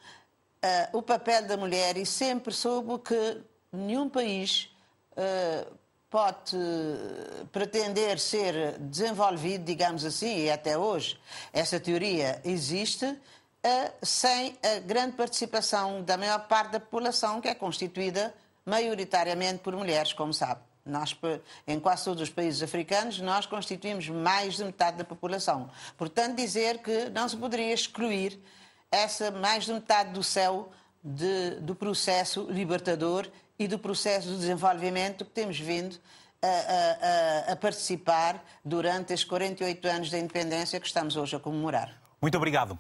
uh, 0.62 0.96
o 0.96 1.02
papel 1.02 1.44
da 1.48 1.56
mulher 1.56 1.96
e 1.96 2.06
sempre 2.06 2.54
soube 2.54 3.00
que 3.00 3.42
nenhum 3.72 4.08
país 4.08 4.70
uh, 5.12 5.76
pode 6.08 6.56
pretender 7.50 8.20
ser 8.20 8.78
desenvolvido, 8.78 9.64
digamos 9.64 10.04
assim, 10.04 10.44
e 10.44 10.50
até 10.50 10.78
hoje 10.78 11.18
essa 11.52 11.80
teoria 11.80 12.40
existe, 12.44 13.18
sem 14.02 14.56
a 14.62 14.78
grande 14.80 15.16
participação 15.16 16.02
da 16.02 16.16
maior 16.16 16.46
parte 16.46 16.72
da 16.72 16.80
população, 16.80 17.40
que 17.40 17.48
é 17.48 17.54
constituída 17.54 18.34
maioritariamente 18.64 19.58
por 19.58 19.74
mulheres, 19.74 20.12
como 20.12 20.32
sabe. 20.32 20.60
Nós, 20.84 21.16
em 21.66 21.78
quase 21.78 22.04
todos 22.04 22.22
os 22.22 22.30
países 22.30 22.62
africanos, 22.62 23.20
nós 23.20 23.44
constituímos 23.44 24.08
mais 24.08 24.56
de 24.56 24.64
metade 24.64 24.96
da 24.96 25.04
população. 25.04 25.70
Portanto, 25.96 26.36
dizer 26.36 26.78
que 26.78 27.10
não 27.10 27.28
se 27.28 27.36
poderia 27.36 27.74
excluir 27.74 28.38
essa 28.90 29.30
mais 29.30 29.64
de 29.64 29.72
metade 29.72 30.12
do 30.12 30.22
céu 30.22 30.70
de, 31.04 31.56
do 31.60 31.74
processo 31.74 32.46
libertador 32.50 33.28
e 33.58 33.68
do 33.68 33.78
processo 33.78 34.28
de 34.28 34.38
desenvolvimento 34.38 35.24
que 35.24 35.30
temos 35.30 35.58
vindo 35.58 35.96
a, 36.40 36.46
a, 36.46 37.52
a, 37.52 37.56
participar 37.56 38.42
durante 38.64 39.12
estes 39.12 39.28
48 39.28 39.88
anos 39.88 40.10
da 40.10 40.18
independência 40.18 40.80
que 40.80 40.86
estamos 40.86 41.16
hoje 41.16 41.36
a 41.36 41.40
comemorar. 41.40 42.00
Muito 42.20 42.36
obrigado. 42.36 42.78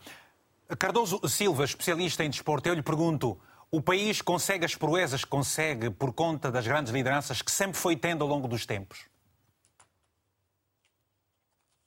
Cardoso 0.76 1.20
Silva, 1.28 1.64
especialista 1.64 2.24
em 2.24 2.30
desporto, 2.30 2.68
eu 2.68 2.74
lhe 2.74 2.82
pergunto: 2.82 3.40
o 3.70 3.80
país 3.80 4.20
consegue 4.20 4.64
as 4.64 4.74
proezas 4.74 5.24
que 5.24 5.30
consegue 5.30 5.90
por 5.90 6.12
conta 6.12 6.50
das 6.50 6.66
grandes 6.66 6.92
lideranças 6.92 7.40
que 7.40 7.50
sempre 7.50 7.78
foi 7.78 7.96
tendo 7.96 8.22
ao 8.22 8.28
longo 8.28 8.46
dos 8.46 8.66
tempos? 8.66 9.06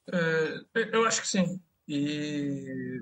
Uh, 0.09 0.65
eu 0.73 1.05
acho 1.05 1.21
que 1.21 1.27
sim. 1.27 1.61
E 1.87 2.99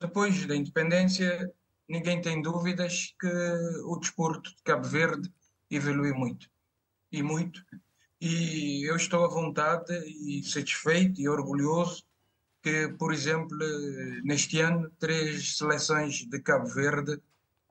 depois 0.00 0.46
da 0.46 0.54
independência, 0.54 1.50
ninguém 1.88 2.20
tem 2.20 2.42
dúvidas 2.42 3.14
que 3.18 3.28
o 3.84 3.98
desporto 3.98 4.54
de 4.54 4.62
Cabo 4.62 4.86
Verde 4.86 5.32
evoluiu 5.70 6.14
muito. 6.14 6.50
E 7.10 7.22
muito. 7.22 7.64
E 8.20 8.88
eu 8.88 8.96
estou 8.96 9.24
à 9.24 9.28
vontade 9.28 9.92
e 10.06 10.42
satisfeito 10.44 11.20
e 11.20 11.28
orgulhoso 11.28 12.04
que, 12.62 12.88
por 12.96 13.12
exemplo, 13.12 13.58
neste 14.22 14.60
ano, 14.60 14.90
três 14.98 15.56
seleções 15.56 16.24
de 16.24 16.40
Cabo 16.40 16.66
Verde 16.66 17.20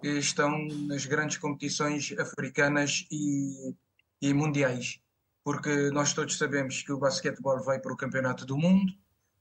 estão 0.04 0.68
nas 0.88 1.06
grandes 1.06 1.38
competições 1.38 2.14
africanas 2.20 3.08
e, 3.10 3.74
e 4.22 4.34
mundiais, 4.34 5.00
porque 5.44 5.90
nós 5.92 6.14
todos 6.14 6.38
sabemos 6.38 6.82
que 6.84 6.92
o 6.92 6.98
basquetebol 6.98 7.64
vai 7.64 7.80
para 7.80 7.94
o 7.94 7.98
Campeonato 7.98 8.46
do 8.46 8.58
Mundo, 8.58 8.94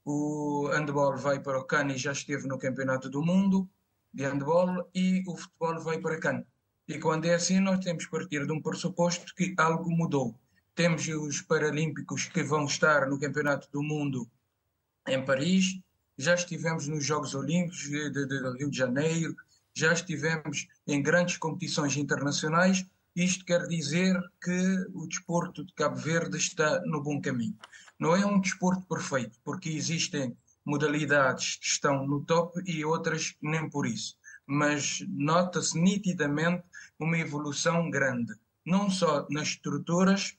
o 0.05 0.69
handball 0.73 1.17
vai 1.17 1.41
para 1.41 1.59
o 1.59 1.65
CAN 1.65 1.89
e 1.89 1.99
já 1.99 2.13
esteve 2.13 2.47
no 2.47 2.59
Campeonato 2.59 3.09
do 3.09 3.23
Mundo 3.23 3.69
de 4.13 4.25
handball 4.25 4.89
e 4.95 5.23
o 5.27 5.37
futebol 5.37 5.81
vai 5.81 5.99
para 5.99 6.21
CAN. 6.21 6.45
E 6.87 6.99
quando 6.99 7.27
é 7.27 7.35
assim, 7.35 7.61
nós 7.61 7.85
temos 7.85 8.05
que 8.05 8.11
partir 8.11 8.47
de 8.47 8.53
um 8.53 8.61
pressuposto 8.61 9.35
que 9.35 9.55
algo 9.57 9.91
mudou. 9.91 10.35
Temos 10.75 11.07
os 11.09 11.43
Paralímpicos 11.43 12.27
que 12.27 12.43
vão 12.43 12.65
estar 12.65 13.09
no 13.09 13.19
Campeonato 13.19 13.69
do 13.71 13.83
Mundo 13.83 14.29
em 15.09 15.25
Paris, 15.25 15.81
já 16.17 16.35
estivemos 16.35 16.87
nos 16.87 17.05
Jogos 17.05 17.35
Olímpicos 17.35 17.89
de, 17.89 18.11
de, 18.11 18.27
de 18.27 18.59
Rio 18.59 18.71
de 18.71 18.77
Janeiro, 18.77 19.35
já 19.75 19.93
estivemos 19.93 20.69
em 20.87 21.03
grandes 21.03 21.37
competições 21.37 21.97
internacionais. 21.97 22.85
Isto 23.15 23.45
quer 23.45 23.67
dizer 23.67 24.21
que 24.43 24.87
o 24.93 25.07
desporto 25.07 25.65
de 25.65 25.73
Cabo 25.73 25.97
Verde 25.97 26.37
está 26.37 26.81
no 26.85 27.03
bom 27.03 27.21
caminho. 27.21 27.57
Não 27.99 28.15
é 28.15 28.25
um 28.25 28.41
desporto 28.41 28.87
perfeito, 28.87 29.39
porque 29.45 29.71
existem 29.71 30.37
modalidades 30.65 31.57
que 31.57 31.67
estão 31.67 32.07
no 32.07 32.25
top 32.25 32.61
e 32.67 32.85
outras 32.85 33.35
nem 33.41 33.69
por 33.69 33.87
isso. 33.87 34.17
Mas 34.47 35.05
nota-se 35.09 35.79
nitidamente 35.79 36.65
uma 36.99 37.19
evolução 37.19 37.89
grande, 37.89 38.35
não 38.65 38.91
só 38.91 39.27
nas 39.31 39.49
estruturas, 39.49 40.37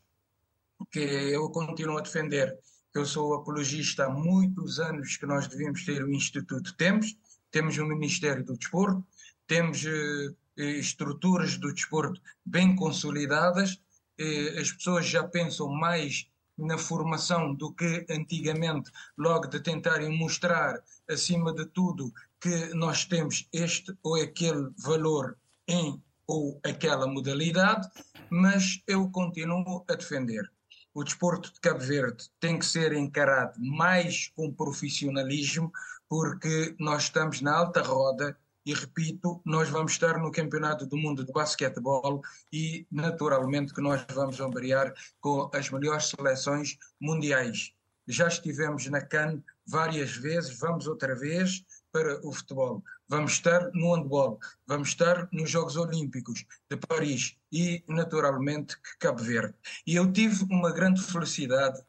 que 0.92 1.00
eu 1.00 1.50
continuo 1.50 1.98
a 1.98 2.02
defender 2.02 2.58
Eu 2.94 3.06
sou 3.06 3.34
apologista 3.34 4.06
há 4.06 4.10
muitos 4.10 4.78
anos 4.78 5.16
que 5.16 5.26
nós 5.26 5.48
devíamos 5.48 5.86
ter 5.86 6.04
o 6.04 6.12
Instituto. 6.12 6.76
Temos, 6.76 7.16
temos 7.50 7.78
o 7.78 7.86
Ministério 7.86 8.44
do 8.44 8.58
Desporto, 8.58 9.02
temos 9.48 9.86
eh, 9.86 10.36
eh, 10.58 10.72
estruturas 10.78 11.58
do 11.58 11.74
desporto 11.74 12.22
bem 12.46 12.76
consolidadas, 12.76 13.82
eh, 14.18 14.60
as 14.60 14.74
pessoas 14.74 15.06
já 15.06 15.24
pensam 15.24 15.70
mais 15.70 16.28
na 16.58 16.78
formação 16.78 17.56
do 17.56 17.74
que 17.74 18.06
antigamente, 18.10 18.92
logo 19.18 19.48
de 19.48 19.62
tentarem 19.62 20.10
mostrar, 20.18 20.84
acima 21.10 21.54
de 21.54 21.66
tudo, 21.68 22.14
que 22.42 22.74
nós 22.74 23.06
temos 23.06 23.48
este 23.54 23.98
ou 24.04 24.16
aquele 24.16 24.70
valor 24.78 25.38
em 25.66 26.02
ou 26.28 26.60
aquela 26.62 27.08
modalidade, 27.08 27.88
mas 28.30 28.84
eu 28.86 29.10
continuo 29.10 29.86
a 29.90 29.96
defender. 29.96 30.52
O 30.94 31.04
desporto 31.04 31.54
de 31.54 31.60
Cabo 31.60 31.80
Verde 31.80 32.30
tem 32.40 32.60
que 32.60 32.66
ser 32.66 32.92
encarado 32.94 33.60
mais 33.60 34.28
com 34.36 34.54
profissionalismo, 34.54 35.72
porque 36.10 36.76
nós 36.78 37.04
estamos 37.04 37.40
na 37.40 37.56
alta 37.56 37.82
roda 37.82 38.38
e 38.66 38.74
repito, 38.74 39.42
nós 39.44 39.70
vamos 39.70 39.94
estar 39.94 40.20
no 40.20 40.32
Campeonato 40.32 40.86
do 40.86 40.98
Mundo 40.98 41.24
de 41.26 41.32
Basquetebol 41.32 42.22
e 42.54 42.86
naturalmente 42.92 43.74
que 43.74 43.82
nós 43.82 44.06
vamos 44.14 44.40
ombrear 44.40 44.94
com 45.20 45.50
as 45.54 45.70
melhores 45.72 46.10
seleções 46.10 46.78
mundiais. 47.00 47.74
Já 48.08 48.28
estivemos 48.28 48.86
na 48.88 49.02
CAN 49.02 49.42
várias 49.66 50.12
vezes, 50.12 50.60
vamos 50.60 50.86
outra 50.86 51.16
vez 51.16 51.64
para 51.92 52.20
o 52.26 52.32
futebol. 52.32 52.84
Vamos 53.12 53.34
estar 53.34 53.70
no 53.74 53.94
handball, 53.94 54.40
vamos 54.66 54.88
estar 54.88 55.28
nos 55.34 55.50
Jogos 55.50 55.76
Olímpicos 55.76 56.46
de 56.70 56.78
Paris 56.78 57.36
e 57.52 57.84
naturalmente 57.86 58.78
Cabo 58.98 59.22
Verde. 59.22 59.54
E 59.86 59.96
eu 59.96 60.10
tive 60.14 60.46
uma 60.50 60.72
grande 60.72 61.04
felicidade 61.04 61.84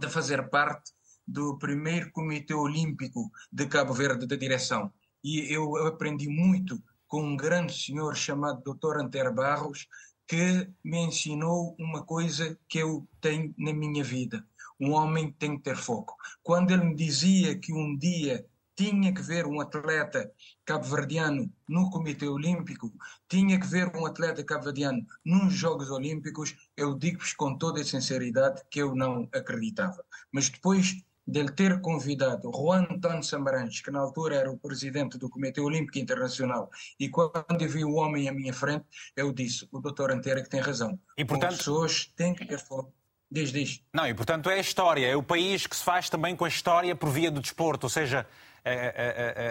de 0.00 0.08
fazer 0.08 0.50
parte 0.50 0.90
do 1.24 1.56
primeiro 1.56 2.10
Comitê 2.10 2.52
Olímpico 2.52 3.30
de 3.52 3.64
Cabo 3.66 3.92
Verde 3.92 4.26
da 4.26 4.34
direção 4.34 4.92
e 5.22 5.54
eu 5.54 5.76
aprendi 5.86 6.28
muito 6.28 6.82
com 7.06 7.22
um 7.22 7.36
grande 7.36 7.72
senhor 7.72 8.16
chamado 8.16 8.74
Dr. 8.74 8.96
Anter 8.96 9.32
Barros, 9.32 9.86
que 10.26 10.68
me 10.82 10.98
ensinou 10.98 11.76
uma 11.78 12.02
coisa 12.02 12.58
que 12.68 12.78
eu 12.78 13.06
tenho 13.20 13.54
na 13.56 13.72
minha 13.72 14.02
vida. 14.02 14.44
Um 14.80 14.94
homem 14.94 15.30
tem 15.30 15.56
que 15.56 15.62
ter 15.62 15.76
foco. 15.76 16.16
Quando 16.42 16.72
ele 16.72 16.86
me 16.86 16.96
dizia 16.96 17.56
que 17.56 17.72
um 17.72 17.96
dia 17.96 18.44
tinha 18.76 19.12
que 19.12 19.22
ver 19.22 19.46
um 19.46 19.60
atleta 19.60 20.30
cabo-verdiano 20.64 21.52
no 21.68 21.90
Comitê 21.90 22.26
Olímpico, 22.26 22.92
tinha 23.28 23.58
que 23.58 23.66
ver 23.66 23.94
um 23.96 24.06
atleta 24.06 24.42
cabo-verdiano 24.44 25.04
nos 25.24 25.52
Jogos 25.52 25.90
Olímpicos, 25.90 26.54
eu 26.76 26.94
digo-vos 26.94 27.32
com 27.34 27.56
toda 27.56 27.80
a 27.80 27.84
sinceridade 27.84 28.62
que 28.70 28.80
eu 28.80 28.94
não 28.94 29.28
acreditava. 29.32 30.04
Mas 30.32 30.48
depois 30.48 31.02
dele 31.26 31.52
ter 31.52 31.80
convidado 31.80 32.50
Juan 32.52 32.86
António 32.90 33.22
Samaranch, 33.22 33.82
que 33.82 33.90
na 33.90 34.00
altura 34.00 34.36
era 34.36 34.50
o 34.50 34.58
presidente 34.58 35.16
do 35.16 35.30
Comitê 35.30 35.60
Olímpico 35.60 35.98
Internacional, 35.98 36.68
e 36.98 37.08
quando 37.08 37.60
eu 37.60 37.68
vi 37.68 37.84
o 37.84 37.94
homem 37.94 38.28
à 38.28 38.32
minha 38.32 38.52
frente, 38.52 38.84
eu 39.16 39.32
disse, 39.32 39.68
o 39.70 39.80
doutor 39.80 40.10
Antera 40.10 40.42
que 40.42 40.48
tem 40.50 40.60
razão. 40.60 40.98
E, 41.16 41.24
portanto... 41.24 41.52
As 41.52 41.58
pessoas 41.58 42.06
têm 42.16 42.34
que 42.34 42.44
ter 42.44 42.58
foco. 42.58 42.92
Diz, 43.30 43.50
diz. 43.50 43.82
Não, 43.94 44.06
e 44.06 44.12
portanto 44.12 44.50
é 44.50 44.56
a 44.56 44.60
história, 44.60 45.06
é 45.06 45.16
o 45.16 45.22
país 45.22 45.66
que 45.66 45.74
se 45.74 45.82
faz 45.82 46.10
também 46.10 46.36
com 46.36 46.44
a 46.44 46.48
história 46.48 46.94
por 46.94 47.08
via 47.08 47.30
do 47.30 47.40
desporto, 47.40 47.86
ou 47.86 47.90
seja, 47.90 48.26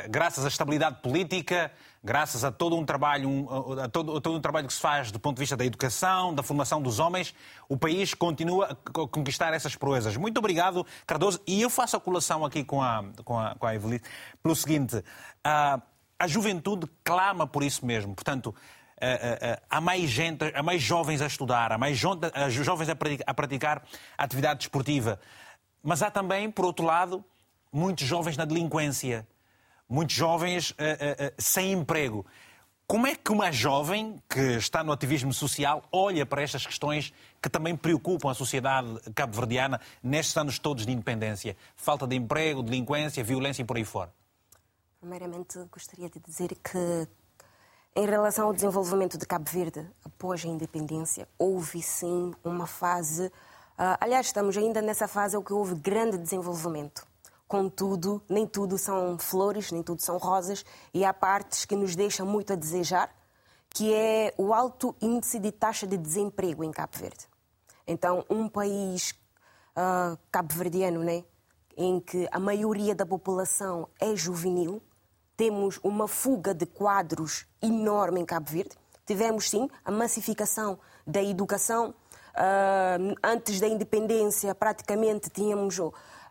graças 0.10 0.46
à 0.46 0.48
estabilidade 0.48 1.02
política, 1.02 1.72
graças 2.04 2.44
a 2.44 2.52
todo 2.52 2.78
um 2.78 2.86
trabalho, 2.86 3.48
a, 3.82 3.90
todo, 3.90 4.18
a 4.18 4.22
todo 4.22 4.38
um 4.38 4.42
trabalho 4.42 4.68
que 4.68 4.74
se 4.74 4.80
faz 4.80 5.12
do 5.12 5.20
ponto 5.20 5.36
de 5.36 5.42
vista 5.42 5.58
da 5.58 5.66
educação, 5.66 6.34
da 6.34 6.42
formação 6.42 6.82
dos 6.82 7.00
homens, 7.00 7.36
o 7.68 7.76
país 7.78 8.14
continua 8.14 8.68
a 8.72 8.92
conquistar 9.08 9.54
essas 9.54 9.76
proezas. 9.76 10.16
Muito 10.16 10.38
obrigado, 10.38 10.86
Cardoso. 11.06 11.42
E 11.46 11.62
eu 11.62 11.70
faço 11.70 11.98
a 11.98 12.00
colação 12.00 12.46
aqui 12.46 12.64
com 12.64 12.82
a, 12.82 13.04
com 13.26 13.38
a, 13.38 13.56
com 13.56 13.66
a 13.66 13.76
Evelyn 13.76 14.00
pelo 14.42 14.56
seguinte: 14.56 15.04
a, 15.44 15.82
a 16.18 16.28
juventude 16.28 16.88
clama 17.04 17.46
por 17.46 17.64
isso 17.64 17.86
mesmo. 17.86 18.16
Portanto, 18.16 18.56
há 19.70 19.82
mais 19.82 20.10
gente, 20.10 20.46
há 20.56 20.64
mais 20.64 20.82
jovens 20.82 21.22
a 21.22 21.28
estudar, 21.28 21.72
há 21.72 21.78
mais 21.78 21.98
jovens 21.98 22.90
a 23.26 23.34
praticar 23.34 23.84
atividade 24.18 24.60
desportiva. 24.60 25.20
Mas 25.84 26.04
há 26.04 26.12
também, 26.12 26.50
por 26.52 26.64
outro 26.64 26.86
lado, 26.86 27.26
muitos 27.72 28.06
jovens 28.06 28.36
na 28.36 28.46
delinquência, 28.46 29.26
muitos 29.88 30.16
jovens 30.16 30.72
uh, 30.72 30.74
uh, 30.74 31.28
uh, 31.28 31.34
sem 31.38 31.72
emprego. 31.72 32.26
Como 32.86 33.08
é 33.08 33.16
que 33.16 33.32
uma 33.32 33.52
jovem 33.54 34.22
que 34.28 34.58
está 34.58 34.84
no 34.84 34.92
ativismo 34.92 35.32
social 35.32 35.82
olha 35.94 36.26
para 36.26 36.42
estas 36.42 36.66
questões 36.66 37.14
que 37.42 37.50
também 37.50 37.74
preocupam 37.76 38.30
a 38.30 38.34
sociedade 38.34 39.00
cabo-verdiana 39.16 39.80
nestes 40.04 40.36
anos 40.36 40.60
todos 40.60 40.86
de 40.86 40.92
independência? 40.92 41.56
Falta 41.76 42.06
de 42.06 42.18
emprego, 42.18 42.62
delinquência, 42.62 43.24
violência 43.24 43.62
e 43.62 43.66
por 43.66 43.78
aí 43.78 43.86
fora. 43.86 44.12
Primeiramente, 45.00 45.58
gostaria 45.72 46.10
de 46.10 46.20
dizer 46.20 46.50
que, 46.56 47.08
em 47.96 48.06
relação 48.06 48.48
ao 48.48 48.54
desenvolvimento 48.54 49.18
de 49.18 49.26
Cabo 49.26 49.50
Verde 49.50 49.90
após 50.04 50.44
a 50.44 50.50
independência, 50.50 51.30
houve 51.40 51.82
sim 51.82 52.34
uma 52.44 52.68
fase. 52.68 53.32
aliás, 54.02 54.26
estamos 54.26 54.58
ainda 54.58 54.82
nessa 54.82 55.08
fase 55.08 55.38
em 55.38 55.42
que 55.42 55.54
houve 55.54 55.76
grande 55.76 56.18
desenvolvimento. 56.18 57.10
Contudo, 57.52 58.24
nem 58.30 58.48
tudo 58.48 58.78
são 58.78 59.20
flores, 59.20 59.74
nem 59.74 59.84
tudo 59.84 60.02
são 60.02 60.18
rosas, 60.18 60.64
e 60.94 61.04
há 61.04 61.14
partes 61.14 61.66
que 61.66 61.76
nos 61.76 61.98
deixam 61.98 62.26
muito 62.26 62.54
a 62.54 62.56
desejar, 62.56 63.14
que 63.70 63.94
é 63.94 64.34
o 64.38 64.54
alto 64.54 64.96
índice 65.02 65.38
de 65.38 65.52
taxa 65.52 65.86
de 65.86 65.98
desemprego 65.98 66.64
em 66.64 66.72
Cabo 66.72 66.98
Verde. 66.98 67.28
Então, 67.86 68.24
um 68.30 68.48
país 68.48 69.14
uh, 69.76 70.18
cabo-verdiano, 70.32 71.04
né, 71.04 71.26
em 71.76 72.00
que 72.00 72.26
a 72.32 72.40
maioria 72.40 72.96
da 72.96 73.06
população 73.06 73.90
é 74.00 74.16
juvenil, 74.16 74.82
temos 75.36 75.78
uma 75.84 76.08
fuga 76.08 76.54
de 76.54 76.66
quadros 76.66 77.46
enorme 77.62 78.22
em 78.22 78.26
Cabo 78.26 78.50
Verde. 78.50 78.78
Tivemos, 79.06 79.50
sim, 79.50 79.70
a 79.84 79.92
massificação 79.92 80.80
da 81.06 81.22
educação. 81.22 81.94
Uh, 82.34 83.14
antes 83.22 83.60
da 83.60 83.68
independência, 83.68 84.56
praticamente 84.56 85.30
tínhamos 85.30 85.78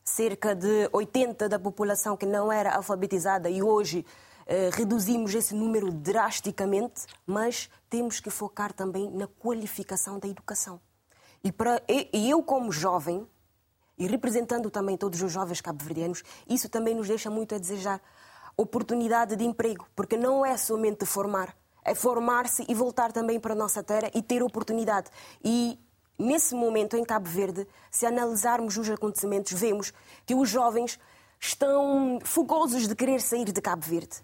cerca 0.04 0.54
de 0.54 0.88
80% 0.92 1.48
da 1.48 1.58
população 1.58 2.16
que 2.16 2.26
não 2.26 2.50
era 2.50 2.74
alfabetizada 2.74 3.48
e 3.48 3.62
hoje 3.62 4.04
eh, 4.46 4.70
reduzimos 4.72 5.34
esse 5.34 5.54
número 5.54 5.92
drasticamente, 5.92 7.06
mas 7.26 7.70
temos 7.88 8.18
que 8.18 8.30
focar 8.30 8.72
também 8.72 9.10
na 9.10 9.26
qualificação 9.26 10.18
da 10.18 10.26
educação. 10.26 10.80
E, 11.42 11.52
para, 11.52 11.82
e 11.88 12.28
eu, 12.28 12.42
como 12.42 12.72
jovem, 12.72 13.26
e 13.96 14.06
representando 14.06 14.70
também 14.70 14.96
todos 14.96 15.22
os 15.22 15.30
jovens 15.30 15.60
cabo-verdianos, 15.60 16.22
isso 16.48 16.68
também 16.68 16.94
nos 16.94 17.06
deixa 17.06 17.30
muito 17.30 17.54
a 17.54 17.58
desejar 17.58 18.00
oportunidade 18.56 19.36
de 19.36 19.44
emprego, 19.44 19.86
porque 19.94 20.16
não 20.16 20.44
é 20.44 20.56
somente 20.56 21.06
formar, 21.06 21.56
é 21.84 21.94
formar-se 21.94 22.64
e 22.68 22.74
voltar 22.74 23.12
também 23.12 23.38
para 23.38 23.52
a 23.52 23.56
nossa 23.56 23.82
terra 23.82 24.10
e 24.14 24.22
ter 24.22 24.42
oportunidade. 24.42 25.10
E 25.44 25.78
Nesse 26.20 26.54
momento, 26.54 26.98
em 26.98 27.02
Cabo 27.02 27.30
Verde, 27.30 27.66
se 27.90 28.04
analisarmos 28.04 28.76
os 28.76 28.90
acontecimentos, 28.90 29.58
vemos 29.58 29.90
que 30.26 30.34
os 30.34 30.50
jovens 30.50 31.00
estão 31.40 32.18
fogosos 32.22 32.86
de 32.86 32.94
querer 32.94 33.22
sair 33.22 33.50
de 33.50 33.58
Cabo 33.58 33.86
Verde. 33.86 34.18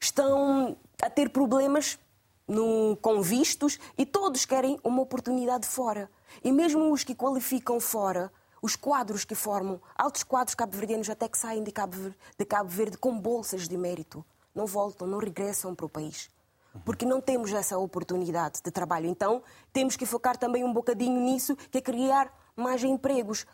Estão 0.00 0.74
a 1.02 1.10
ter 1.10 1.28
problemas 1.28 1.98
no, 2.48 2.96
com 3.02 3.20
vistos 3.20 3.78
e 3.98 4.06
todos 4.06 4.46
querem 4.46 4.80
uma 4.82 5.02
oportunidade 5.02 5.66
fora. 5.66 6.10
E 6.42 6.50
mesmo 6.50 6.90
os 6.90 7.04
que 7.04 7.14
qualificam 7.14 7.78
fora, 7.78 8.32
os 8.62 8.74
quadros 8.74 9.22
que 9.22 9.34
formam, 9.34 9.78
altos 9.94 10.22
quadros 10.22 10.54
cabo-verdianos 10.54 11.10
até 11.10 11.28
que 11.28 11.36
saem 11.36 11.62
de 11.62 11.70
Cabo, 11.70 12.14
de 12.38 12.44
Cabo 12.46 12.70
Verde 12.70 12.96
com 12.96 13.20
bolsas 13.20 13.68
de 13.68 13.76
mérito, 13.76 14.24
não 14.54 14.64
voltam, 14.64 15.06
não 15.06 15.18
regressam 15.18 15.74
para 15.74 15.84
o 15.84 15.90
país 15.90 16.30
porque 16.84 17.04
não 17.04 17.20
temos 17.20 17.52
essa 17.52 17.78
oportunidade 17.78 18.60
de 18.62 18.70
trabalho. 18.70 19.06
Então, 19.06 19.42
temos 19.72 19.96
que 19.96 20.06
focar 20.06 20.36
também 20.36 20.64
um 20.64 20.72
bocadinho 20.72 21.20
nisso, 21.20 21.56
que 21.70 21.78
é 21.78 21.80
criar 21.80 22.32
mais 22.56 22.82
empregos, 22.82 23.46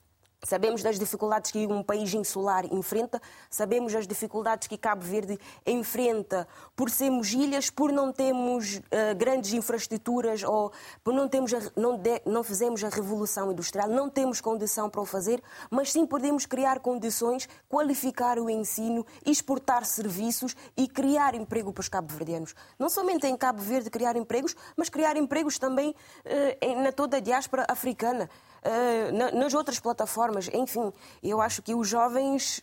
Sabemos 0.44 0.85
das 0.85 0.98
dificuldades 1.01 1.51
que 1.51 1.66
um 1.66 1.83
país 1.83 2.14
insular 2.14 2.64
enfrenta, 2.72 3.20
sabemos 3.51 3.92
as 3.94 4.07
dificuldades 4.07 4.68
que 4.68 4.79
Cabo 4.79 5.03
Verde 5.03 5.37
enfrenta 5.66 6.46
por 6.77 6.90
sermos 6.90 7.33
ilhas, 7.33 7.70
por 7.70 7.90
não 7.90 8.12
termos 8.12 8.77
uh, 8.77 9.16
grandes 9.16 9.53
infraestruturas 9.53 10.44
ou 10.44 10.70
por 11.03 11.12
não, 11.12 11.29
termos 11.29 11.53
a, 11.53 11.59
não, 11.74 11.98
de, 11.98 12.22
não 12.24 12.44
fizemos 12.44 12.85
a 12.85 12.88
revolução 12.88 13.51
industrial, 13.51 13.88
não 13.88 14.09
temos 14.09 14.40
condição 14.40 14.88
para 14.88 15.01
o 15.01 15.05
fazer, 15.05 15.42
mas 15.70 15.90
sim 15.90 16.07
podemos 16.07 16.46
criar 16.46 16.79
condições, 16.79 17.48
qualificar 17.68 18.38
o 18.38 18.48
ensino, 18.48 19.05
exportar 19.27 19.85
serviços 19.85 20.55
e 20.77 20.87
criar 20.87 21.35
emprego 21.35 21.72
para 21.72 21.81
os 21.81 21.88
cabo-verdianos. 21.88 22.55
Não 22.79 22.88
somente 22.88 23.27
em 23.27 23.37
Cabo 23.37 23.61
Verde 23.61 23.90
criar 23.90 24.14
empregos, 24.14 24.55
mas 24.77 24.88
criar 24.88 25.16
empregos 25.16 25.59
também 25.59 25.90
uh, 25.90 26.83
na 26.83 26.92
toda 26.92 27.16
a 27.16 27.20
diáspora 27.20 27.66
africana. 27.68 28.31
Eh, 28.68 29.11
nas 29.33 29.54
outras 29.54 29.81
plataformas. 29.81 30.50
Enfim, 30.52 30.92
eu 31.22 31.40
acho 31.40 31.62
que 31.62 31.74
os 31.74 31.88
jovens 31.88 32.62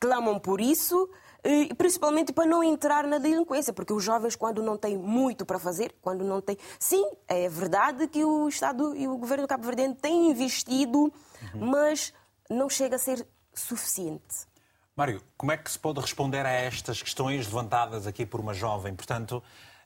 clamam 0.00 0.36
por 0.36 0.60
isso, 0.60 1.08
eh, 1.44 1.72
principalmente 1.78 2.32
para 2.32 2.44
não 2.44 2.64
entrar 2.64 3.06
na 3.06 3.18
delinquência, 3.18 3.72
porque 3.72 3.92
os 3.92 4.02
jovens, 4.02 4.34
quando 4.34 4.60
não 4.60 4.76
têm 4.76 4.98
muito 4.98 5.46
para 5.46 5.60
fazer, 5.60 5.94
quando 6.02 6.24
não 6.24 6.40
têm. 6.40 6.58
Sim, 6.76 7.08
é 7.28 7.48
verdade 7.48 8.08
que 8.08 8.24
o 8.24 8.48
Estado 8.48 8.96
e 8.96 9.06
o 9.06 9.16
governo 9.16 9.46
cabo-verdiano 9.46 9.94
têm 9.94 10.32
investido, 10.32 10.98
uhum. 10.98 11.70
mas 11.70 12.12
não 12.50 12.68
chega 12.68 12.96
a 12.96 12.98
ser 12.98 13.24
suficiente. 13.54 14.50
Mário, 14.96 15.22
como 15.36 15.52
é 15.52 15.56
que 15.56 15.70
se 15.70 15.78
pode 15.78 16.00
responder 16.00 16.44
a 16.44 16.50
estas 16.50 17.00
questões 17.00 17.46
levantadas 17.46 18.08
aqui 18.08 18.26
por 18.26 18.40
uma 18.40 18.52
jovem? 18.52 18.92
Portanto, 18.92 19.40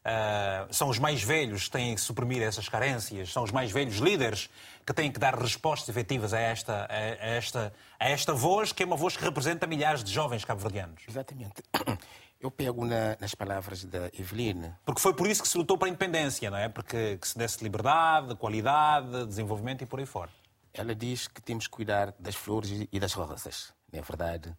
Uh, 0.07 0.73
são 0.73 0.89
os 0.89 1.01
mais 1.01 1.21
velhos 1.21 1.65
que 1.65 1.71
têm 1.73 1.93
que 1.93 2.01
suprimir 2.01 2.41
essas 2.41 2.69
carências, 2.69 3.33
são 3.33 3.43
os 3.43 3.51
mais 3.51 3.73
velhos 3.73 3.97
líderes 3.97 4.49
que 4.87 4.95
têm 4.95 5.11
que 5.11 5.19
dar 5.19 5.37
respostas 5.37 5.89
efetivas 5.89 6.33
a 6.33 6.39
esta, 6.39 6.87
a, 6.89 6.95
esta, 6.95 7.75
a 7.99 8.09
esta 8.09 8.33
voz, 8.33 8.71
que 8.71 8.85
é 8.85 8.87
uma 8.87 8.95
voz 8.95 9.17
que 9.17 9.25
representa 9.25 9.67
milhares 9.67 10.05
de 10.05 10.13
jovens 10.13 10.45
cabo-verdianos. 10.45 11.03
Exatamente. 11.09 11.61
Eu 12.41 12.53
pego 12.53 12.85
na, 12.85 13.17
nas 13.19 13.35
palavras 13.35 13.83
da 13.85 14.07
Eveline. 14.17 14.73
Porque 14.85 15.01
foi 15.01 15.13
por 15.13 15.27
isso 15.27 15.43
que 15.43 15.49
se 15.49 15.59
lutou 15.59 15.77
para 15.77 15.89
a 15.89 15.91
independência, 15.91 16.51
não 16.51 16.59
é? 16.59 16.69
Porque 16.69 17.17
que 17.17 17.27
se 17.27 17.37
desse 17.37 17.65
liberdade, 17.65 18.37
qualidade, 18.37 19.27
desenvolvimento 19.27 19.83
e 19.83 19.87
por 19.87 19.99
aí 19.99 20.07
fora. 20.07 20.31
Ela 20.73 20.95
diz 20.95 21.27
que 21.27 21.43
temos 21.43 21.67
que 21.67 21.73
cuidar 21.73 22.15
das 22.17 22.37
flores 22.37 22.87
e 22.93 23.01
das 23.01 23.13
rosas. 23.13 23.73
Não 23.93 23.99
é 23.99 24.03
verdade? 24.03 24.55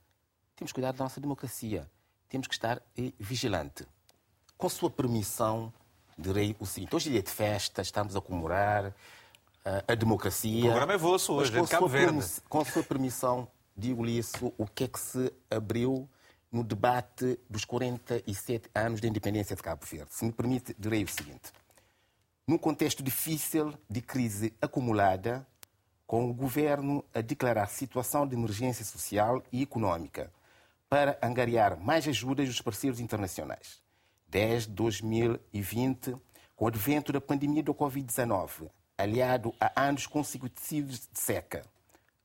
Temos 0.57 0.71
que 0.71 0.73
cuidar 0.73 0.91
da 0.91 1.05
nossa 1.05 1.21
democracia. 1.21 1.89
Temos 2.27 2.47
que 2.47 2.53
estar 2.53 2.81
eh, 2.97 3.13
vigilante 3.17 3.85
com 4.57 4.67
sua 4.67 4.89
permissão, 4.89 5.71
direi 6.17 6.55
o 6.59 6.65
seguinte: 6.65 6.95
hoje 6.95 7.09
é 7.09 7.11
dia 7.13 7.23
de 7.23 7.29
festa, 7.29 7.81
estamos 7.81 8.15
a 8.15 8.21
comemorar 8.21 8.93
a, 9.63 9.91
a 9.91 9.95
democracia. 9.95 10.59
O 10.59 10.67
programa 10.67 10.93
é 10.93 10.97
vosso 10.97 11.33
hoje, 11.33 11.57
é 11.57 11.61
de 11.61 11.67
Cabo 11.67 11.87
Verde. 11.87 12.25
Com 12.49 12.65
sua 12.65 12.83
permissão, 12.83 13.47
digo-lhe 13.75 14.17
isso, 14.17 14.53
o 14.57 14.65
que 14.65 14.85
é 14.85 14.87
que 14.87 14.99
se 14.99 15.31
abriu 15.49 16.09
no 16.51 16.63
debate 16.63 17.39
dos 17.49 17.65
47 17.65 18.69
anos 18.73 18.99
da 18.99 19.07
independência 19.07 19.55
de 19.55 19.61
Cabo 19.61 19.85
Verde. 19.85 20.13
Se 20.13 20.25
me 20.25 20.31
permite, 20.31 20.75
direi 20.79 21.03
o 21.03 21.07
seguinte. 21.07 21.51
Num 22.47 22.57
contexto 22.57 23.03
difícil 23.03 23.73
de 23.89 24.01
crise 24.01 24.53
acumulada, 24.61 25.45
com 26.07 26.29
o 26.29 26.33
governo 26.33 27.03
a 27.13 27.19
declarar 27.19 27.67
situação 27.67 28.25
de 28.25 28.33
emergência 28.33 28.85
social 28.85 29.43
e 29.51 29.61
econômica 29.61 30.31
para 30.87 31.19
angariar 31.21 31.77
mais 31.77 32.07
ajudas 32.07 32.47
dos 32.47 32.61
parceiros 32.61 33.01
internacionais 33.01 33.85
desde 34.27 34.71
2020, 34.71 36.15
com 36.55 36.65
o 36.65 36.67
advento 36.67 37.11
da 37.11 37.21
pandemia 37.21 37.63
do 37.63 37.73
Covid-19, 37.73 38.69
aliado 38.97 39.53
a 39.59 39.87
anos 39.87 40.07
consecutivos 40.07 41.07
de 41.11 41.19
seca. 41.19 41.63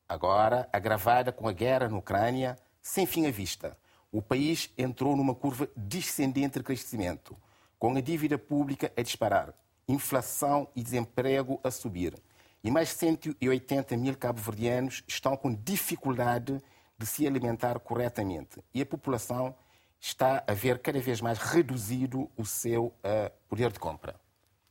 Agora, 0.09 0.69
agravada 0.73 1.31
com 1.31 1.47
a 1.47 1.53
guerra 1.53 1.89
na 1.89 1.97
Ucrânia, 1.97 2.59
sem 2.81 3.07
fim 3.07 3.27
à 3.27 3.31
vista, 3.31 3.77
o 4.11 4.21
país 4.21 4.71
entrou 4.77 5.17
numa 5.17 5.35
curva 5.35 5.69
descendente 5.77 6.59
de 6.59 6.65
crescimento, 6.65 7.37
com 7.79 7.97
a 7.97 8.01
dívida 8.01 8.37
pública 8.37 8.93
a 8.97 9.03
disparar, 9.03 9.55
inflação 9.89 10.69
e 10.77 10.83
desemprego 10.83 11.61
a 11.65 11.71
subir. 11.71 12.15
E 12.63 12.71
mais 12.71 12.91
180 12.91 13.97
mil 13.97 14.17
cabo-verdianos 14.17 15.03
estão 15.09 15.37
com 15.37 15.55
dificuldade 15.55 16.63
de 16.99 17.07
se 17.07 17.27
alimentar 17.27 17.79
corretamente. 17.81 18.63
E 18.73 18.81
a 18.83 18.87
população 18.87 19.55
está 20.03 20.43
a 20.49 20.53
ver 20.53 20.81
cada 20.81 20.99
vez 20.99 21.21
mais 21.21 21.39
reduzido 21.39 22.29
o 22.37 22.45
seu 22.45 22.87
uh, 22.87 23.31
poder 23.49 23.71
de 23.71 23.79
compra. 23.79 24.21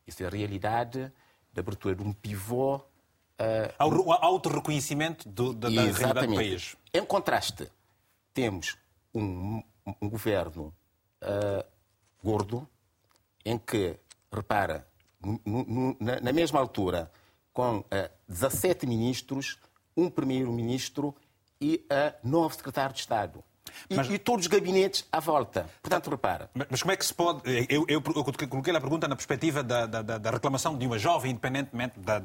Isso 0.06 0.22
é 0.24 0.26
a 0.26 0.30
realidade 0.30 1.12
da 1.54 1.62
abertura 1.62 1.96
de 1.96 2.04
um 2.04 2.12
pivô. 2.12 2.76
Uh, 2.76 2.84
Ao 3.80 4.12
auto-reconhecimento 4.26 5.30
da, 5.30 5.70
da 5.70 5.70
realidade 5.70 6.28
do 6.28 6.36
país. 6.36 6.76
Em 6.94 7.06
contraste, 7.06 7.72
temos 8.34 8.78
um, 9.14 9.64
um 10.02 10.10
governo 10.10 10.76
uh, 11.24 11.66
gordo, 12.22 12.68
em 13.46 13.58
que, 13.58 13.98
repara, 14.32 14.86
na, 16.00 16.20
na 16.20 16.34
mesma 16.34 16.60
altura, 16.60 17.10
com 17.54 17.80
uh, 17.80 17.86
17 18.28 18.86
ministros, 18.86 19.58
um 19.96 20.10
primeiro-ministro 20.10 21.16
e 21.60 21.86
uh, 21.90 22.28
nove 22.28 22.56
secretários 22.56 22.96
de 22.96 23.00
Estado. 23.02 23.42
E, 23.90 23.96
mas, 23.96 24.10
e, 24.10 24.18
todos 24.18 24.46
os 24.46 24.48
gabinetes 24.48 25.06
à 25.12 25.20
volta. 25.20 25.70
Portanto, 25.82 26.10
repara. 26.10 26.50
Mas, 26.70 26.82
como 26.82 26.92
é 26.92 26.98
que 26.98 27.06
se 27.06 27.14
pode. 27.14 27.42
Eu, 27.70 27.86
eu, 27.88 28.02
eu 28.16 28.24
coloquei 28.24 28.76
a 28.76 28.82
pergunta 28.82 29.08
na 29.08 29.16
perspectiva 29.16 29.64
da, 29.64 29.86
da, 29.86 30.02
da, 30.02 30.32
reclamação 30.32 30.78
de 30.78 30.86
uma 30.86 30.98
jovem, 30.98 31.32
independentemente 31.32 32.00
da, 32.00 32.20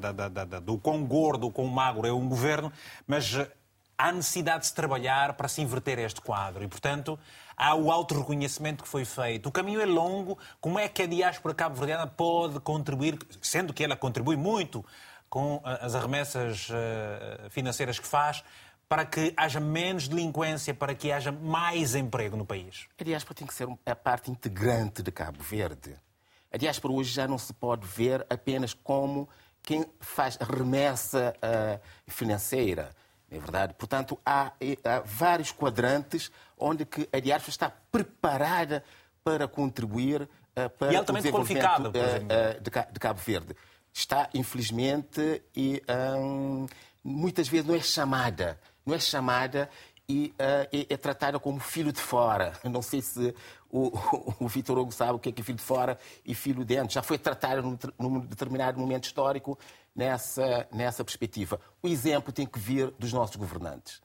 do 0.59 0.77
quão 0.77 1.03
gordo 1.05 1.45
ou 1.45 1.51
quão 1.51 1.67
magro 1.67 2.07
é 2.07 2.11
um 2.11 2.27
governo, 2.27 2.71
mas 3.05 3.33
eh, 3.33 3.49
há 3.97 4.11
necessidade 4.11 4.61
de 4.61 4.67
se 4.67 4.75
trabalhar 4.75 5.33
para 5.33 5.47
se 5.47 5.61
inverter 5.61 5.99
este 5.99 6.21
quadro. 6.21 6.63
E, 6.63 6.67
portanto, 6.67 7.19
há 7.55 7.75
o 7.75 7.91
auto-reconhecimento 7.91 8.83
que 8.83 8.89
foi 8.89 9.05
feito. 9.05 9.49
O 9.49 9.51
caminho 9.51 9.81
é 9.81 9.85
longo. 9.85 10.37
Como 10.61 10.79
é 10.79 10.87
que 10.87 11.01
a 11.03 11.07
diáspora 11.07 11.53
cabo-verdiana 11.53 12.07
pode 12.07 12.59
contribuir, 12.59 13.17
sendo 13.41 13.73
que 13.73 13.83
ela 13.83 13.95
contribui 13.95 14.35
muito 14.35 14.85
com 15.29 15.61
eh, 15.65 15.79
as 15.81 15.95
arremessas 15.95 16.69
eh, 16.71 17.47
financeiras 17.49 17.99
que 17.99 18.07
faz, 18.07 18.43
para 18.89 19.05
que 19.05 19.33
haja 19.35 19.59
menos 19.59 20.07
delinquência, 20.07 20.73
para 20.73 20.95
que 20.95 21.11
haja 21.11 21.31
mais 21.31 21.93
emprego 21.95 22.37
no 22.37 22.45
país? 22.45 22.87
A 22.99 23.03
diáspora 23.03 23.35
tem 23.35 23.47
que 23.47 23.53
ser 23.53 23.67
a 23.85 23.95
parte 23.95 24.31
integrante 24.31 25.03
de 25.03 25.11
Cabo 25.11 25.43
Verde. 25.43 25.95
A 26.51 26.57
diáspora 26.57 26.93
hoje 26.93 27.11
já 27.11 27.27
não 27.27 27.37
se 27.37 27.53
pode 27.53 27.85
ver 27.85 28.25
apenas 28.29 28.73
como 28.73 29.27
quem 29.61 29.85
faz 29.99 30.37
remessa 30.37 31.33
uh, 31.37 31.81
financeira. 32.07 32.95
É 33.29 33.37
verdade. 33.37 33.73
Portanto, 33.73 34.17
há, 34.25 34.53
há, 34.85 35.01
vários 35.03 35.51
quadrantes 35.51 36.31
onde 36.57 36.85
que 36.85 37.09
a 37.11 37.19
diáspora 37.19 37.49
está 37.49 37.69
preparada 37.91 38.81
para 39.21 39.45
contribuir 39.45 40.21
uh, 40.21 40.69
para 40.79 40.93
e 40.93 40.95
altamente 40.95 41.27
o 41.27 41.43
desenvolvimento 41.43 41.89
uh, 41.89 42.61
de, 42.61 42.93
de, 42.93 42.99
Cabo 42.99 43.19
Verde. 43.19 43.53
Está, 43.93 44.29
infelizmente, 44.33 45.43
e 45.53 45.83
um, 46.17 46.65
muitas 47.03 47.49
vezes 47.49 47.67
não 47.67 47.75
é 47.75 47.81
chamada 47.81 48.57
não 48.87 48.95
é 48.95 48.99
chamada 48.99 49.69
e 50.09 50.33
uh, 50.39 50.85
é, 50.89 50.95
tratada 50.95 51.37
como 51.37 51.59
filho 51.59 51.91
de 51.91 51.99
fora. 51.99 52.53
Não 52.63 52.81
sei 52.81 53.01
se 53.01 53.35
o, 53.69 53.87
o, 53.87 54.45
o 54.45 54.47
Vitor 54.47 54.77
Hugo 54.77 54.91
sabe 54.93 55.13
o 55.13 55.19
que 55.19 55.29
é, 55.29 55.31
que 55.33 55.41
é 55.41 55.43
filho 55.43 55.57
de 55.57 55.63
fora 55.63 55.99
e 56.25 56.33
filho 56.33 56.63
de 56.63 56.75
dentro. 56.75 56.93
Já 56.93 57.03
foi 57.03 57.17
tratada 57.17 57.61
num, 57.61 57.77
num, 57.99 58.19
determinado 58.21 58.79
momento 58.79 59.03
histórico 59.03 59.59
nessa, 59.93 60.67
nessa 60.71 61.03
perspectiva. 61.03 61.59
O 61.83 61.87
exemplo 61.87 62.31
tem 62.31 62.47
que 62.47 62.57
vir 62.57 62.93
dos 62.97 63.11
nossos 63.11 63.35
governantes. 63.35 64.01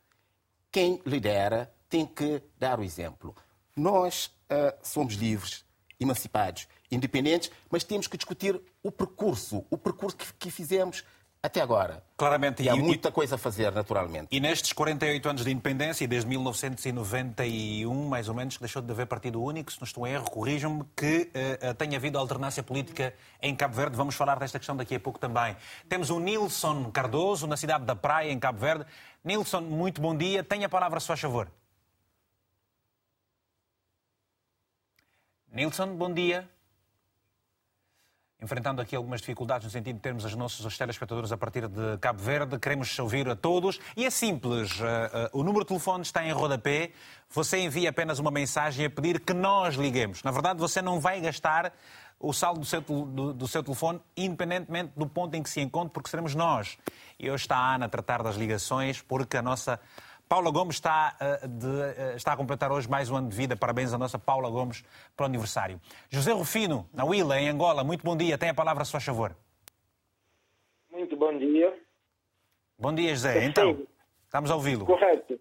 Quem 0.72 1.00
lidera 1.06 1.72
tem 1.88 2.04
que 2.04 2.42
dar 2.58 2.80
o 2.80 2.82
exemplo. 2.82 3.36
Nós 3.76 4.26
uh, 4.26 4.76
somos 4.82 5.14
livres, 5.14 5.64
emancipados, 6.00 6.66
independentes, 6.90 7.50
mas 7.70 7.84
temos 7.84 8.08
que 8.08 8.16
discutir 8.16 8.60
o 8.82 8.90
percurso, 8.90 9.64
o 9.70 9.78
percurso 9.78 10.16
que, 10.16 10.32
que 10.34 10.50
fizemos 10.50 11.04
até 11.42 11.60
agora. 11.60 12.04
Claramente. 12.16 12.62
E 12.62 12.68
há 12.68 12.76
muita 12.76 13.10
coisa 13.10 13.34
a 13.34 13.38
fazer, 13.38 13.72
naturalmente. 13.72 14.28
E 14.30 14.38
nestes 14.38 14.72
48 14.72 15.28
anos 15.28 15.44
de 15.44 15.50
independência, 15.50 16.04
e 16.04 16.06
desde 16.06 16.28
1991, 16.28 18.08
mais 18.08 18.28
ou 18.28 18.34
menos, 18.34 18.56
que 18.56 18.60
deixou 18.60 18.80
de 18.80 18.92
haver 18.92 19.06
partido 19.06 19.42
único, 19.42 19.72
se 19.72 19.80
não 19.80 19.84
estou 19.84 20.06
em 20.06 20.12
erro, 20.12 20.30
corrijam-me, 20.30 20.84
que 20.96 21.30
uh, 21.34 21.74
tenha 21.74 21.96
havido 21.96 22.16
alternância 22.16 22.62
política 22.62 23.12
em 23.40 23.56
Cabo 23.56 23.74
Verde. 23.74 23.96
Vamos 23.96 24.14
falar 24.14 24.38
desta 24.38 24.58
questão 24.58 24.76
daqui 24.76 24.94
a 24.94 25.00
pouco 25.00 25.18
também. 25.18 25.56
Temos 25.88 26.10
o 26.10 26.20
Nilson 26.20 26.92
Cardoso, 26.92 27.48
na 27.48 27.56
cidade 27.56 27.84
da 27.84 27.96
Praia, 27.96 28.30
em 28.30 28.38
Cabo 28.38 28.60
Verde. 28.60 28.86
Nilson, 29.24 29.62
muito 29.62 30.00
bom 30.00 30.16
dia. 30.16 30.44
Tenha 30.44 30.66
a 30.66 30.70
palavra, 30.70 31.00
se 31.00 31.08
faz 31.08 31.20
favor. 31.20 31.50
Nilson, 35.52 35.96
bom 35.96 36.12
dia 36.12 36.48
enfrentando 38.42 38.82
aqui 38.82 38.96
algumas 38.96 39.20
dificuldades 39.20 39.64
no 39.64 39.70
sentido 39.70 39.96
de 39.96 40.02
termos 40.02 40.24
os 40.24 40.34
nossos 40.34 40.76
telespectadores 40.76 41.30
a 41.30 41.36
partir 41.36 41.68
de 41.68 41.96
Cabo 41.98 42.20
Verde. 42.20 42.58
Queremos 42.58 42.98
ouvir 42.98 43.28
a 43.28 43.36
todos. 43.36 43.78
E 43.96 44.04
é 44.04 44.10
simples, 44.10 44.80
uh, 44.80 44.84
uh, 45.32 45.40
o 45.40 45.44
número 45.44 45.64
de 45.64 45.68
telefone 45.68 46.02
está 46.02 46.24
em 46.24 46.32
rodapé. 46.32 46.90
Você 47.30 47.58
envia 47.58 47.90
apenas 47.90 48.18
uma 48.18 48.30
mensagem 48.30 48.86
a 48.86 48.90
pedir 48.90 49.20
que 49.20 49.32
nós 49.32 49.76
liguemos. 49.76 50.22
Na 50.24 50.32
verdade, 50.32 50.58
você 50.58 50.82
não 50.82 50.98
vai 50.98 51.20
gastar 51.20 51.72
o 52.18 52.32
saldo 52.32 52.60
do 52.60 52.66
seu, 52.66 52.80
do, 52.80 53.32
do 53.32 53.48
seu 53.48 53.62
telefone, 53.62 54.00
independentemente 54.16 54.92
do 54.96 55.06
ponto 55.06 55.34
em 55.36 55.42
que 55.42 55.50
se 55.50 55.60
encontre, 55.60 55.92
porque 55.92 56.08
seremos 56.10 56.34
nós. 56.34 56.78
E 57.18 57.30
hoje 57.30 57.44
está 57.44 57.56
a 57.56 57.74
Ana 57.74 57.86
a 57.86 57.88
tratar 57.88 58.22
das 58.22 58.36
ligações, 58.36 59.00
porque 59.00 59.36
a 59.36 59.42
nossa 59.42 59.78
Paula 60.32 60.50
Gomes 60.50 60.76
está, 60.76 61.14
uh, 61.20 61.46
de, 61.46 61.66
uh, 61.66 62.16
está 62.16 62.32
a 62.32 62.36
completar 62.38 62.72
hoje 62.72 62.88
mais 62.88 63.10
um 63.10 63.16
ano 63.16 63.28
de 63.28 63.36
vida. 63.36 63.54
Parabéns 63.54 63.92
à 63.92 63.98
nossa 63.98 64.18
Paula 64.18 64.48
Gomes 64.48 64.82
para 65.14 65.24
o 65.24 65.26
aniversário. 65.26 65.78
José 66.08 66.32
Rufino, 66.32 66.88
na 66.90 67.04
Willa, 67.04 67.38
em 67.38 67.50
Angola, 67.50 67.84
muito 67.84 68.02
bom 68.02 68.16
dia. 68.16 68.38
Tem 68.38 68.48
a 68.48 68.54
palavra, 68.54 68.80
a 68.80 68.86
sua 68.86 68.98
favor. 68.98 69.36
Muito 70.90 71.14
bom 71.16 71.36
dia. 71.36 71.78
Bom 72.78 72.94
dia, 72.94 73.10
José. 73.10 73.44
Então, 73.44 73.86
estamos 74.24 74.50
a 74.50 74.54
ouvi-lo. 74.54 74.86
Correto. 74.86 75.38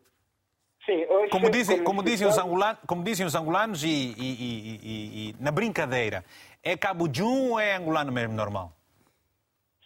Sim, 0.86 1.06
hoje, 1.06 1.30
como, 1.30 1.50
dizem, 1.50 1.84
como, 1.86 2.04
dizem 2.04 2.28
os 2.28 2.38
angolanos, 2.38 2.82
como 2.86 3.02
dizem 3.02 3.26
os 3.26 3.34
angolanos 3.34 3.86
e, 3.86 3.88
e, 3.88 4.12
e, 4.20 5.30
e, 5.30 5.36
na 5.39 5.52
brincadeira, 5.52 6.26
é 6.62 6.76
Cabo 6.76 7.08
Jum 7.10 7.52
ou 7.52 7.60
é 7.62 7.78
angolano 7.78 8.12
mesmo, 8.12 8.34
normal? 8.34 8.74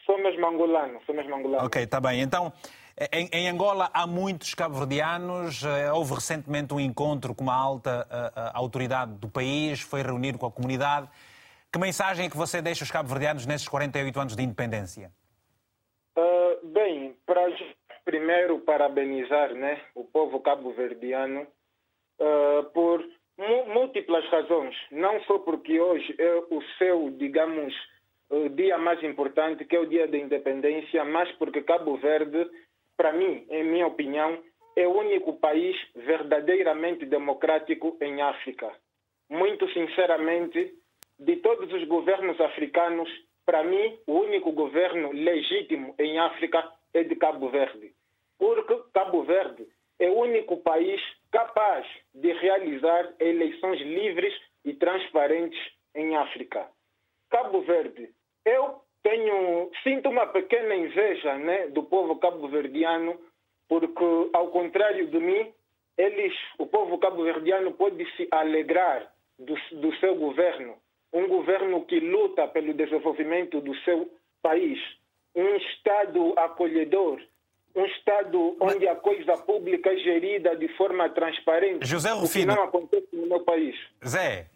Sou 0.03 0.17
mesmo 0.17 0.47
angolano, 0.47 0.99
sou 1.05 1.13
mesmo 1.13 1.35
angolano. 1.35 1.63
Ok, 1.63 1.83
está 1.83 2.01
bem. 2.01 2.21
Então, 2.21 2.51
em, 3.11 3.29
em, 3.31 3.49
Angola 3.49 3.89
há 3.93 4.07
muitos 4.07 4.53
cabo-verdianos. 4.53 5.63
Eh, 5.63 5.91
houve 5.91 6.13
recentemente 6.13 6.73
um 6.73 6.79
encontro 6.79 7.35
com 7.35 7.43
uma 7.43 7.55
alta 7.55 8.07
a, 8.09 8.15
eh, 8.15 8.31
a, 8.35 8.47
eh, 8.47 8.51
autoridade 8.53 9.13
do 9.15 9.27
país, 9.27 9.81
foi 9.81 10.01
reunido 10.01 10.37
com 10.37 10.45
a 10.45 10.51
comunidade. 10.51 11.09
Que 11.71 11.77
mensagem 11.77 12.27
é 12.27 12.29
que 12.29 12.37
você 12.37 12.61
deixa 12.61 12.83
aos 12.83 12.91
cabo-verdianos 12.91 13.45
nesses 13.45 13.67
48 13.67 14.17
anos 14.19 14.35
de 14.35 14.43
independência? 14.43 15.11
Uh, 16.17 16.67
bem, 16.67 17.17
para 17.25 17.41
primeiro 18.05 18.59
parabenizar 18.59 19.53
né, 19.53 19.81
o 19.93 20.05
povo 20.05 20.39
cabo-verdiano 20.39 21.41
uh, 21.41 22.63
por 22.73 23.03
múltiplas 23.67 24.25
razões. 24.29 24.73
Não 24.89 25.21
só 25.23 25.39
porque 25.39 25.81
hoje 25.81 26.15
é 26.17 26.35
o 26.49 26.61
seu, 26.77 27.09
digamos, 27.11 27.73
o 28.29 28.49
dia 28.49 28.77
mais 28.77 29.03
importante, 29.03 29.65
que 29.65 29.75
é 29.75 29.79
o 29.79 29.85
dia 29.85 30.07
da 30.07 30.17
independência, 30.17 31.03
mas 31.03 31.31
porque 31.33 31.61
Cabo 31.61 31.97
Verde, 31.97 32.49
para 32.97 33.13
mim, 33.13 33.45
em 33.49 33.63
minha 33.63 33.87
opinião, 33.87 34.41
é 34.75 34.87
o 34.87 34.97
único 34.97 35.33
país 35.33 35.75
verdadeiramente 35.95 37.05
democrático 37.05 37.97
em 38.01 38.21
África. 38.21 38.71
Muito 39.29 39.67
sinceramente, 39.71 40.73
de 41.19 41.35
todos 41.37 41.71
os 41.71 41.87
governos 41.87 42.39
africanos, 42.41 43.09
para 43.45 43.63
mim, 43.63 43.97
o 44.07 44.19
único 44.19 44.51
governo 44.51 45.11
legítimo 45.11 45.95
em 45.97 46.19
África 46.19 46.69
é 46.93 47.03
de 47.03 47.15
Cabo 47.15 47.49
Verde. 47.49 47.93
Porque 48.37 48.75
Cabo 48.93 49.23
Verde 49.23 49.67
é 49.99 50.09
o 50.09 50.19
único 50.19 50.57
país 50.57 51.01
capaz 51.31 51.85
de 52.13 52.33
realizar 52.33 53.13
eleições 53.19 53.79
livres 53.79 54.33
e 54.63 54.73
transparentes 54.73 55.59
em 55.93 56.15
África. 56.15 56.69
Cabo 57.29 57.61
Verde, 57.61 58.09
eu 58.45 58.81
tenho 59.05 59.69
sinto 59.83 60.09
uma 60.09 60.25
pequena 60.25 60.75
inveja, 60.75 61.37
né, 61.37 61.67
do 61.67 61.83
povo 61.83 62.15
cabo-verdiano, 62.15 63.15
porque 63.69 64.03
ao 64.33 64.47
contrário 64.47 65.05
de 65.05 65.19
mim, 65.19 65.53
eles, 65.95 66.33
o 66.57 66.65
povo 66.65 66.97
cabo-verdiano 66.97 67.71
pode 67.73 68.03
se 68.17 68.27
alegrar 68.31 69.07
do, 69.37 69.53
do 69.79 69.95
seu 69.97 70.15
governo, 70.15 70.75
um 71.13 71.27
governo 71.27 71.85
que 71.85 71.99
luta 71.99 72.47
pelo 72.47 72.73
desenvolvimento 72.73 73.61
do 73.61 73.75
seu 73.81 74.09
país, 74.41 74.79
um 75.35 75.55
Estado 75.55 76.33
acolhedor, 76.37 77.21
um 77.75 77.85
Estado 77.85 78.57
onde 78.59 78.87
a 78.87 78.95
coisa 78.95 79.33
pública 79.33 79.91
é 79.91 79.97
gerida 79.97 80.55
de 80.55 80.67
forma 80.69 81.07
transparente. 81.09 81.85
José 81.85 82.09
Rufino. 82.09 82.53
O 82.53 82.55
que 82.55 82.61
não 82.61 82.67
acontece 82.67 83.07
no 83.13 83.27
meu 83.27 83.41
país. 83.41 83.75
Zé, 84.03 84.47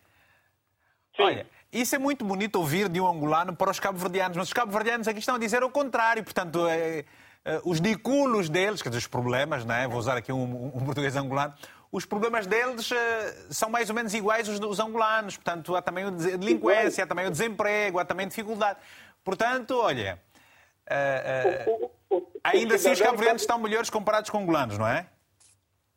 Sim. 1.15 1.23
olha, 1.23 1.45
isso 1.71 1.95
é 1.95 1.99
muito 1.99 2.25
bonito 2.25 2.55
ouvir 2.55 2.89
de 2.89 2.99
um 2.99 3.07
angolano 3.07 3.55
para 3.55 3.69
os 3.69 3.79
cabo-verdianos, 3.79 4.37
mas 4.37 4.47
os 4.47 4.53
cabo-verdianos 4.53 5.07
aqui 5.07 5.19
estão 5.19 5.35
a 5.35 5.39
dizer 5.39 5.63
o 5.63 5.69
contrário. 5.69 6.23
Portanto, 6.23 6.67
é, 6.67 7.05
é, 7.45 7.61
os 7.63 7.79
diculos 7.79 8.49
deles, 8.49 8.81
quer 8.81 8.89
dizer, 8.89 8.99
os 8.99 9.07
problemas, 9.07 9.63
não 9.65 9.75
é? 9.75 9.87
vou 9.87 9.99
usar 9.99 10.17
aqui 10.17 10.31
um, 10.31 10.71
um 10.75 10.83
português 10.83 11.15
angolano, 11.15 11.53
os 11.91 12.05
problemas 12.05 12.45
deles 12.45 12.91
é, 12.91 13.35
são 13.49 13.69
mais 13.69 13.89
ou 13.89 13.95
menos 13.95 14.13
iguais 14.13 14.47
aos 14.47 14.59
dos 14.59 14.79
angolanos. 14.79 15.37
Portanto, 15.37 15.75
há 15.75 15.81
também 15.81 16.05
a 16.05 16.09
delinquência, 16.09 17.03
há 17.03 17.07
também 17.07 17.27
o 17.27 17.31
desemprego, 17.31 17.99
há 17.99 18.05
também 18.05 18.27
dificuldade. 18.27 18.79
Portanto, 19.23 19.77
olha, 19.79 20.19
uh, 20.89 22.15
uh, 22.15 22.31
ainda 22.43 22.75
assim 22.75 22.91
os 22.91 23.01
cabo-verdianos 23.01 23.41
estão 23.41 23.59
melhores 23.59 23.89
comparados 23.89 24.29
com 24.29 24.39
angolanos, 24.39 24.77
não 24.77 24.87
é? 24.87 25.07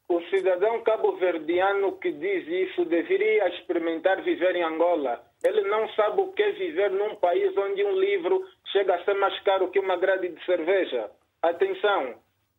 O 0.08 0.20
cidadão 0.28 0.82
cabo-verdiano 0.82 1.92
que 1.98 2.12
diz 2.12 2.46
isso 2.46 2.84
deveria 2.84 3.48
experimentar 3.48 4.22
viver 4.22 4.56
em 4.56 4.62
Angola. 4.62 5.31
Ele 5.44 5.62
não 5.62 5.88
sabe 5.90 6.20
o 6.20 6.32
que 6.32 6.42
é 6.42 6.52
viver 6.52 6.90
num 6.90 7.16
país 7.16 7.56
onde 7.56 7.84
um 7.84 7.98
livro 7.98 8.46
chega 8.70 8.94
a 8.94 9.04
ser 9.04 9.14
mais 9.14 9.38
caro 9.40 9.70
que 9.70 9.78
uma 9.78 9.96
grade 9.96 10.28
de 10.28 10.44
cerveja. 10.44 11.10
Atenção. 11.42 12.14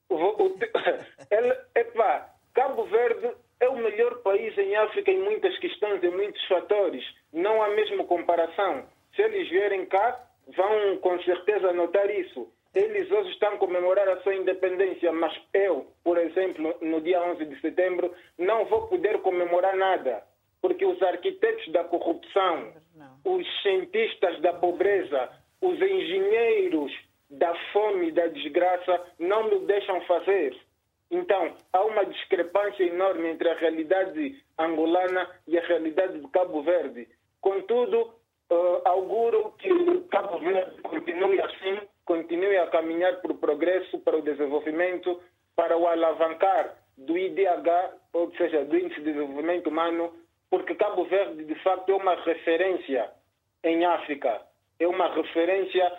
O, 0.10 0.16
o, 0.16 0.60
ele, 1.32 1.58
epa, 1.76 2.30
Cabo 2.54 2.84
Verde 2.86 3.32
é 3.60 3.70
o 3.70 3.78
melhor 3.78 4.22
país 4.22 4.58
em 4.58 4.76
África 4.76 5.10
em 5.10 5.20
muitas 5.20 5.58
questões, 5.60 6.04
em 6.04 6.12
muitos 6.12 6.46
fatores. 6.48 7.04
Não 7.32 7.64
há 7.64 7.70
mesmo 7.70 8.06
comparação. 8.06 8.86
Se 9.16 9.22
eles 9.22 9.50
vierem 9.50 9.86
cá, 9.86 10.28
vão 10.56 10.98
com 10.98 11.20
certeza 11.24 11.72
notar 11.72 12.10
isso. 12.10 12.52
Eles 12.76 13.10
hoje 13.12 13.30
estão 13.30 13.54
a 13.54 13.58
comemorar 13.58 14.10
a 14.10 14.22
sua 14.22 14.36
independência, 14.36 15.12
mas 15.12 15.32
eu, 15.54 15.88
por 16.04 16.18
exemplo, 16.18 16.76
no 16.82 17.00
dia 17.02 17.22
11 17.22 17.46
de 17.46 17.62
setembro, 17.62 18.14
não 18.38 18.66
vou 18.66 18.88
poder 18.88 19.20
comemorar 19.22 19.76
nada, 19.76 20.24
porque 20.64 20.86
os 20.86 21.00
arquitetos 21.04 21.70
da 21.74 21.84
corrupção, 21.84 22.72
os 23.26 23.62
cientistas 23.62 24.40
da 24.40 24.54
pobreza, 24.54 25.30
os 25.62 25.76
engenheiros 25.76 26.90
da 27.30 27.54
fome 27.74 28.08
e 28.08 28.12
da 28.14 28.28
desgraça 28.28 29.02
não 29.20 29.50
me 29.50 29.60
deixam 29.66 30.00
fazer. 30.06 30.58
Então, 31.12 31.54
há 31.74 31.84
uma 31.84 32.06
discrepância 32.06 32.82
enorme 32.82 33.28
entre 33.28 33.50
a 33.50 33.56
realidade 33.56 34.42
angolana 34.58 35.30
e 35.46 35.58
a 35.58 35.62
realidade 35.68 36.18
de 36.18 36.28
Cabo 36.30 36.62
Verde. 36.64 37.10
Contudo, 37.42 38.14
uh, 38.50 38.82
auguro 38.86 39.54
que 39.60 39.70
Cabo 40.10 40.40
Verde 40.40 40.82
continue 40.82 41.42
assim, 41.42 41.80
continue 42.06 42.58
a 42.58 42.68
caminhar 42.68 43.22
para 43.22 43.34
o 43.34 43.38
progresso, 43.38 44.00
para 44.00 44.18
o 44.18 44.22
desenvolvimento, 44.22 45.22
para 45.58 45.78
o 45.78 45.86
alavancar 45.86 46.78
do 46.98 47.18
IDH, 47.18 47.96
ou 48.14 48.32
seja, 48.38 48.64
do 48.64 48.78
Índice 48.78 49.02
de 49.02 49.12
Desenvolvimento 49.12 49.68
Humano, 49.68 50.23
porque 50.54 50.76
Cabo 50.76 51.04
Verde, 51.06 51.46
de 51.46 51.56
facto, 51.64 51.90
é 51.90 51.96
uma 51.96 52.14
referência 52.14 53.10
em 53.64 53.84
África. 53.86 54.40
É 54.80 54.88
uma 54.88 55.12
referência, 55.12 55.92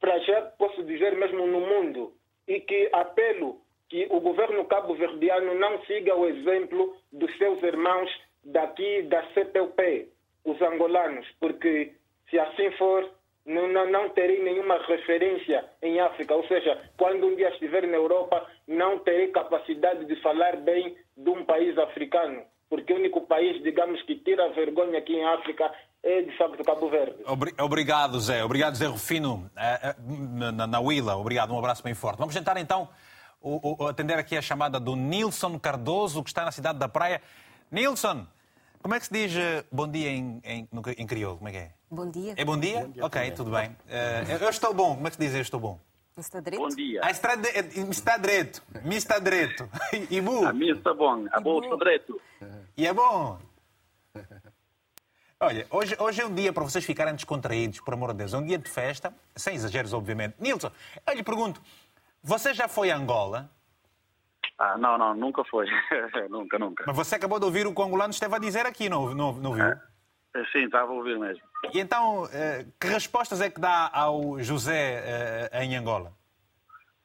para 0.00 0.18
já 0.18 0.42
posso 0.58 0.82
dizer 0.82 1.14
mesmo 1.14 1.46
no 1.46 1.60
mundo, 1.60 2.12
e 2.48 2.58
que 2.58 2.88
apelo 2.92 3.60
que 3.88 4.08
o 4.10 4.18
governo 4.18 4.64
cabo-verdiano 4.64 5.54
não 5.54 5.80
siga 5.84 6.16
o 6.16 6.26
exemplo 6.26 6.96
dos 7.12 7.32
seus 7.38 7.62
irmãos 7.62 8.10
daqui 8.42 9.02
da 9.02 9.22
CPLP, 9.28 10.08
os 10.44 10.60
angolanos, 10.60 11.24
porque 11.38 11.92
se 12.28 12.40
assim 12.40 12.72
for, 12.72 13.08
não, 13.46 13.68
não, 13.68 13.88
não, 13.88 14.08
terei 14.10 14.42
nenhuma 14.42 14.78
referência 14.78 15.64
em 15.80 16.00
África. 16.00 16.34
Ou 16.34 16.44
seja, 16.48 16.90
quando 16.96 17.28
um 17.28 17.36
dia 17.36 17.50
estiver 17.50 17.86
na 17.86 17.98
Europa, 17.98 18.50
não 18.66 18.98
terei 18.98 19.28
capacidade 19.28 20.06
de 20.06 20.16
falar 20.22 20.56
bem 20.56 20.96
de 21.16 21.30
um 21.30 21.44
país 21.44 21.78
africano. 21.78 22.44
Porque 22.68 22.92
o 22.92 22.96
único 22.96 23.22
país, 23.22 23.62
digamos, 23.62 24.02
que 24.02 24.16
tira 24.16 24.48
vergonha 24.50 24.98
aqui 24.98 25.14
em 25.14 25.24
África 25.24 25.72
é, 26.02 26.22
de 26.22 26.36
facto, 26.36 26.62
Cabo 26.64 26.88
Verde. 26.88 27.16
Obrigado, 27.58 28.20
Zé. 28.20 28.44
Obrigado, 28.44 28.76
Zé 28.76 28.86
Rufino, 28.86 29.50
eh, 29.56 29.80
eh, 29.82 29.96
na, 30.52 30.66
na 30.66 30.80
Willa. 30.80 31.16
Obrigado, 31.16 31.52
um 31.52 31.58
abraço 31.58 31.82
bem 31.82 31.94
forte. 31.94 32.18
Vamos 32.18 32.34
tentar, 32.34 32.56
então, 32.58 32.88
o, 33.40 33.84
o, 33.84 33.88
atender 33.88 34.18
aqui 34.18 34.36
a 34.36 34.42
chamada 34.42 34.78
do 34.78 34.94
Nilson 34.94 35.58
Cardoso, 35.58 36.22
que 36.22 36.30
está 36.30 36.44
na 36.44 36.52
cidade 36.52 36.78
da 36.78 36.88
Praia. 36.88 37.20
Nilson, 37.70 38.26
como 38.80 38.94
é 38.94 39.00
que 39.00 39.06
se 39.06 39.12
diz 39.12 39.34
uh, 39.34 39.64
bom 39.72 39.88
dia 39.88 40.10
em, 40.10 40.40
em, 40.44 40.68
em 40.98 41.06
crioulo? 41.06 41.38
Como 41.38 41.48
é 41.48 41.52
que 41.52 41.58
é? 41.58 41.70
Bom 41.90 42.10
dia. 42.10 42.34
É 42.36 42.44
bom 42.44 42.56
dia? 42.56 42.80
Bom 42.80 42.90
dia 42.90 43.04
ok, 43.04 43.20
também. 43.20 43.36
tudo 43.36 43.50
bem. 43.50 43.68
Uh, 43.70 44.44
eu 44.44 44.50
estou 44.50 44.72
bom. 44.72 44.94
Como 44.94 45.06
é 45.06 45.10
que 45.10 45.16
se 45.16 45.22
diz 45.22 45.34
eu 45.34 45.40
estou 45.40 45.58
bom? 45.58 45.80
Está 46.18 46.40
direito? 46.40 46.62
Bom 46.62 46.68
dia. 46.68 47.00
Está, 47.08 47.36
de, 47.36 47.48
está 47.90 48.16
direito. 48.16 48.62
Me 48.84 48.96
está 48.96 49.18
direito. 49.18 49.68
E 50.10 50.20
bu? 50.20 50.44
A 50.46 50.52
mim 50.52 50.70
está 50.70 50.92
bom. 50.92 51.26
A 51.30 51.40
bom 51.40 51.62
está 51.62 51.76
direito. 51.76 52.20
E 52.76 52.86
é 52.86 52.92
bom. 52.92 53.38
Olha, 55.40 55.64
hoje, 55.70 55.96
hoje 56.00 56.20
é 56.20 56.26
um 56.26 56.34
dia 56.34 56.52
para 56.52 56.64
vocês 56.64 56.84
ficarem 56.84 57.14
descontraídos, 57.14 57.78
por 57.80 57.94
amor 57.94 58.10
de 58.10 58.18
Deus. 58.18 58.34
É 58.34 58.38
um 58.38 58.44
dia 58.44 58.58
de 58.58 58.68
festa, 58.68 59.14
sem 59.36 59.54
exageros, 59.54 59.92
obviamente. 59.92 60.34
Nilson, 60.40 60.72
eu 61.06 61.14
lhe 61.14 61.22
pergunto, 61.22 61.62
você 62.20 62.52
já 62.52 62.66
foi 62.66 62.90
a 62.90 62.96
Angola? 62.96 63.48
Ah, 64.58 64.76
não, 64.76 64.98
não, 64.98 65.14
nunca 65.14 65.44
foi. 65.44 65.66
nunca, 66.28 66.58
nunca. 66.58 66.82
Mas 66.84 66.96
você 66.96 67.14
acabou 67.14 67.38
de 67.38 67.44
ouvir 67.44 67.68
o 67.68 67.72
que 67.72 67.80
o 67.80 67.84
angolano 67.84 68.10
esteve 68.10 68.34
a 68.34 68.38
dizer 68.38 68.66
aqui, 68.66 68.88
não, 68.88 69.14
não, 69.14 69.32
não 69.34 69.54
viu? 69.54 69.64
É. 69.64 69.80
Sim, 70.52 70.64
estava 70.64 70.92
a 70.92 70.94
ouvir 70.94 71.18
mesmo. 71.18 71.42
E 71.72 71.80
então, 71.80 72.28
eh, 72.32 72.66
que 72.80 72.86
respostas 72.86 73.40
é 73.40 73.50
que 73.50 73.60
dá 73.60 73.90
ao 73.92 74.38
José 74.40 75.48
eh, 75.52 75.64
em 75.64 75.76
Angola? 75.76 76.12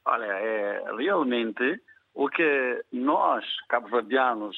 Olha, 0.06 0.26
é, 0.26 0.84
realmente 0.98 1.82
o 2.14 2.30
que 2.30 2.86
nós, 2.92 3.44
cabo-verdianos, 3.70 4.58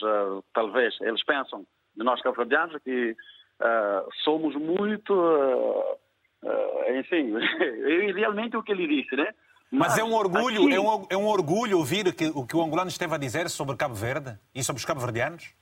talvez, 0.53 0.95
eles 1.01 1.24
pensam 1.24 1.66
de 1.95 2.03
nós, 2.03 2.22
cabo-verdianos, 2.22 2.76
que 2.84 3.11
uh, 3.11 4.09
somos 4.24 4.55
muito, 4.55 5.13
uh, 5.13 6.97
enfim, 6.99 7.34
realmente 8.13 8.57
o 8.57 8.63
que 8.63 8.72
ele 8.72 8.88
disse, 8.88 9.16
né? 9.16 9.34
Mas, 9.72 9.89
Mas 9.89 9.97
é 9.97 10.03
um 10.03 10.13
orgulho, 10.13 10.66
aqui... 10.66 10.76
é, 10.76 10.80
um, 10.80 11.07
é 11.09 11.18
um 11.18 11.28
orgulho 11.28 11.78
ouvir 11.78 12.13
que, 12.13 12.28
o 12.28 12.45
que 12.45 12.55
o 12.55 12.61
angolano 12.61 12.89
esteve 12.89 13.13
a 13.16 13.18
dizer 13.18 13.49
sobre 13.49 13.76
Cabo 13.76 13.95
Verde 13.95 14.38
e 14.53 14.63
sobre 14.63 14.80
os 14.80 14.86
cabo-verdianos? 14.86 15.53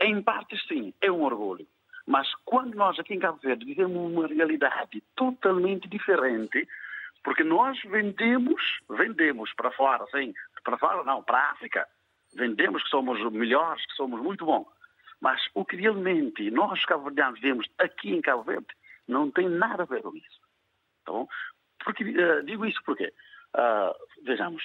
Em 0.00 0.22
parte, 0.22 0.56
sim, 0.68 0.94
é 1.00 1.10
um 1.10 1.22
orgulho. 1.22 1.66
Mas 2.08 2.26
quando 2.44 2.74
nós 2.74 2.98
aqui 2.98 3.14
em 3.14 3.18
Cabo 3.18 3.38
Verde 3.38 3.66
vivemos 3.66 3.96
uma 3.96 4.26
realidade 4.26 5.02
totalmente 5.14 5.86
diferente, 5.88 6.66
porque 7.22 7.44
nós 7.44 7.78
vendemos, 7.82 8.80
vendemos 8.88 9.52
para 9.52 9.70
fora, 9.72 10.06
sim, 10.10 10.32
para 10.64 10.78
fora 10.78 11.04
não, 11.04 11.22
para 11.22 11.38
a 11.38 11.50
África, 11.50 11.86
vendemos 12.34 12.82
que 12.82 12.88
somos 12.88 13.20
melhores, 13.30 13.84
que 13.84 13.92
somos 13.92 14.20
muito 14.22 14.46
bons. 14.46 14.66
Mas 15.20 15.40
o 15.54 15.64
que 15.64 15.76
realmente 15.76 16.50
nós, 16.50 16.82
cabo-verdianos, 16.86 17.40
vemos 17.40 17.68
aqui 17.78 18.14
em 18.14 18.22
Cabo 18.22 18.42
Verde 18.42 18.66
não 19.06 19.30
tem 19.30 19.48
nada 19.48 19.82
a 19.82 19.86
ver 19.86 20.02
com 20.02 20.16
isso. 20.16 20.40
Bom? 21.06 21.28
Porque, 21.84 22.04
uh, 22.04 22.42
digo 22.42 22.64
isso 22.64 22.80
porque 22.84 23.12
Uh, 23.54 23.94
vejamos, 24.24 24.62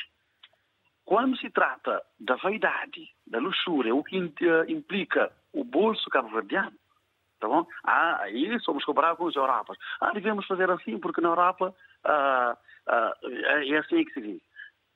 quando 1.05 1.37
se 1.37 1.49
trata 1.49 2.03
da 2.19 2.35
vaidade, 2.35 3.09
da 3.25 3.39
luxúria, 3.39 3.95
o 3.95 4.03
que 4.03 4.17
implica 4.67 5.31
o 5.53 5.63
bolso 5.63 6.09
cabo-verdiano, 6.09 6.77
tá 7.43 7.49
bom? 7.49 7.67
Ah, 7.83 8.21
aí 8.21 8.57
somos 8.61 8.85
comparados 8.85 9.17
com 9.17 9.25
os 9.25 9.35
Europas. 9.35 9.77
Ah, 9.99 10.11
devemos 10.13 10.47
fazer 10.47 10.71
assim 10.71 10.97
porque 10.97 11.19
na 11.19 11.29
Europa 11.29 11.75
ah, 12.05 12.57
ah, 12.87 13.13
é 13.67 13.77
assim 13.77 14.05
que 14.05 14.13
se 14.13 14.21
diz. 14.21 14.41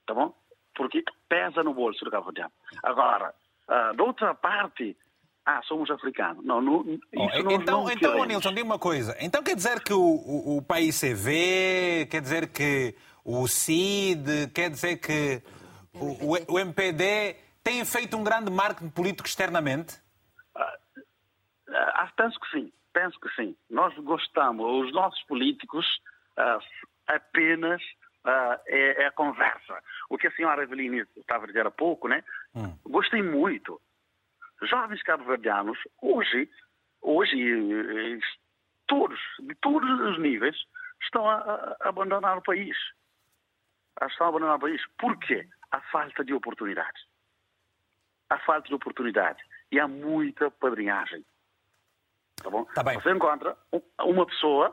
tá 0.06 0.14
bom? 0.14 0.34
Porque 0.74 1.04
pesa 1.28 1.62
no 1.62 1.74
bolso 1.74 2.06
do 2.06 2.12
cabo-verdiano. 2.12 2.52
Agora, 2.84 3.34
uh, 3.68 3.96
da 3.98 4.04
outra 4.04 4.34
parte, 4.36 4.96
ah, 5.46 5.60
somos 5.64 5.90
africanos. 5.90 6.46
Não, 6.46 6.62
não, 6.62 6.86
oh, 6.86 7.50
então, 7.50 7.84
não 7.84 7.92
então 7.92 8.26
Nilson, 8.26 8.54
diga 8.54 8.64
uma 8.64 8.80
coisa. 8.80 9.18
Então 9.20 9.44
quer 9.44 9.56
dizer 9.56 9.84
que 9.84 9.92
o, 9.92 10.00
o, 10.00 10.58
o 10.58 10.62
PICV, 10.62 12.08
quer 12.10 12.22
dizer 12.22 12.48
que 12.48 12.96
o 13.26 13.46
CID, 13.48 14.52
quer 14.54 14.70
dizer 14.70 14.98
que 14.98 15.42
o, 15.94 16.36
o, 16.36 16.54
o 16.54 16.60
MPD 16.60 17.36
tem 17.62 17.84
feito 17.84 18.16
um 18.16 18.24
grande 18.24 18.50
marketing 18.50 18.90
político 18.90 19.28
externamente? 19.28 20.00
Uh, 21.68 21.72
uh, 21.72 22.16
penso 22.16 22.40
que 22.40 22.50
sim, 22.52 22.74
penso 22.94 23.20
que 23.20 23.30
sim. 23.36 23.56
Nós 23.70 23.94
gostamos, 24.00 24.86
os 24.86 24.94
nossos 24.94 25.22
políticos 25.24 25.86
uh, 26.38 26.64
apenas 27.08 27.82
uh, 28.26 28.60
é, 28.68 29.04
é, 29.04 29.08
a 29.08 29.12
conversa. 29.12 29.82
O 30.10 30.18
que 30.18 30.28
a 30.28 30.32
senhora 30.32 30.64
Eveline 30.64 31.06
estava 31.16 31.44
a 31.44 31.48
dizer 31.48 31.66
há 31.66 31.72
pouco, 31.72 32.08
né? 32.08 32.24
Hum. 32.56 32.78
Gostei 32.86 33.22
muito. 33.22 33.80
Jovens 34.64 35.04
cabo-verdianos, 35.04 35.78
hoje, 36.02 36.50
hoje, 37.02 38.20
todos, 38.88 39.20
de 39.40 39.54
todos 39.56 39.90
os 40.02 40.20
níveis, 40.20 40.56
estão 41.02 41.30
a, 41.30 41.36
a 41.82 41.90
abandonar 41.90 42.38
o 42.38 42.42
país. 42.42 42.76
Estão 44.10 44.28
a 44.28 44.30
abandonar 44.30 44.58
o 44.58 44.62
país. 44.62 44.82
Por 44.98 45.18
quê? 45.20 45.48
A 45.72 45.80
falta 45.82 46.24
de 46.24 46.34
oportunidades. 46.34 47.04
A 48.30 48.38
falta 48.40 48.68
de 48.68 48.74
oportunidade. 48.74 49.44
E 49.72 49.80
há 49.80 49.88
muita 49.88 50.50
padrinhagem. 50.50 51.24
Tá 52.42 52.50
bom? 52.50 52.66
Tá 52.66 52.84
bem. 52.84 53.00
Você 53.00 53.12
encontra 53.12 53.58
uma 54.02 54.26
pessoa 54.26 54.70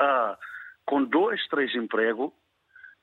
uh, 0.00 0.36
com 0.86 1.04
dois, 1.04 1.46
três 1.48 1.74
empregos 1.74 2.32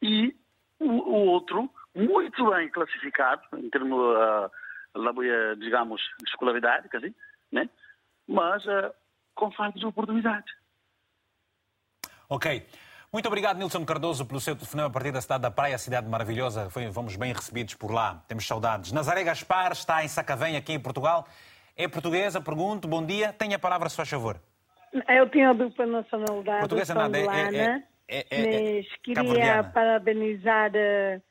e 0.02 0.36
o, 0.80 0.86
o 0.86 1.26
outro 1.28 1.70
muito 1.96 2.50
bem 2.52 2.70
classificado 2.70 3.42
em 3.58 3.70
termos, 3.70 4.00
uh, 4.00 5.56
digamos, 5.58 6.02
de 6.20 6.30
escolaridade, 6.30 6.90
dizer, 6.92 7.14
né? 7.52 7.70
mas 8.28 8.64
uh, 8.66 8.94
com 9.36 9.52
falta 9.52 9.80
de 9.80 9.86
oportunidade. 9.86 10.52
Ok. 12.28 12.66
Muito 13.12 13.26
obrigado, 13.26 13.58
Nilson 13.58 13.84
Cardoso, 13.84 14.24
pelo 14.24 14.40
seu 14.40 14.56
telefonema 14.56 14.88
a 14.88 14.92
partir 14.92 15.12
da 15.12 15.20
cidade 15.20 15.42
da 15.42 15.50
Praia, 15.50 15.80
cidade 15.80 16.08
maravilhosa. 16.08 16.70
Foi, 16.70 16.92
fomos 16.94 17.16
bem 17.16 17.34
recebidos 17.34 17.74
por 17.74 17.92
lá. 17.92 18.24
Temos 18.28 18.46
saudades. 18.46 18.92
Nazaré 18.92 19.24
Gaspar 19.24 19.72
está 19.72 20.04
em 20.04 20.08
Sacavém, 20.08 20.56
aqui 20.56 20.74
em 20.74 20.80
Portugal. 20.80 21.28
É 21.80 21.88
portuguesa, 21.88 22.42
pergunto. 22.42 22.90
Bom 22.90 23.06
dia. 23.06 23.32
Tenha 23.32 23.56
a 23.56 23.60
palavra, 23.60 23.88
se 23.88 23.96
faz 23.96 24.10
favor. 24.10 24.36
Eu 25.08 25.30
tenho 25.30 25.52
a 25.52 25.54
dupla 25.54 25.86
nacionalidade. 25.86 26.60
Portuguesa 26.60 26.94
nada, 26.94 27.18
é, 27.18 27.22
é, 27.22 27.86
é, 28.10 28.26
é, 28.30 28.76
mas 28.76 28.98
queria 29.02 29.64
parabenizar 29.64 30.72
uh, 30.72 31.22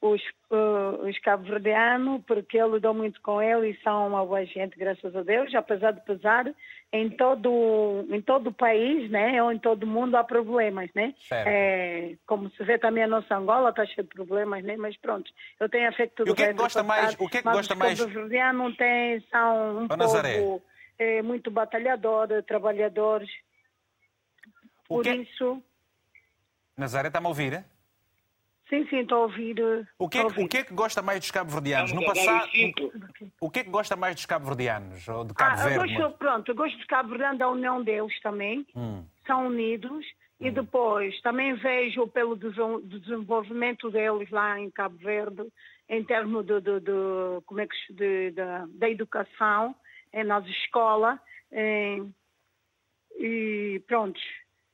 os, 0.00 0.22
uh, 0.52 1.08
os 1.08 1.18
cabo-verdianos, 1.18 2.22
porque 2.24 2.56
eu 2.56 2.72
lido 2.72 2.94
muito 2.94 3.20
com 3.20 3.42
eles 3.42 3.76
e 3.76 3.82
são 3.82 4.06
uma 4.06 4.24
boa 4.24 4.46
gente, 4.46 4.78
graças 4.78 5.16
a 5.16 5.24
Deus, 5.24 5.52
apesar 5.56 5.90
de 5.90 6.00
pesar, 6.02 6.44
em 6.92 7.10
todo, 7.10 8.06
em 8.10 8.20
todo 8.22 8.48
o 8.48 8.52
país, 8.52 9.10
né, 9.10 9.42
ou 9.42 9.52
em 9.52 9.58
todo 9.58 9.82
o 9.82 9.86
mundo 9.86 10.16
há 10.16 10.24
problemas, 10.24 10.88
né? 10.94 11.14
É, 11.30 12.14
como 12.26 12.50
se 12.50 12.62
vê 12.64 12.78
também 12.78 13.04
a 13.04 13.08
nossa 13.08 13.36
Angola 13.36 13.70
está 13.70 13.84
cheia 13.84 14.02
de 14.02 14.08
problemas, 14.08 14.64
né? 14.64 14.76
Mas 14.76 14.96
pronto, 14.96 15.30
eu 15.60 15.68
tenho 15.68 15.88
a 15.88 15.92
fé 15.92 16.06
que 16.06 16.14
tudo 16.14 16.28
e 16.28 16.32
o 16.32 16.34
que 16.34 16.44
é 16.44 16.48
que 16.48 16.54
gosta 16.54 16.82
mais? 16.82 17.14
O 17.18 17.28
que 17.28 17.38
é 17.38 17.42
que 17.42 17.50
gosta 17.50 17.74
mais? 17.74 18.00
Os 18.00 18.06
cabo-verdianos 18.06 18.76
têm, 18.76 19.20
são 19.30 19.78
um 19.80 19.88
povo 19.88 20.62
é, 20.98 21.22
muito 21.22 21.50
batalhador, 21.50 22.28
trabalhadores. 22.44 23.30
Por 24.88 25.02
que... 25.02 25.10
isso 25.10 25.62
Nazaré, 26.76 27.08
está-me 27.08 27.26
a 27.26 27.28
ouvir? 27.30 27.64
Sim, 28.68 28.84
sim, 28.88 28.98
estou 28.98 29.18
a 29.18 29.22
ouvir. 29.22 29.56
O 29.96 30.08
que, 30.08 30.18
é, 30.18 30.24
o 30.24 30.48
que 30.48 30.58
é 30.58 30.64
que 30.64 30.74
gosta 30.74 31.00
mais 31.00 31.20
dos 31.20 31.30
cabo-verdianos? 31.30 31.92
No 31.92 32.04
passado, 32.04 32.48
o 33.40 33.50
que 33.50 33.60
é 33.60 33.64
que 33.64 33.70
gosta 33.70 33.94
mais 33.94 34.16
dos 34.16 34.26
cabo-verdianos? 34.26 35.06
Ou 35.06 35.24
de 35.24 35.34
Cabo 35.34 35.52
ah, 35.52 35.64
Verde? 35.64 35.94
Eu 35.94 36.00
gosto, 36.00 36.18
pronto, 36.18 36.50
eu 36.50 36.54
gosto 36.56 36.76
dos 36.76 36.86
cabo-verdianos 36.86 37.38
da 37.38 37.48
união 37.48 37.82
deles 37.82 38.20
também. 38.20 38.66
Hum. 38.74 39.04
São 39.26 39.46
unidos. 39.46 40.04
E 40.40 40.50
hum. 40.50 40.52
depois 40.52 41.18
também 41.22 41.54
vejo 41.54 42.08
pelo 42.08 42.36
desenvolvimento 42.36 43.90
deles 43.90 44.28
lá 44.30 44.58
em 44.60 44.70
Cabo 44.70 44.98
Verde, 44.98 45.46
em 45.88 46.04
termos 46.04 46.44
de, 46.44 46.60
de, 46.60 46.80
de 46.80 46.92
como 47.46 47.60
é 47.60 47.66
que 47.66 47.92
de, 47.92 48.32
da 48.32 48.90
educação, 48.90 49.74
é, 50.12 50.24
nas 50.24 50.44
escolas. 50.46 51.18
É, 51.52 51.98
e 53.18 53.80
pronto, 53.86 54.20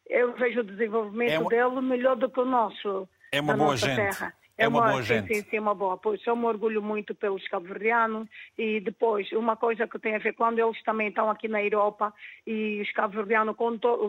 eu 0.09 0.33
vejo 0.33 0.61
o 0.61 0.65
desenvolvimento 0.65 1.33
é 1.33 1.39
uma... 1.39 1.51
dele 1.51 1.81
melhor 1.83 2.17
do 2.17 2.31
que 2.31 2.41
o 2.41 2.45
nosso. 2.45 3.09
É 3.33 3.41
uma 3.41 3.57
boa 3.57 3.77
gente. 3.77 3.97
Terra. 3.97 4.35
É, 4.59 4.65
é 4.65 4.69
uma, 4.69 4.81
uma 4.81 4.91
boa 4.91 5.03
sim, 5.03 5.09
gente. 5.09 5.35
Sim, 5.35 5.43
sim, 5.51 5.59
uma 5.59 5.75
boa. 5.75 5.97
Pois 5.97 6.25
eu 6.27 6.37
me 6.37 6.45
orgulho 6.45 6.83
muito 6.83 7.15
pelos 7.15 7.47
cabo-verdianos 7.49 8.29
e 8.57 8.81
depois, 8.81 9.31
uma 9.33 9.57
coisa 9.57 9.89
que 9.89 9.99
tem 9.99 10.15
a 10.15 10.19
ver, 10.19 10.35
quando 10.35 10.59
eles 10.59 10.81
também 10.83 11.09
estão 11.09 11.31
aqui 11.31 11.49
na 11.49 11.63
Europa 11.63 12.13
e 12.47 12.81
os 12.83 12.93
cabo-verdianos 12.93 13.57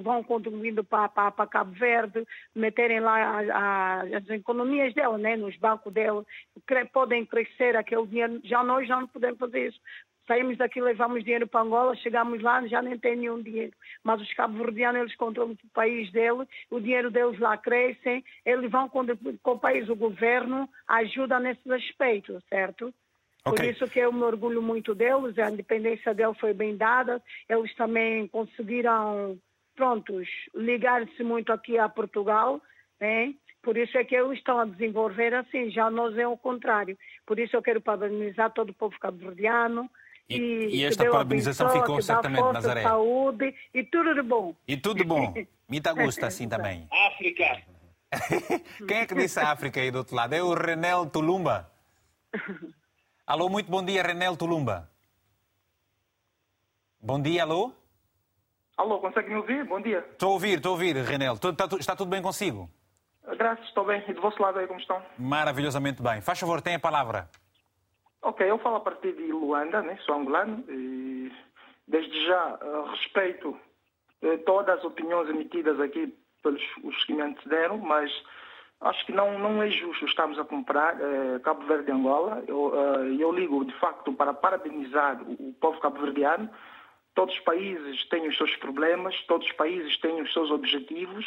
vão 0.01 0.21
contribuindo 0.23 0.83
para, 0.83 1.07
para, 1.07 1.31
para, 1.31 1.47
Cabo 1.47 1.71
Verde, 1.71 2.25
meterem 2.53 2.99
lá 2.99 3.39
as, 3.39 4.13
as 4.13 4.29
economias 4.29 4.93
dela, 4.93 5.17
né, 5.17 5.37
nos 5.37 5.55
bancos 5.57 5.93
dela, 5.93 6.25
podem 6.91 7.25
crescer 7.25 7.77
aquele 7.77 8.05
dinheiro. 8.05 8.41
Já 8.43 8.63
nós 8.63 8.87
já 8.87 8.99
não 8.99 9.07
podemos 9.07 9.39
fazer 9.39 9.69
isso. 9.69 9.79
Saímos 10.27 10.57
daqui, 10.57 10.79
levamos 10.79 11.23
dinheiro 11.23 11.47
para 11.47 11.61
Angola, 11.61 11.95
chegamos 11.95 12.41
lá, 12.41 12.65
já 12.67 12.81
nem 12.81 12.97
tem 12.97 13.17
nenhum 13.17 13.41
dinheiro. 13.41 13.73
Mas 14.03 14.21
os 14.21 14.33
cabo-verdianos, 14.33 15.01
eles 15.01 15.15
controlam 15.15 15.53
o 15.53 15.69
país 15.73 16.11
deles, 16.11 16.47
o 16.69 16.79
dinheiro 16.79 17.11
deles 17.11 17.37
lá 17.39 17.57
cresce, 17.57 18.23
eles 18.45 18.71
vão 18.71 18.87
com, 18.87 19.05
com 19.41 19.51
o 19.51 19.59
país, 19.59 19.89
o 19.89 19.95
governo 19.95 20.69
ajuda 20.87 21.39
nesses 21.39 21.69
aspectos, 21.69 22.41
certo? 22.49 22.93
Okay. 23.45 23.57
Por 23.57 23.65
isso 23.65 23.91
que 23.91 23.99
eu 23.99 24.13
me 24.13 24.23
orgulho 24.23 24.61
muito 24.61 24.95
deles, 24.95 25.37
a 25.37 25.51
independência 25.51 26.13
deles 26.13 26.39
foi 26.39 26.53
bem 26.53 26.77
dada, 26.77 27.21
eles 27.49 27.75
também 27.75 28.25
conseguiram, 28.29 29.37
prontos, 29.75 30.27
ligar-se 30.55 31.23
muito 31.23 31.51
aqui 31.51 31.77
a 31.77 31.89
Portugal, 31.89 32.61
né? 32.99 33.33
Por 33.61 33.77
isso 33.77 33.97
é 33.97 34.03
que 34.03 34.15
eles 34.15 34.37
estão 34.37 34.59
a 34.59 34.65
desenvolver 34.65 35.33
assim, 35.33 35.71
já 35.71 35.89
nós 35.89 36.17
é 36.17 36.27
o 36.27 36.37
contrário. 36.37 36.97
Por 37.25 37.39
isso 37.39 37.55
eu 37.55 37.61
quero 37.61 37.79
parabenizar 37.79 38.51
todo 38.51 38.71
o 38.71 38.73
povo 38.73 38.99
cabo-verdiano, 38.99 39.89
e, 40.29 40.77
e, 40.77 40.85
esta 40.85 41.09
parabenização 41.09 41.69
ficou 41.69 42.01
certamente, 42.01 42.39
força, 42.39 42.53
Nazaré. 42.53 42.83
saúde 42.83 43.53
e 43.73 43.83
tudo 43.83 44.15
de 44.15 44.21
bom. 44.21 44.55
E 44.67 44.77
tudo 44.77 44.97
de 44.97 45.03
bom. 45.03 45.33
Muita 45.67 45.93
gosta 45.93 46.27
assim 46.27 46.47
também. 46.47 46.87
África. 46.91 47.61
Quem 48.87 48.97
é 48.97 49.05
que 49.05 49.15
disse 49.15 49.39
África 49.39 49.81
aí 49.81 49.91
do 49.91 49.99
outro 49.99 50.15
lado? 50.15 50.33
É 50.33 50.41
o 50.41 50.53
Renel 50.53 51.05
Tulumba. 51.07 51.69
Alô, 53.25 53.49
muito 53.49 53.71
bom 53.71 53.83
dia, 53.83 54.03
Renel 54.03 54.35
Tulumba. 54.35 54.89
Bom 57.01 57.21
dia, 57.21 57.43
alô? 57.43 57.71
Alô, 58.77 58.99
consegue 58.99 59.29
me 59.29 59.35
ouvir? 59.35 59.65
Bom 59.65 59.81
dia. 59.81 59.99
Estou 60.11 60.29
a 60.29 60.33
ouvir, 60.33 60.57
estou 60.57 60.71
a 60.71 60.73
ouvir, 60.73 60.95
Renel. 60.97 61.35
Está, 61.35 61.65
está 61.79 61.95
tudo 61.95 62.09
bem 62.09 62.21
consigo? 62.21 62.69
Graças, 63.37 63.65
estou 63.65 63.85
bem. 63.85 64.03
E 64.07 64.13
do 64.13 64.21
vosso 64.21 64.41
lado 64.41 64.59
aí, 64.59 64.67
como 64.67 64.79
estão? 64.79 65.01
Maravilhosamente 65.17 66.01
bem. 66.01 66.21
Faz 66.21 66.39
favor, 66.39 66.61
tem 66.61 66.75
a 66.75 66.79
palavra. 66.79 67.29
Ok, 68.23 68.49
eu 68.49 68.57
falo 68.59 68.77
a 68.77 68.79
partir 68.79 69.11
de 69.11 69.33
Luanda, 69.33 69.81
né? 69.81 69.97
sou 70.05 70.15
angolano, 70.15 70.63
e 70.69 71.29
desde 71.85 72.25
já 72.25 72.57
uh, 72.61 72.83
respeito 72.85 73.49
uh, 73.49 74.37
todas 74.45 74.79
as 74.79 74.85
opiniões 74.85 75.29
emitidas 75.29 75.77
aqui 75.81 76.15
pelos 76.41 76.61
os 76.85 77.03
que 77.03 77.13
me 77.13 77.21
antecederam, 77.21 77.77
mas 77.79 78.09
acho 78.79 79.05
que 79.05 79.11
não, 79.11 79.37
não 79.39 79.61
é 79.61 79.69
justo 79.69 80.05
estarmos 80.05 80.39
a 80.39 80.45
comprar 80.45 80.95
uh, 80.95 81.39
Cabo 81.41 81.65
Verde 81.65 81.89
e 81.89 81.93
Angola. 81.93 82.41
Eu, 82.47 82.73
eu 83.19 83.29
ligo, 83.33 83.65
de 83.65 83.77
facto, 83.79 84.13
para 84.13 84.33
parabenizar 84.33 85.21
o, 85.23 85.49
o 85.49 85.53
povo 85.59 85.81
cabo-verdiano. 85.81 86.49
Todos 87.13 87.35
os 87.35 87.41
países 87.41 88.07
têm 88.07 88.25
os 88.25 88.37
seus 88.37 88.55
problemas, 88.55 89.21
todos 89.27 89.45
os 89.45 89.53
países 89.53 89.99
têm 89.99 90.21
os 90.21 90.31
seus 90.31 90.49
objetivos. 90.49 91.25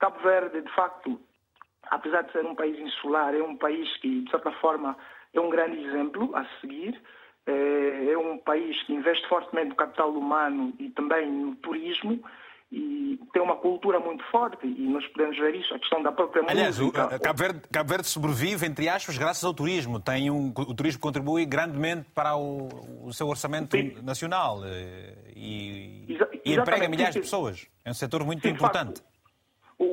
Cabo 0.00 0.18
Verde, 0.24 0.60
de 0.60 0.72
facto, 0.74 1.20
apesar 1.84 2.22
de 2.22 2.32
ser 2.32 2.44
um 2.44 2.56
país 2.56 2.76
insular, 2.80 3.32
é 3.32 3.40
um 3.40 3.56
país 3.56 3.96
que, 3.98 4.22
de 4.22 4.30
certa 4.30 4.50
forma, 4.50 4.96
é 5.38 5.40
um 5.40 5.50
grande 5.50 5.82
exemplo 5.84 6.34
a 6.34 6.44
seguir. 6.60 7.00
É, 7.46 8.12
é 8.12 8.18
um 8.18 8.38
país 8.38 8.82
que 8.84 8.92
investe 8.92 9.26
fortemente 9.28 9.68
no 9.68 9.76
capital 9.76 10.10
humano 10.10 10.72
e 10.80 10.90
também 10.90 11.30
no 11.30 11.54
turismo 11.56 12.20
e 12.70 13.20
tem 13.32 13.40
uma 13.40 13.56
cultura 13.56 14.00
muito 14.00 14.24
forte 14.24 14.66
e 14.66 14.88
nós 14.88 15.06
podemos 15.08 15.38
ver 15.38 15.54
isso, 15.54 15.72
a 15.72 15.78
questão 15.78 16.02
da 16.02 16.10
própria 16.10 16.42
Aliás, 16.48 16.78
música. 16.78 17.04
Aliás, 17.04 17.22
Cabo 17.22 17.38
Verde, 17.38 17.60
Cabo 17.70 17.88
Verde 17.88 18.08
sobrevive, 18.08 18.66
entre 18.66 18.88
aspas, 18.88 19.16
graças 19.16 19.44
ao 19.44 19.54
turismo. 19.54 20.00
Tem 20.00 20.30
um, 20.30 20.48
o 20.48 20.74
turismo 20.74 21.00
contribui 21.00 21.46
grandemente 21.46 22.06
para 22.12 22.36
o, 22.36 23.06
o 23.06 23.12
seu 23.12 23.28
orçamento 23.28 23.76
Sim. 23.76 23.96
nacional 24.02 24.62
eh, 24.64 25.14
e, 25.36 26.06
Exa 26.08 26.28
e 26.44 26.54
emprega 26.54 26.88
milhares 26.88 27.14
de 27.14 27.20
pessoas. 27.20 27.68
É 27.84 27.90
um 27.90 27.94
setor 27.94 28.24
muito 28.24 28.42
Sim, 28.42 28.54
importante. 28.54 29.00
Facto, 29.00 29.16
o, 29.78 29.84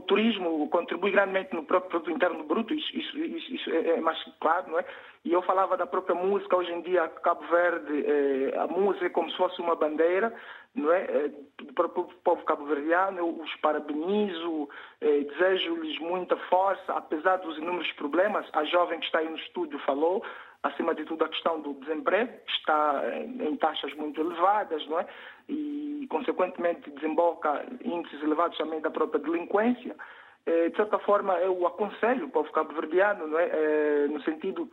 o, 0.00 0.02
turismo 0.02 0.68
contribui 0.68 1.10
grandemente 1.10 1.54
no 1.54 1.64
próprio 1.64 1.90
produto 1.90 2.10
interno 2.10 2.44
bruto, 2.44 2.74
isso, 2.74 2.96
isso, 2.96 3.18
isso, 3.18 3.54
isso 3.54 3.70
é, 3.70 3.90
é 3.90 4.00
mais 4.00 4.18
claro, 4.40 4.70
não 4.70 4.78
é? 4.78 4.84
E 5.22 5.32
eu 5.32 5.42
falava 5.42 5.76
da 5.76 5.86
própria 5.86 6.14
música, 6.14 6.56
hoje 6.56 6.72
em 6.72 6.80
dia, 6.80 7.06
Cabo 7.22 7.44
Verde, 7.48 8.06
eh, 8.06 8.56
a 8.58 8.66
música 8.66 9.04
é 9.04 9.10
como 9.10 9.30
se 9.30 9.36
fosse 9.36 9.60
uma 9.60 9.76
bandeira, 9.76 10.32
não 10.74 10.90
é? 10.90 11.02
Eh, 11.02 11.30
para 11.74 11.86
o 11.86 11.90
povo 11.90 12.42
cabo-verdiano, 12.44 13.18
eu 13.18 13.28
os 13.28 13.54
parabenizo, 13.56 14.66
eh, 14.98 15.24
desejo-lhes 15.24 15.98
muita 15.98 16.36
força, 16.48 16.94
apesar 16.94 17.36
dos 17.36 17.58
inúmeros 17.58 17.92
problemas. 17.92 18.48
A 18.54 18.64
jovem 18.64 18.98
que 18.98 19.04
está 19.04 19.18
aí 19.18 19.28
no 19.28 19.36
estúdio 19.36 19.78
falou, 19.80 20.24
acima 20.62 20.94
de 20.94 21.04
tudo, 21.04 21.22
a 21.22 21.28
questão 21.28 21.60
do 21.60 21.74
desemprego, 21.74 22.32
está 22.48 23.02
em 23.40 23.56
taxas 23.56 23.92
muito 23.96 24.18
elevadas, 24.22 24.86
não 24.86 25.00
é? 25.00 25.06
E, 25.50 26.06
consequentemente, 26.08 26.90
desemboca 26.92 27.66
índices 27.84 28.22
elevados 28.22 28.56
também 28.56 28.80
da 28.80 28.90
própria 28.90 29.20
delinquência. 29.20 29.94
De 30.46 30.74
certa 30.74 30.98
forma, 31.00 31.34
eu 31.34 31.66
aconselho 31.66 32.26
o 32.26 32.30
povo 32.30 32.50
cabo-verdiano, 32.50 33.26
não 33.26 33.38
é? 33.38 34.08
No 34.08 34.20
sentido 34.22 34.68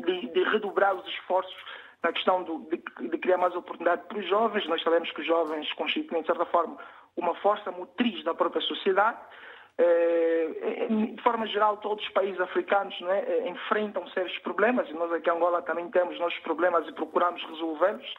de, 0.00 0.28
de 0.28 0.42
redobrar 0.44 0.94
os 0.94 1.06
esforços 1.06 1.56
na 2.02 2.12
questão 2.12 2.42
do, 2.42 2.58
de, 2.70 3.08
de, 3.08 3.18
criar 3.18 3.36
mais 3.36 3.54
oportunidade 3.54 4.02
para 4.08 4.18
os 4.18 4.26
jovens. 4.28 4.66
Nós 4.66 4.82
sabemos 4.82 5.10
que 5.12 5.20
os 5.20 5.26
jovens 5.26 5.70
constituem, 5.74 6.22
de 6.22 6.26
certa 6.26 6.46
forma, 6.46 6.78
uma 7.16 7.34
força 7.36 7.70
motriz 7.70 8.24
da 8.24 8.34
própria 8.34 8.62
sociedade. 8.62 9.18
Eh, 9.78 10.88
de 10.88 11.22
forma 11.22 11.46
geral, 11.46 11.78
todos 11.78 12.04
os 12.04 12.10
países 12.12 12.40
africanos 12.40 12.94
é, 13.02 13.18
eh, 13.18 13.48
enfrentam 13.48 14.06
sérios 14.08 14.36
problemas 14.38 14.88
e 14.90 14.92
nós 14.92 15.10
aqui 15.12 15.30
em 15.30 15.32
Angola 15.32 15.62
também 15.62 15.88
temos 15.90 16.18
nossos 16.18 16.38
problemas 16.40 16.86
e 16.86 16.92
procuramos 16.92 17.42
resolvê-los, 17.44 18.14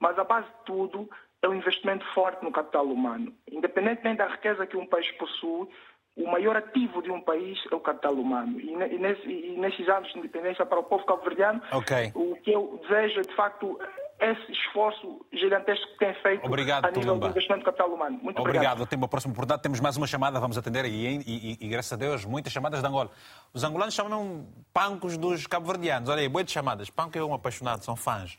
mas 0.00 0.18
a 0.18 0.24
base 0.24 0.48
de 0.48 0.64
tudo 0.64 1.08
é 1.42 1.48
o 1.48 1.54
investimento 1.54 2.04
forte 2.14 2.42
no 2.42 2.50
capital 2.50 2.86
humano. 2.86 3.32
Independentemente 3.48 4.18
da 4.18 4.26
riqueza 4.26 4.66
que 4.66 4.76
um 4.76 4.86
país 4.86 5.10
possui, 5.12 5.68
o 6.16 6.30
maior 6.30 6.56
ativo 6.56 7.02
de 7.02 7.10
um 7.10 7.20
país 7.20 7.58
é 7.70 7.74
o 7.74 7.80
capital 7.80 8.14
humano. 8.14 8.60
E, 8.60 8.76
nesse, 8.98 9.28
e 9.28 9.56
nesses 9.58 9.88
anos 9.88 10.12
de 10.12 10.18
independência 10.18 10.64
para 10.64 10.78
o 10.78 10.84
povo 10.84 11.04
cabo-verdiano, 11.04 11.60
okay. 11.72 12.12
o 12.14 12.36
que 12.36 12.52
eu 12.52 12.80
desejo 12.82 13.18
é, 13.18 13.22
de 13.22 13.34
facto, 13.34 13.78
esse 14.20 14.52
esforço 14.52 15.26
gigantesco 15.32 15.84
que 15.88 15.98
tem 15.98 16.14
feito 16.22 16.46
obrigado, 16.46 16.84
a 16.84 16.88
nível 16.88 17.02
Tulumba. 17.02 17.26
do 17.26 17.30
investimento 17.32 17.62
do 17.62 17.64
capital 17.64 17.88
humano. 17.88 18.18
Muito 18.22 18.40
obrigado. 18.40 18.74
obrigado. 18.74 18.88
Tenho 18.88 19.02
uma 19.02 19.08
próxima 19.08 19.32
oportunidade. 19.32 19.62
Temos 19.62 19.80
mais 19.80 19.96
uma 19.96 20.06
chamada, 20.06 20.38
vamos 20.38 20.56
atender. 20.56 20.84
E, 20.84 21.18
e, 21.26 21.58
e, 21.60 21.68
graças 21.68 21.92
a 21.92 21.96
Deus, 21.96 22.24
muitas 22.24 22.52
chamadas 22.52 22.80
de 22.80 22.86
Angola. 22.86 23.10
Os 23.52 23.64
angolanos 23.64 23.92
chamam 23.92 24.46
pancos 24.72 25.16
dos 25.16 25.48
cabo-verdianos. 25.48 26.08
Olha 26.08 26.20
aí, 26.20 26.28
boas 26.28 26.48
chamadas. 26.48 26.90
Panco 26.90 27.18
é 27.18 27.24
um 27.24 27.34
apaixonado, 27.34 27.84
são 27.84 27.96
fãs. 27.96 28.38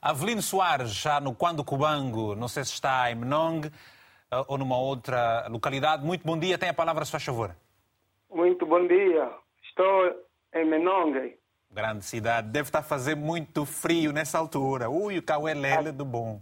Avelino 0.00 0.40
Soares, 0.40 0.90
já 0.94 1.20
no 1.20 1.34
Quando 1.34 1.62
Cubango, 1.62 2.34
não 2.34 2.48
sei 2.48 2.64
se 2.64 2.72
está 2.72 3.10
em 3.10 3.14
Menong, 3.14 3.70
ou 4.48 4.58
numa 4.58 4.78
outra 4.78 5.46
localidade. 5.48 6.04
Muito 6.04 6.24
bom 6.24 6.38
dia, 6.38 6.58
tem 6.58 6.68
a 6.68 6.74
palavra, 6.74 7.04
se 7.04 7.10
faz 7.10 7.24
favor. 7.24 7.54
Muito 8.30 8.66
bom 8.66 8.86
dia, 8.86 9.30
estou 9.62 10.26
em 10.54 10.64
Menongue. 10.64 11.38
Grande 11.70 12.04
cidade, 12.04 12.48
deve 12.48 12.68
estar 12.68 12.80
a 12.80 12.82
fazer 12.82 13.16
muito 13.16 13.64
frio 13.64 14.12
nessa 14.12 14.38
altura. 14.38 14.88
Ui, 14.88 15.18
o 15.18 15.22
Cauelele 15.22 15.90
do 15.90 16.04
bom. 16.04 16.40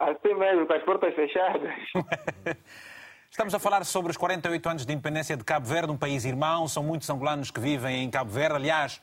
Assim 0.00 0.34
mesmo, 0.34 0.66
com 0.66 0.72
as 0.72 0.82
portas 0.84 1.14
fechadas. 1.14 1.74
Estamos 3.30 3.54
a 3.54 3.58
falar 3.58 3.84
sobre 3.84 4.10
os 4.10 4.16
48 4.16 4.68
anos 4.68 4.86
de 4.86 4.92
independência 4.92 5.36
de 5.36 5.44
Cabo 5.44 5.66
Verde, 5.66 5.92
um 5.92 5.96
país 5.98 6.24
irmão. 6.24 6.66
São 6.66 6.82
muitos 6.82 7.08
angolanos 7.10 7.50
que 7.50 7.60
vivem 7.60 8.04
em 8.04 8.10
Cabo 8.10 8.30
Verde. 8.30 8.56
Aliás, 8.56 9.02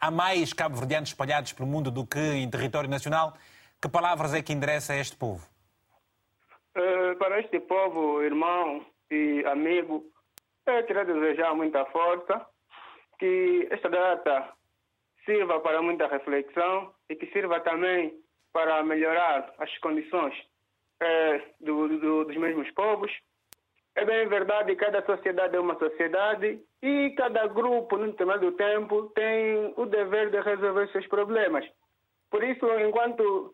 há 0.00 0.10
mais 0.10 0.52
cabo-verdianos 0.52 1.10
espalhados 1.10 1.52
pelo 1.52 1.68
mundo 1.68 1.90
do 1.90 2.06
que 2.06 2.18
em 2.18 2.48
território 2.48 2.88
nacional. 2.88 3.34
Que 3.80 3.88
palavras 3.88 4.32
é 4.32 4.40
que 4.40 4.52
endereça 4.52 4.94
a 4.94 4.96
este 4.96 5.16
povo? 5.16 5.46
Uh, 6.78 7.16
para 7.16 7.40
este 7.40 7.58
povo, 7.58 8.22
irmão 8.22 8.86
e 9.10 9.42
amigo, 9.46 10.04
eu 10.64 10.84
queria 10.84 11.04
desejar 11.04 11.52
muita 11.52 11.84
força, 11.86 12.46
que 13.18 13.66
esta 13.68 13.88
data 13.88 14.52
sirva 15.24 15.58
para 15.58 15.82
muita 15.82 16.06
reflexão 16.06 16.94
e 17.10 17.16
que 17.16 17.26
sirva 17.32 17.58
também 17.60 18.14
para 18.52 18.84
melhorar 18.84 19.52
as 19.58 19.76
condições 19.78 20.38
uh, 21.02 21.64
do, 21.64 21.88
do, 21.98 22.24
dos 22.26 22.36
mesmos 22.36 22.70
povos. 22.70 23.10
É 23.96 24.04
bem 24.04 24.28
verdade 24.28 24.76
que 24.76 24.84
cada 24.84 25.04
sociedade 25.04 25.56
é 25.56 25.60
uma 25.60 25.76
sociedade 25.80 26.62
e 26.80 27.10
cada 27.16 27.48
grupo, 27.48 27.96
no 27.96 28.06
determinado 28.06 28.52
tempo, 28.52 29.10
tem 29.16 29.74
o 29.76 29.84
dever 29.84 30.30
de 30.30 30.40
resolver 30.42 30.88
seus 30.92 31.08
problemas. 31.08 31.68
Por 32.30 32.44
isso, 32.44 32.64
enquanto 32.78 33.52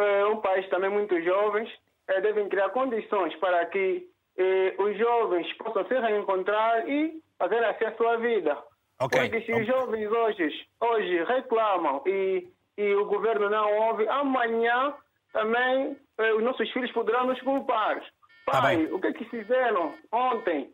uh, 0.00 0.28
um 0.32 0.40
país 0.40 0.68
também 0.70 0.90
muito 0.90 1.20
jovens, 1.22 1.70
eh, 2.08 2.20
devem 2.20 2.48
criar 2.48 2.70
condições 2.70 3.34
para 3.36 3.64
que 3.66 4.06
eh, 4.36 4.74
os 4.78 4.98
jovens 4.98 5.50
possam 5.54 5.86
se 5.86 5.94
reencontrar 5.94 6.88
e 6.88 7.20
fazer 7.38 7.64
assim 7.64 7.84
a 7.84 7.96
sua 7.96 8.16
vida. 8.16 8.58
Okay. 9.00 9.28
Porque 9.28 9.44
se 9.44 9.52
os 9.52 9.66
jovens 9.66 10.10
hoje, 10.10 10.66
hoje 10.80 11.24
reclamam 11.24 12.02
e, 12.06 12.48
e 12.76 12.94
o 12.94 13.06
governo 13.06 13.48
não 13.50 13.88
ouve, 13.88 14.06
amanhã 14.08 14.94
também 15.32 15.96
eh, 16.18 16.34
os 16.34 16.42
nossos 16.42 16.70
filhos 16.72 16.92
poderão 16.92 17.26
nos 17.26 17.40
culpar. 17.42 18.00
Tá 18.46 18.60
Pai, 18.60 18.84
o 18.84 19.00
que 19.00 19.06
é 19.06 19.12
que 19.12 19.24
fizeram 19.24 19.94
ontem? 20.12 20.70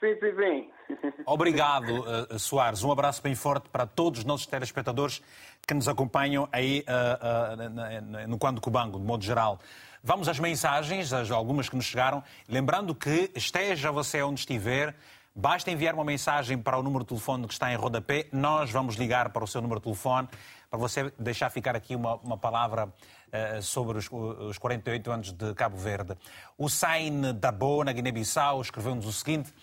Sim, 0.00 0.16
sim, 0.18 0.34
sim. 0.36 0.70
Obrigado, 1.24 2.38
Soares. 2.38 2.82
Um 2.82 2.90
abraço 2.90 3.22
bem 3.22 3.34
forte 3.34 3.70
para 3.70 3.86
todos 3.86 4.18
os 4.18 4.24
nossos 4.24 4.46
telespectadores 4.46 5.22
que 5.66 5.72
nos 5.72 5.88
acompanham 5.88 6.48
aí 6.52 6.84
uh, 6.88 8.24
uh, 8.24 8.28
no 8.28 8.38
Quando 8.38 8.60
Cubango, 8.60 8.98
de 8.98 9.06
modo 9.06 9.24
geral. 9.24 9.58
Vamos 10.06 10.28
às 10.28 10.38
mensagens, 10.38 11.14
algumas 11.30 11.66
que 11.66 11.76
nos 11.76 11.86
chegaram. 11.86 12.22
Lembrando 12.46 12.94
que, 12.94 13.30
esteja 13.34 13.90
você 13.90 14.22
onde 14.22 14.40
estiver, 14.40 14.94
basta 15.34 15.70
enviar 15.70 15.94
uma 15.94 16.04
mensagem 16.04 16.58
para 16.58 16.76
o 16.78 16.82
número 16.82 17.04
de 17.04 17.08
telefone 17.08 17.46
que 17.46 17.54
está 17.54 17.72
em 17.72 17.74
rodapé. 17.74 18.26
Nós 18.30 18.70
vamos 18.70 18.96
ligar 18.96 19.30
para 19.30 19.42
o 19.42 19.46
seu 19.46 19.62
número 19.62 19.80
de 19.80 19.84
telefone 19.84 20.28
para 20.68 20.78
você 20.78 21.10
deixar 21.18 21.48
ficar 21.48 21.74
aqui 21.74 21.96
uma, 21.96 22.16
uma 22.16 22.36
palavra 22.36 22.84
uh, 22.86 23.62
sobre 23.62 23.96
os, 23.96 24.10
os 24.12 24.58
48 24.58 25.10
anos 25.10 25.32
de 25.32 25.54
Cabo 25.54 25.78
Verde. 25.78 26.14
O 26.58 26.68
Sain 26.68 27.32
Dabo, 27.32 27.82
na 27.82 27.92
Guiné-Bissau, 27.92 28.60
escreveu-nos 28.60 29.06
o 29.06 29.12
seguinte. 29.12 29.54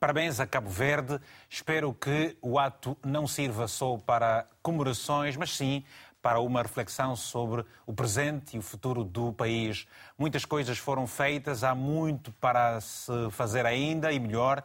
Parabéns 0.00 0.40
a 0.40 0.46
Cabo 0.46 0.70
Verde. 0.70 1.20
Espero 1.46 1.92
que 1.92 2.38
o 2.40 2.58
ato 2.58 2.96
não 3.04 3.26
sirva 3.26 3.68
só 3.68 3.98
para 3.98 4.46
comemorações, 4.62 5.36
mas 5.36 5.54
sim 5.54 5.84
para 6.22 6.40
uma 6.40 6.62
reflexão 6.62 7.16
sobre 7.16 7.64
o 7.86 7.92
presente 7.92 8.56
e 8.56 8.58
o 8.58 8.62
futuro 8.62 9.04
do 9.04 9.32
país. 9.32 9.86
Muitas 10.18 10.44
coisas 10.44 10.78
foram 10.78 11.06
feitas, 11.06 11.64
há 11.64 11.74
muito 11.74 12.32
para 12.32 12.80
se 12.80 13.12
fazer 13.30 13.64
ainda 13.66 14.12
e 14.12 14.18
melhor. 14.18 14.62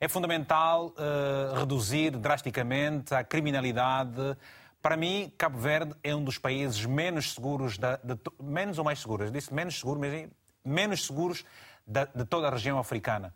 É 0.00 0.08
fundamental 0.08 0.88
uh, 0.88 1.58
reduzir 1.58 2.10
drasticamente 2.10 3.14
a 3.14 3.24
criminalidade. 3.24 4.36
Para 4.82 4.96
mim, 4.96 5.32
Cabo 5.38 5.58
Verde 5.58 5.94
é 6.02 6.14
um 6.14 6.22
dos 6.22 6.36
países 6.38 6.84
menos 6.84 7.32
seguros, 7.32 7.78
da, 7.78 7.96
de, 7.96 8.18
menos 8.42 8.78
ou 8.78 8.84
mais 8.84 9.00
seguros, 9.00 9.32
disse 9.32 9.52
menos 9.52 9.78
seguro, 9.78 9.98
mas 9.98 10.28
menos 10.64 11.06
seguros 11.06 11.44
da, 11.86 12.04
de 12.04 12.24
toda 12.24 12.48
a 12.48 12.50
região 12.50 12.78
africana. 12.78 13.34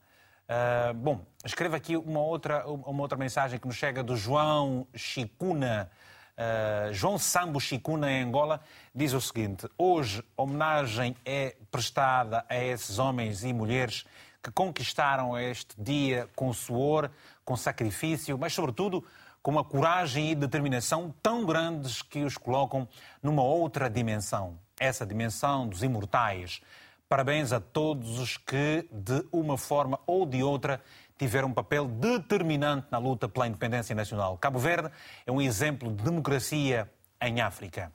Uh, 0.49 0.95
bom, 0.95 1.27
escrevo 1.45 1.77
aqui 1.77 1.97
uma 1.97 2.21
outra, 2.21 2.67
uma 2.67 3.03
outra 3.03 3.19
mensagem 3.19 3.59
que 3.59 3.67
nos 3.67 3.77
chega 3.77 4.03
do 4.03 4.17
João 4.17 4.87
Chicuna. 4.95 5.91
Uh, 6.39 6.93
João 6.95 7.19
Sambo 7.19 7.59
Chicuna, 7.61 8.11
em 8.13 8.23
Angola, 8.23 8.61
diz 8.95 9.13
o 9.13 9.21
seguinte: 9.21 9.69
Hoje, 9.77 10.23
homenagem 10.37 11.17
é 11.25 11.57
prestada 11.71 12.45
a 12.49 12.57
esses 12.57 13.01
homens 13.01 13.43
e 13.43 13.53
mulheres 13.53 14.07
que 14.41 14.53
conquistaram 14.53 15.37
este 15.37 15.75
dia 15.77 16.29
com 16.37 16.53
suor, 16.53 17.11
com 17.45 17.57
sacrifício, 17.57 18.39
mas, 18.39 18.55
sobretudo, 18.55 19.05
com 19.43 19.51
uma 19.51 19.65
coragem 19.65 20.31
e 20.31 20.35
determinação 20.37 21.13
tão 21.21 21.45
grandes 21.45 22.03
que 22.03 22.23
os 22.23 22.39
colocam 22.39 22.87
numa 23.21 23.43
outra 23.43 23.91
dimensão 23.91 24.57
essa 24.79 25.05
dimensão 25.05 25.67
dos 25.67 25.83
imortais. 25.83 26.61
Parabéns 27.09 27.53
a 27.53 27.61
todos 27.61 28.19
os 28.19 28.37
que, 28.37 28.87
de 28.93 29.25
uma 29.33 29.57
forma 29.57 29.99
ou 30.07 30.27
de 30.27 30.43
outra, 30.43 30.81
tiveram 31.19 31.49
um 31.49 31.53
papel 31.53 31.87
determinante 31.87 32.87
na 32.91 32.99
luta 32.99 33.29
pela 33.29 33.49
independência 33.49 33.95
nacional. 33.95 34.39
Cabo 34.39 34.59
Verde 34.59 34.91
é 35.27 35.33
um 35.33 35.43
exemplo 35.43 35.91
de 35.91 36.03
democracia 36.03 36.91
em 37.21 37.41
África. 37.41 37.93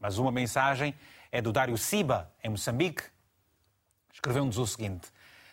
Mas 0.00 0.18
uma 0.18 0.32
mensagem 0.32 0.94
é 1.30 1.40
do 1.40 1.52
Dário 1.52 1.76
Siba, 1.76 2.30
em 2.42 2.48
Moçambique. 2.48 3.04
Escreveu-nos 4.12 4.58
o 4.58 4.66
seguinte: 4.66 5.08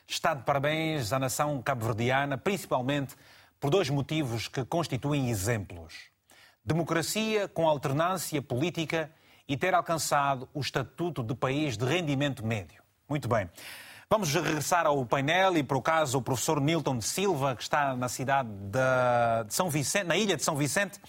Está 0.07 0.33
de 0.33 0.43
parabéns 0.43 1.13
à 1.13 1.19
nação 1.19 1.61
cabo-verdiana, 1.61 2.37
principalmente 2.37 3.15
por 3.59 3.69
dois 3.69 3.89
motivos 3.89 4.47
que 4.47 4.65
constituem 4.65 5.29
exemplos: 5.29 6.09
democracia 6.63 7.47
com 7.47 7.67
alternância 7.67 8.41
política 8.41 9.11
e 9.47 9.57
ter 9.57 9.73
alcançado 9.73 10.47
o 10.53 10.59
estatuto 10.61 11.23
de 11.23 11.35
país 11.35 11.77
de 11.77 11.85
rendimento 11.85 12.45
médio. 12.45 12.81
Muito 13.07 13.27
bem. 13.27 13.49
Vamos 14.11 14.33
regressar 14.33 14.87
ao 14.87 15.05
painel 15.05 15.55
e, 15.55 15.61
por 15.61 15.77
o 15.77 15.81
caso, 15.83 16.17
o 16.17 16.21
professor 16.23 16.59
Nilton 16.59 16.97
de 16.97 17.05
Silva, 17.05 17.55
que 17.55 17.61
está 17.61 17.95
na 17.95 18.09
cidade 18.09 18.49
de 18.49 19.53
São 19.53 19.69
Vicente, 19.69 20.05
na 20.05 20.17
ilha 20.17 20.35
de 20.35 20.43
São 20.43 20.55
Vicente. 20.55 20.99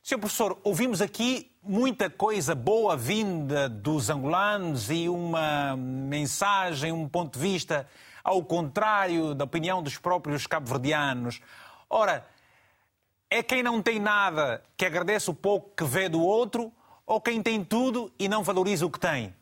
Senhor 0.00 0.20
professor, 0.20 0.56
ouvimos 0.62 1.02
aqui 1.02 1.50
muita 1.60 2.08
coisa 2.08 2.54
boa 2.54 2.96
vinda 2.96 3.68
dos 3.68 4.10
angolanos 4.10 4.92
e 4.92 5.08
uma 5.08 5.74
mensagem, 5.76 6.92
um 6.92 7.08
ponto 7.08 7.36
de 7.36 7.40
vista 7.40 7.84
ao 8.22 8.40
contrário 8.44 9.34
da 9.34 9.44
opinião 9.44 9.82
dos 9.82 9.98
próprios 9.98 10.46
cabo-verdianos. 10.46 11.40
Ora, 11.90 12.24
É 13.28 13.42
quem 13.42 13.60
não 13.60 13.82
tem 13.82 13.98
nada 13.98 14.62
que 14.76 14.86
agradece 14.86 15.28
o 15.28 15.34
pouco 15.34 15.74
que 15.74 15.82
vê 15.82 16.08
do 16.08 16.22
outro 16.22 16.72
ou 17.04 17.20
quem 17.20 17.42
tem 17.42 17.64
tudo 17.64 18.12
e 18.20 18.28
não 18.28 18.44
valoriza 18.44 18.86
o 18.86 18.90
que 18.90 19.00
tem? 19.00 19.34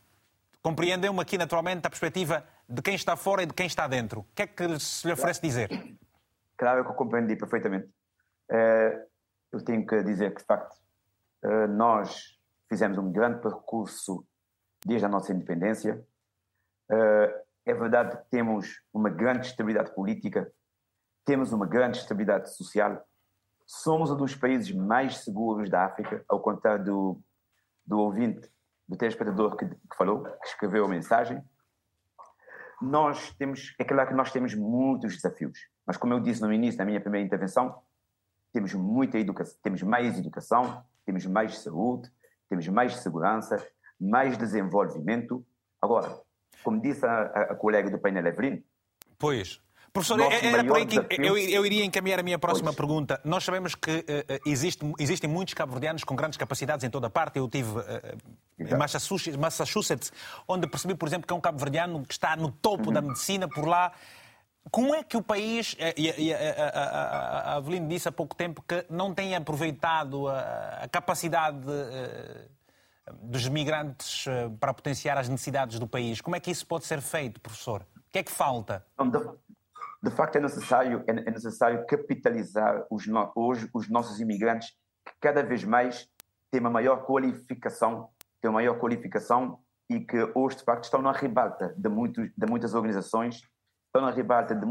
Compreendem-me 0.63 1.21
aqui 1.21 1.37
naturalmente 1.37 1.87
a 1.87 1.91
perspectiva 1.91 2.47
de 2.69 2.83
quem 2.83 2.95
está 2.95 3.17
fora 3.17 3.43
e 3.43 3.47
de 3.47 3.55
quem 3.55 3.67
está 3.67 3.87
dentro. 3.87 4.21
O 4.21 4.27
que 4.35 4.43
é 4.43 4.47
que 4.47 4.79
se 4.79 5.07
lhe 5.07 5.13
oferece 5.13 5.41
dizer? 5.41 5.69
Claro 6.57 6.81
eu 6.81 6.95
compreendi 6.95 7.37
perfeitamente. 7.37 7.89
Eh, 8.51 9.07
eu 9.53 9.65
tenho 9.65 9.87
que 9.87 10.03
dizer 10.03 10.33
que, 10.33 10.41
de 10.41 10.47
facto, 10.47 10.77
eh, 11.43 11.67
nós 11.67 12.39
fizemos 12.69 12.99
um 12.99 13.11
grande 13.11 13.41
percurso 13.41 14.27
desde 14.85 15.07
a 15.07 15.09
nossa 15.09 15.33
independência. 15.33 16.05
Eh, 16.91 17.45
é 17.67 17.75
verdade 17.75 18.17
que 18.17 18.31
temos 18.31 18.83
uma 18.93 19.09
grande 19.09 19.47
estabilidade 19.47 19.95
política, 19.95 20.53
temos 21.25 21.53
uma 21.53 21.67
grande 21.67 21.99
estabilidade 21.99 22.55
social. 22.55 23.07
Somos 23.67 24.11
um 24.11 24.17
dos 24.17 24.35
países 24.35 24.71
mais 24.73 25.19
seguros 25.19 25.71
da 25.71 25.85
África, 25.85 26.23
ao 26.29 26.41
contrário 26.41 26.85
do, 26.85 27.23
do 27.87 27.99
ouvinte, 27.99 28.51
do 28.87 28.97
telespectador 28.97 29.57
que, 29.57 29.67
que 29.67 29.97
falou, 29.97 30.23
que 30.23 30.49
escreveu 30.49 30.85
a 30.85 30.89
mensagem. 30.89 31.43
Nós 32.81 33.33
temos, 33.35 33.75
é 33.79 33.85
claro 33.85 34.09
que 34.09 34.15
nós 34.15 34.31
temos 34.33 34.55
muitos 34.55 35.15
desafios, 35.15 35.59
mas 35.87 35.97
como 35.97 36.13
eu 36.13 36.21
disse 36.21 36.43
no 36.43 36.53
início 36.53 36.79
da 36.79 36.85
minha 36.85 37.01
primeira 37.01 37.27
intervenção, 37.27 37.83
temos 38.53 38.75
muita 38.75 39.19
educação, 39.19 39.59
temos 39.63 39.83
mais 39.83 40.19
educação, 40.19 40.85
temos 41.05 41.27
mais 41.27 41.59
saúde, 41.59 42.11
temos 42.49 42.69
mais 42.69 42.97
segurança, 42.97 43.57
mais 44.01 44.37
desenvolvimento. 44.37 45.45
Agora, 45.81 46.21
como 46.63 46.81
disse 46.81 47.05
a, 47.05 47.23
a 47.23 47.55
colega 47.55 47.91
do 47.91 47.99
painel 47.99 48.27
Evelyn. 48.27 48.63
Pois. 49.19 49.64
Professor, 49.95 50.21
era 50.21 50.65
por 50.65 50.77
aí 50.77 50.87
que 50.87 50.99
eu, 51.21 51.39
eu, 51.39 51.65
iria 51.65 51.85
encaminhar 51.85 52.19
a 52.19 52.23
minha 52.25 52.37
próxima 52.37 52.73
pois. 52.73 52.77
pergunta. 52.77 53.21
Nós 53.25 53.45
sabemos 53.45 53.77
que 53.77 53.93
uh, 53.93 54.05
existe, 54.45 54.85
existem 54.99 55.31
muitos 55.31 55.55
cabo-verdianos 55.55 56.03
com 56.03 56.17
grandes 56.17 56.37
capacidades 56.37 56.85
em 56.85 56.91
toda 56.91 57.07
a 57.07 57.11
parte. 57.11 57.39
Eu 57.39 57.49
tive 57.49 57.71
uh, 57.79 58.19
em 58.59 58.77
Massachusetts, 58.77 59.37
Massachusetts, 59.37 60.13
onde 60.49 60.67
percebi, 60.67 60.97
por 60.97 61.07
exemplo, 61.07 61.29
que 61.29 61.33
é 61.33 61.37
um 61.37 61.41
cabo-verdiano 61.41 62.05
que 62.05 62.13
está 62.13 62.35
no 62.35 62.51
topo 62.51 62.89
uhum. 62.89 62.93
da 62.93 63.01
medicina 63.01 63.47
por 63.47 63.69
lá. 63.69 63.93
Como 64.69 64.97
é 64.97 65.05
que 65.05 65.17
o 65.17 65.23
país, 65.23 65.77
e 65.97 66.35
a, 66.35 67.55
Avelino 67.55 67.87
disse 67.87 68.09
há 68.09 68.13
pouco 68.13 68.35
tempo 68.35 68.65
que 68.67 68.85
não 68.91 69.15
tem 69.15 69.37
aproveitado 69.37 70.27
a, 70.27 70.89
capacidade 70.91 71.61
dos 73.23 73.47
migrantes 73.47 74.25
para 74.59 74.75
potenciar 74.75 75.19
as 75.19 75.29
necessidades 75.29 75.79
do 75.79 75.87
país? 75.87 76.21
Como 76.21 76.35
é 76.35 76.41
que 76.41 76.51
isso 76.51 76.67
pode 76.67 76.85
ser 76.85 77.01
feito, 77.01 77.41
professor? 77.41 77.87
O 77.97 78.11
que 78.11 78.19
é 78.19 78.23
que 78.25 78.33
falta? 78.33 78.85
De 80.05 80.11
facto 80.11 80.37
é 80.37 80.41
necessário, 80.41 81.03
é, 81.07 81.13
é 81.13 81.31
necessário 81.31 81.87
capitalizar 81.87 82.87
os, 82.91 83.07
no, 83.07 83.33
hoje 83.35 83.69
os 83.73 83.89
nossos 83.89 84.21
imigrantes 84.21 84.69
que 85.07 85.15
cada 85.19 85.43
vez 85.43 85.65
mais 85.65 86.07
têm 86.51 86.61
uma 86.61 86.71
maior 86.71 87.07
qualificação, 87.07 88.11
têm 88.41 88.51
uma 88.51 88.59
maior 88.59 88.79
qualificação 88.79 89.59
e 89.89 90.01
que 90.01 90.19
hoje 90.35 90.59
de 90.59 90.65
facto 90.65 90.85
estão 90.85 91.01
na 91.01 91.13
ribalta 91.13 91.75
de, 91.79 91.89
muitos, 91.89 92.31
de 92.37 92.47
muitas 92.47 92.75
organizações, 92.75 93.37
estão 93.87 94.03
na 94.03 94.11
ribalta 94.11 94.55
de, 94.55 94.67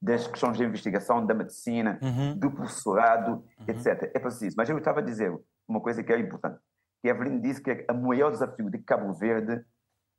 das 0.00 0.28
questões 0.28 0.56
de 0.56 0.64
investigação, 0.64 1.26
da 1.26 1.34
medicina, 1.34 1.98
uhum. 2.00 2.38
do 2.38 2.50
professorado, 2.52 3.32
uhum. 3.58 3.66
etc. 3.66 4.12
É 4.14 4.18
preciso. 4.20 4.54
Mas 4.56 4.68
eu 4.68 4.78
estava 4.78 5.00
a 5.00 5.02
dizer 5.02 5.36
uma 5.66 5.80
coisa 5.80 6.04
que 6.04 6.12
é 6.12 6.18
importante. 6.20 6.60
Que 7.02 7.08
a 7.08 7.14
Evelyn 7.14 7.40
disse 7.40 7.60
que 7.60 7.84
o 7.90 7.94
maior 7.94 8.30
desafio 8.30 8.70
de 8.70 8.78
Cabo 8.78 9.12
Verde 9.12 9.64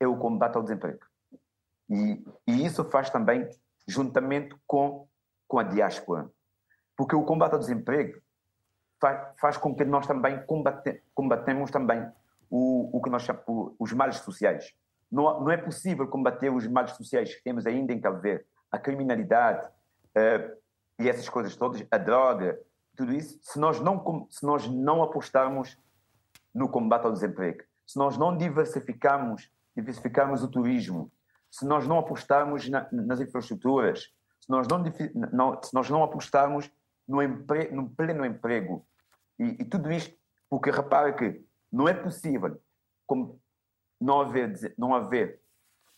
é 0.01 0.07
o 0.07 0.17
combate 0.17 0.57
ao 0.57 0.63
desemprego. 0.63 0.99
E, 1.89 2.23
e 2.47 2.65
isso 2.65 2.83
faz 2.85 3.09
também 3.09 3.47
juntamente 3.87 4.55
com, 4.65 5.07
com 5.47 5.59
a 5.59 5.63
diáspora. 5.63 6.29
Porque 6.95 7.15
o 7.15 7.23
combate 7.23 7.53
ao 7.53 7.59
desemprego 7.59 8.21
faz, 8.99 9.39
faz 9.39 9.57
com 9.57 9.75
que 9.75 9.83
nós 9.83 10.07
também 10.07 10.43
combate, 10.45 11.03
combatemos 11.13 11.71
também 11.71 12.09
o, 12.49 12.97
o 12.97 13.01
que 13.01 13.09
nós 13.09 13.23
chamamos 13.23 13.73
os 13.79 13.91
males 13.93 14.17
sociais. 14.17 14.73
Não, 15.11 15.41
não 15.41 15.51
é 15.51 15.57
possível 15.57 16.07
combater 16.07 16.49
os 16.49 16.67
males 16.67 16.91
sociais 16.91 17.33
que 17.35 17.43
temos 17.43 17.65
ainda 17.65 17.93
em 17.93 17.99
Cabo 17.99 18.19
Verde, 18.19 18.45
a 18.71 18.79
criminalidade 18.79 19.67
uh, 19.67 20.57
e 20.99 21.09
essas 21.09 21.27
coisas 21.29 21.55
todas, 21.55 21.85
a 21.91 21.97
droga, 21.97 22.59
tudo 22.95 23.11
isso, 23.11 23.39
se 23.41 23.59
nós 23.59 23.79
não, 23.79 24.27
se 24.29 24.45
nós 24.45 24.67
não 24.67 25.01
apostarmos 25.01 25.77
no 26.53 26.69
combate 26.69 27.05
ao 27.05 27.11
desemprego, 27.11 27.63
se 27.85 27.97
nós 27.97 28.17
não 28.17 28.37
diversificarmos, 28.37 29.51
diversificarmos 29.75 30.43
o 30.43 30.47
turismo, 30.47 31.11
se 31.53 31.67
nós 31.67 31.87
não 31.87 31.99
apostarmos 31.99 32.67
na, 32.67 32.87
nas 32.91 33.21
infraestruturas, 33.21 34.11
se 34.41 34.49
nós 34.49 34.67
não, 34.67 34.83
não, 35.31 35.61
se 35.61 35.71
nós 35.71 35.87
não 35.87 36.01
apostarmos 36.01 36.67
no, 37.07 37.21
empre, 37.21 37.69
no 37.69 37.87
pleno 37.91 38.25
emprego. 38.25 38.83
E, 39.37 39.61
e, 39.61 39.65
tudo 39.65 39.91
isto 39.91 40.17
porque 40.49 40.71
repara 40.71 41.13
que 41.13 41.45
não 41.71 41.87
é 41.87 41.93
possível 41.93 42.59
como 43.05 43.39
não 44.01 44.21
haver, 44.21 44.73
não 44.75 44.95
haver 44.95 45.43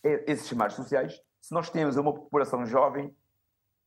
esses 0.02 0.46
chamados 0.46 0.76
sociais 0.76 1.18
se 1.40 1.54
nós 1.54 1.70
temos 1.70 1.96
uma 1.96 2.12
população 2.12 2.66
jovem 2.66 3.16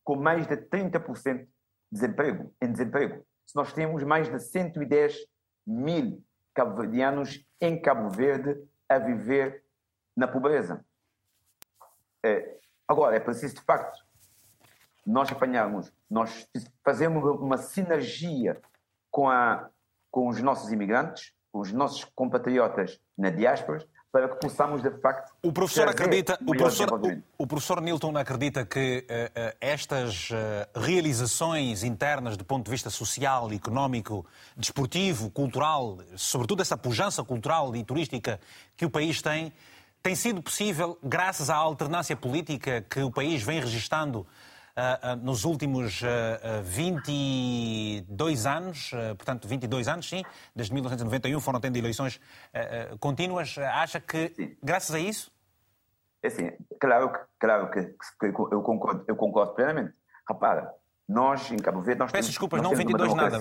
com 0.02 0.16
mais 0.16 0.48
de 0.48 0.56
30% 0.56 1.38
de 1.38 1.48
desemprego, 1.92 2.52
em 2.60 2.72
desemprego. 2.72 3.24
Se 3.46 3.54
nós 3.54 3.72
temos 3.72 4.02
mais 4.02 4.28
de 4.28 4.40
110 4.40 5.16
mil 5.64 6.20
cabo-verdianos 6.52 7.46
em 7.60 7.80
Cabo 7.80 8.10
Verde 8.10 8.60
a 8.88 8.98
viver 8.98 9.64
na 10.16 10.26
pobreza. 10.26 10.84
É, 12.24 12.56
agora, 12.86 13.16
é 13.16 13.20
preciso, 13.20 13.54
de 13.56 13.62
facto, 13.62 13.98
nós 15.06 15.30
apanharmos, 15.30 15.92
nós 16.08 16.46
fazemos 16.84 17.24
uma 17.40 17.56
sinergia 17.56 18.60
com, 19.10 19.28
a, 19.28 19.68
com 20.10 20.28
os 20.28 20.40
nossos 20.40 20.70
imigrantes, 20.72 21.32
com 21.52 21.60
os 21.60 21.72
nossos 21.72 22.04
compatriotas 22.14 23.00
na 23.16 23.30
diáspora, 23.30 23.84
para 24.12 24.28
que 24.28 24.40
possamos, 24.40 24.82
de 24.82 24.90
facto, 25.00 25.32
o 25.42 25.52
professor 25.52 25.88
acredita 25.88 26.36
o 26.44 26.52
professor, 26.52 26.92
o, 26.92 27.22
o, 27.44 27.46
professor 27.46 27.80
Nilton 27.80 28.16
acredita 28.16 28.66
que 28.66 29.06
uh, 29.08 29.12
uh, 29.12 29.56
estas 29.60 30.30
uh, 30.30 30.34
realizações 30.80 31.84
internas 31.84 32.36
do 32.36 32.44
ponto 32.44 32.64
de 32.64 32.70
vista 32.72 32.90
social, 32.90 33.52
económico, 33.52 34.26
desportivo, 34.56 35.30
cultural, 35.30 35.98
sobretudo 36.16 36.60
essa 36.60 36.76
pujança 36.76 37.22
cultural 37.22 37.74
e 37.76 37.84
turística 37.84 38.40
que 38.76 38.84
o 38.84 38.90
país 38.90 39.22
tem, 39.22 39.52
tem 40.02 40.14
sido 40.14 40.42
possível 40.42 40.98
graças 41.02 41.50
à 41.50 41.56
alternância 41.56 42.16
política 42.16 42.82
que 42.88 43.00
o 43.00 43.10
país 43.10 43.42
vem 43.42 43.60
registando 43.60 44.20
uh, 44.20 45.12
uh, 45.12 45.16
nos 45.22 45.44
últimos 45.44 46.00
uh, 46.02 46.06
ah, 46.42 46.62
22 46.62 48.46
anos, 48.46 48.90
portanto, 49.16 49.46
22 49.46 49.88
anos, 49.88 50.08
sim, 50.08 50.24
desde 50.54 50.72
1991 50.72 51.40
foram 51.40 51.60
tendo 51.60 51.76
eleições 51.76 52.20
contínuas. 52.98 53.56
Acha 53.58 54.00
que, 54.00 54.56
graças 54.62 54.94
a 54.94 54.98
isso? 54.98 55.30
É 56.22 56.28
assim, 56.28 56.52
claro, 56.78 57.12
claro 57.38 57.70
que, 57.70 57.82
que 57.82 58.26
eu, 58.26 58.62
concordo, 58.62 59.04
eu 59.06 59.16
concordo 59.16 59.54
plenamente. 59.54 59.94
Repara, 60.28 60.74
nós, 61.10 61.50
em 61.50 61.56
Cabo 61.56 61.82
Verde, 61.82 61.98
nós 61.98 62.12
Peço 62.12 62.28
desculpas, 62.28 62.62
não 62.62 62.72
22 62.72 63.14
nada. 63.14 63.40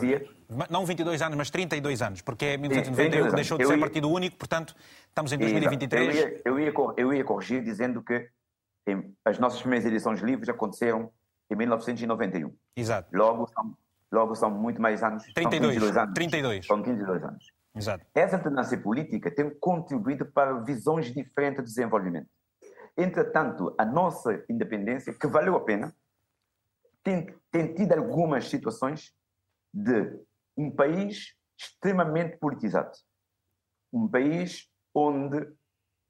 Não 0.70 0.86
22 0.86 1.22
anos, 1.22 1.38
mas 1.38 1.50
32 1.52 2.02
anos, 2.02 2.22
porque 2.22 2.58
1991 2.58 3.36
deixou 3.36 3.58
de 3.60 3.66
ser 3.68 3.74
ia... 3.74 3.80
partido 3.80 4.10
único, 4.10 4.38
portanto, 4.38 4.76
estamos 5.08 5.32
em 5.32 5.38
2023. 5.38 6.16
Eu 6.16 6.22
ia, 6.24 6.42
eu 6.46 6.60
ia, 6.60 6.74
eu 6.98 7.14
ia 7.14 7.24
corrigir 7.24 7.64
dizendo 7.64 8.02
que 8.02 8.28
as 9.24 9.38
nossas 9.38 9.62
primeiras 9.62 9.86
edições 9.86 10.20
livres 10.20 10.50
aconteceram 10.50 11.12
em 11.52 11.56
1991. 11.56 12.52
Exato. 12.76 13.16
Logo 13.16 13.48
são, 13.48 13.78
logo 14.12 14.36
são 14.36 14.50
muito 14.50 14.82
mais 14.82 15.04
anos. 15.04 15.24
32. 15.36 15.76
São 15.76 15.86
22 15.86 15.98
anos. 15.98 16.14
32. 16.16 16.66
São 16.66 16.82
22 16.82 17.24
anos. 17.24 17.52
Exato. 17.76 18.06
Essa 18.16 18.38
alternância 18.38 18.78
política 18.80 19.30
tem 19.30 19.48
contribuído 19.60 20.26
para 20.26 20.54
visões 20.64 21.14
diferentes 21.14 21.64
de 21.64 21.70
desenvolvimento. 21.70 22.28
Entretanto, 22.98 23.76
a 23.78 23.86
nossa 23.86 24.44
independência, 24.50 25.14
que 25.14 25.28
valeu 25.28 25.56
a 25.56 25.62
pena, 25.62 25.94
tem, 27.04 27.28
tem 27.52 27.74
tido 27.74 27.93
algumas 27.93 28.50
situações 28.50 29.14
de 29.74 30.20
um 30.58 30.72
país 30.72 31.36
extremamente 31.60 32.38
politizado. 32.38 32.91
Um 33.93 34.08
país 34.08 34.70
onde 34.93 35.47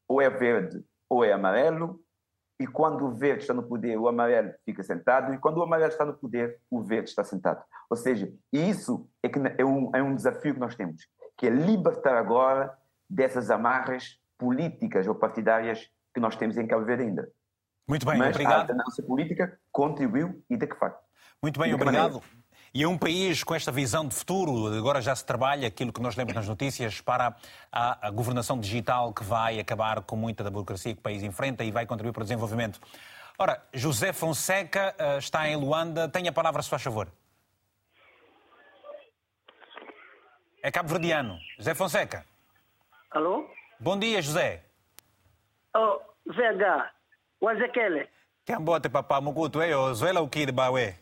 ou 0.07 0.21
é 0.21 0.29
verde 0.29 0.83
ou 1.09 1.23
é 1.23 1.31
amarelo, 1.31 1.99
e 2.59 2.67
quando 2.67 3.05
o 3.05 3.11
verde 3.11 3.41
está 3.41 3.53
no 3.53 3.63
poder, 3.63 3.97
o 3.97 4.07
amarelo 4.07 4.53
fica 4.65 4.83
sentado, 4.83 5.33
e 5.33 5.37
quando 5.37 5.57
o 5.57 5.63
amarelo 5.63 5.91
está 5.91 6.03
no 6.03 6.13
poder, 6.13 6.59
o 6.69 6.83
verde 6.83 7.09
está 7.09 7.23
sentado. 7.23 7.63
Ou 7.89 7.95
seja, 7.95 8.31
isso 8.51 9.09
é, 9.23 9.29
que 9.29 9.39
é, 9.57 9.65
um, 9.65 9.95
é 9.95 10.03
um 10.03 10.13
desafio 10.13 10.53
que 10.53 10.59
nós 10.59 10.75
temos, 10.75 11.07
que 11.37 11.47
é 11.47 11.49
libertar 11.49 12.17
agora 12.17 12.77
dessas 13.09 13.49
amarras 13.49 14.19
políticas 14.37 15.07
ou 15.07 15.15
partidárias 15.15 15.89
que 16.13 16.19
nós 16.19 16.35
temos 16.35 16.57
em 16.57 16.67
Cabo 16.67 16.85
Verde 16.85 17.03
ainda. 17.03 17.31
Muito 17.89 18.05
bem, 18.05 18.19
Mas 18.19 18.29
obrigado. 18.29 18.53
a 18.53 18.61
alternância 18.61 19.03
política 19.03 19.59
contribuiu 19.71 20.45
e 20.47 20.55
de 20.55 20.67
que 20.67 20.75
facto. 20.75 21.03
Muito 21.41 21.59
bem, 21.59 21.73
obrigado. 21.73 22.21
E 22.71 22.83
é 22.83 22.87
um 22.87 22.95
país 22.95 23.43
com 23.43 23.55
esta 23.55 23.71
visão 23.71 24.07
de 24.07 24.13
futuro, 24.13 24.71
agora 24.77 25.01
já 25.01 25.15
se 25.15 25.25
trabalha 25.25 25.67
aquilo 25.67 25.91
que 25.91 25.99
nós 25.99 26.15
lemos 26.15 26.35
nas 26.35 26.47
notícias 26.47 27.01
para 27.01 27.35
a, 27.71 28.07
a 28.07 28.11
governação 28.11 28.59
digital 28.59 29.11
que 29.11 29.23
vai 29.23 29.59
acabar 29.59 30.03
com 30.03 30.15
muita 30.15 30.43
da 30.43 30.51
burocracia 30.51 30.93
que 30.93 30.99
o 30.99 31.01
país 31.01 31.23
enfrenta 31.23 31.63
e 31.63 31.71
vai 31.71 31.87
contribuir 31.87 32.13
para 32.13 32.21
o 32.21 32.25
desenvolvimento. 32.25 32.79
Ora, 33.39 33.59
José 33.73 34.13
Fonseca 34.13 34.93
eh, 34.95 35.17
está 35.17 35.49
em 35.49 35.55
Luanda. 35.55 36.07
Tenha 36.07 36.29
a 36.29 36.33
palavra, 36.33 36.61
se 36.61 36.69
faz 36.69 36.83
favor. 36.83 37.07
É 40.61 40.69
cabo-verdiano. 40.69 41.39
José 41.57 41.73
Fonseca. 41.73 42.23
Alô? 43.09 43.49
Bom 43.79 43.97
dia, 43.97 44.21
José. 44.21 44.63
Oh, 45.75 45.99
VH, 46.27 46.91
Ezequiel. 47.41 48.07
Cambote, 48.45 48.89
papá, 48.89 49.21
mucuto, 49.21 49.61
é 49.61 49.75
o 49.75 49.93
Zuela 49.93 50.21
o 50.21 50.27
Kid 50.27 50.51
Baué. 50.51 50.97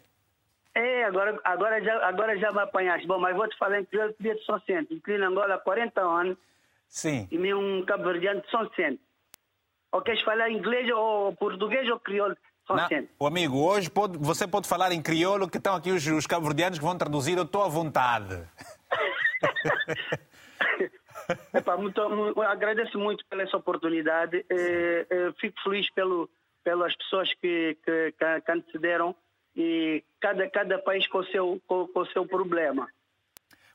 É, 0.75 1.05
agora, 1.05 1.39
agora, 1.43 1.81
já, 1.81 2.07
agora 2.07 2.37
já 2.37 2.51
me 2.51 2.59
apanhaste. 2.59 3.07
Bom, 3.07 3.17
mas 3.19 3.35
vou 3.35 3.47
te 3.47 3.57
falar 3.57 3.79
em 3.79 3.85
crioulo 3.85 4.13
de 4.19 4.45
São 4.45 4.59
Centro. 4.61 4.93
Inclino 4.95 5.25
Angola 5.25 5.55
há 5.55 5.57
40 5.57 6.01
anos. 6.01 6.37
Sim. 6.87 7.27
E 7.31 7.37
me 7.37 7.53
um 7.53 7.83
cabo-verdiano 7.85 8.41
de 8.41 8.51
São 8.51 8.69
Centro. 8.75 8.99
Ou 9.91 10.01
queres 10.01 10.21
falar 10.21 10.51
inglês 10.51 10.87
ou 10.91 11.33
português 11.33 11.89
ou 11.89 11.99
crioulo 11.99 12.35
Centro? 12.89 13.09
o 13.17 13.25
amigo, 13.25 13.57
hoje 13.57 13.89
pode, 13.89 14.17
você 14.17 14.45
pode 14.45 14.67
falar 14.67 14.91
em 14.91 15.01
crioulo, 15.01 15.49
que 15.49 15.57
estão 15.57 15.73
aqui 15.73 15.89
os, 15.89 16.05
os 16.05 16.27
cabo-verdianos 16.27 16.77
que 16.77 16.83
vão 16.83 16.97
traduzir, 16.97 17.37
eu 17.37 17.43
estou 17.43 17.63
à 17.63 17.67
vontade. 17.69 18.43
Epá, 21.53 21.77
muito, 21.77 22.09
mu- 22.09 22.41
agradeço 22.41 22.97
muito 22.99 23.25
pela 23.25 23.43
essa 23.43 23.57
oportunidade. 23.57 24.45
Eh, 24.49 25.05
eh, 25.09 25.33
fico 25.39 25.59
feliz 25.61 25.89
pelo, 25.91 26.29
pelas 26.63 26.95
pessoas 26.95 27.33
que, 27.35 27.77
que, 27.83 28.13
que, 28.17 28.41
que 28.41 28.51
antecederam 28.51 29.15
e 29.55 30.03
cada, 30.19 30.49
cada 30.49 30.77
país 30.79 31.07
com 31.07 31.19
o 31.19 31.25
seu, 31.25 31.61
com, 31.67 31.87
com 31.87 31.99
o 32.01 32.05
seu 32.07 32.25
problema. 32.25 32.87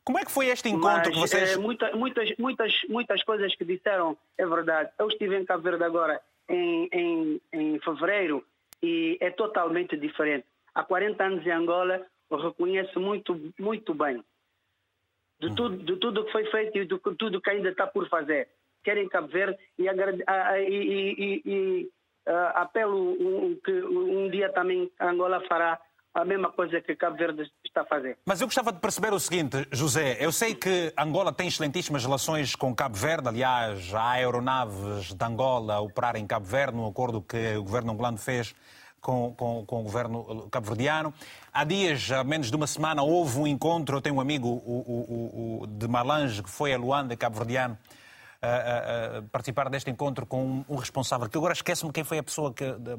Como 0.05 0.19
é 0.19 0.25
que 0.25 0.33
foi 0.33 0.47
este 0.47 0.69
encontro 0.69 0.89
Mas, 0.97 1.09
que 1.09 1.19
vocês... 1.19 1.53
eh, 1.53 1.57
muita- 1.57 1.93
muitas, 1.97 2.33
muitas, 2.39 2.73
muitas 2.89 3.23
coisas 3.23 3.55
que 3.55 3.65
disseram 3.65 4.17
é 4.39 4.47
verdade. 4.47 4.91
Eu 4.99 5.09
estive 5.09 5.37
em 5.37 5.45
Cabo 5.45 5.63
Verde 5.63 5.85
agora 5.85 6.21
em, 6.49 6.89
em, 6.93 7.41
em 7.53 7.79
fevereiro 7.81 8.45
e 8.83 9.17
é 9.21 9.31
totalmente 9.31 9.97
diferente. 9.97 10.45
Há 10.75 10.83
40 10.83 11.23
anos 11.23 11.47
em 11.47 11.51
Angola, 11.51 12.05
eu 12.31 12.39
reconheço 12.39 12.99
muito, 12.99 13.53
muito 13.59 13.95
bem 13.95 14.25
de 15.49 15.55
tudo, 15.55 15.77
de 15.79 15.97
tudo 15.97 16.25
que 16.25 16.33
foi 16.33 16.45
feito 16.51 16.79
e 16.79 16.87
de 16.87 16.99
tudo 17.19 17.41
que 17.41 17.51
ainda 17.51 17.69
está 17.71 17.87
por 17.87 18.09
fazer. 18.09 18.49
Quero 18.85 19.01
em 19.01 19.09
Cabo 19.09 19.29
Verde 19.29 19.57
e, 19.79 19.89
agrade- 19.89 20.23
ah, 20.27 20.59
e- 20.59 20.65
e- 20.67 21.43
e- 21.45 21.91
ah, 22.27 22.63
apelo 22.63 22.97
um, 23.13 23.57
que 23.65 23.73
um 23.83 24.29
dia 24.31 24.53
também 24.53 24.91
Angola 25.01 25.41
fará 25.49 25.79
a 26.15 26.25
mesma 26.27 26.51
coisa 26.53 26.79
que 26.81 26.95
Cabo 26.95 27.17
Verde 27.17 27.51
está 27.65 27.81
a 27.83 27.85
fazer. 27.87 28.19
Mas 28.27 28.41
eu 28.41 28.47
gostava 28.47 28.71
de 28.73 28.79
perceber 28.81 29.13
o 29.15 29.19
seguinte, 29.19 29.67
José. 29.73 30.19
Eu 30.21 30.31
sei 30.31 30.55
que 30.55 30.93
Angola 30.99 31.33
tem 31.33 31.49
excelentíssimas 31.49 32.05
relações 32.05 32.55
com 32.55 32.75
Cabo 32.75 32.97
Verde. 32.97 33.29
Aliás, 33.29 33.95
há 33.95 34.11
aeronaves 34.11 35.15
de 35.15 35.25
Angola 35.25 35.75
a 35.77 35.81
operar 35.81 36.17
em 36.17 36.27
Cabo 36.27 36.45
Verde, 36.47 36.77
no 36.77 36.87
acordo 36.87 37.23
que 37.23 37.57
o 37.57 37.63
governo 37.63 37.93
angolano 37.93 38.19
fez 38.19 38.55
com, 39.03 39.35
com, 39.37 39.67
com 39.67 39.81
o 39.81 39.83
governo 39.83 40.49
cabo-verdiano. 40.51 41.13
Há 41.53 41.65
dias, 41.65 42.11
há 42.11 42.25
menos 42.25 42.49
de 42.51 42.57
uma 42.57 42.67
semana, 42.67 43.03
houve 43.03 43.39
um 43.39 43.47
encontro. 43.47 43.99
Eu 43.99 44.01
tenho 44.01 44.15
um 44.17 44.21
amigo 44.21 44.49
o, 44.49 44.53
o, 44.53 45.61
o, 45.63 45.67
de 45.67 45.87
Malange, 45.89 46.43
que 46.43 46.49
foi 46.49 46.73
a 46.73 46.79
Luanda, 46.79 47.15
cabo-verdiano, 47.17 47.77
a, 48.41 48.47
a- 48.47 49.19
a 49.19 49.23
participar 49.31 49.69
deste 49.69 49.91
encontro 49.91 50.25
com 50.25 50.43
um, 50.43 50.65
um 50.69 50.77
responsável, 50.77 51.29
que 51.29 51.37
agora 51.37 51.53
esqueço-me 51.53 51.93
quem 51.93 52.05
foi 52.05 52.19
a 52.19 52.23
pessoa 52.23 52.55
que... 52.55 52.73
de- 52.73 52.99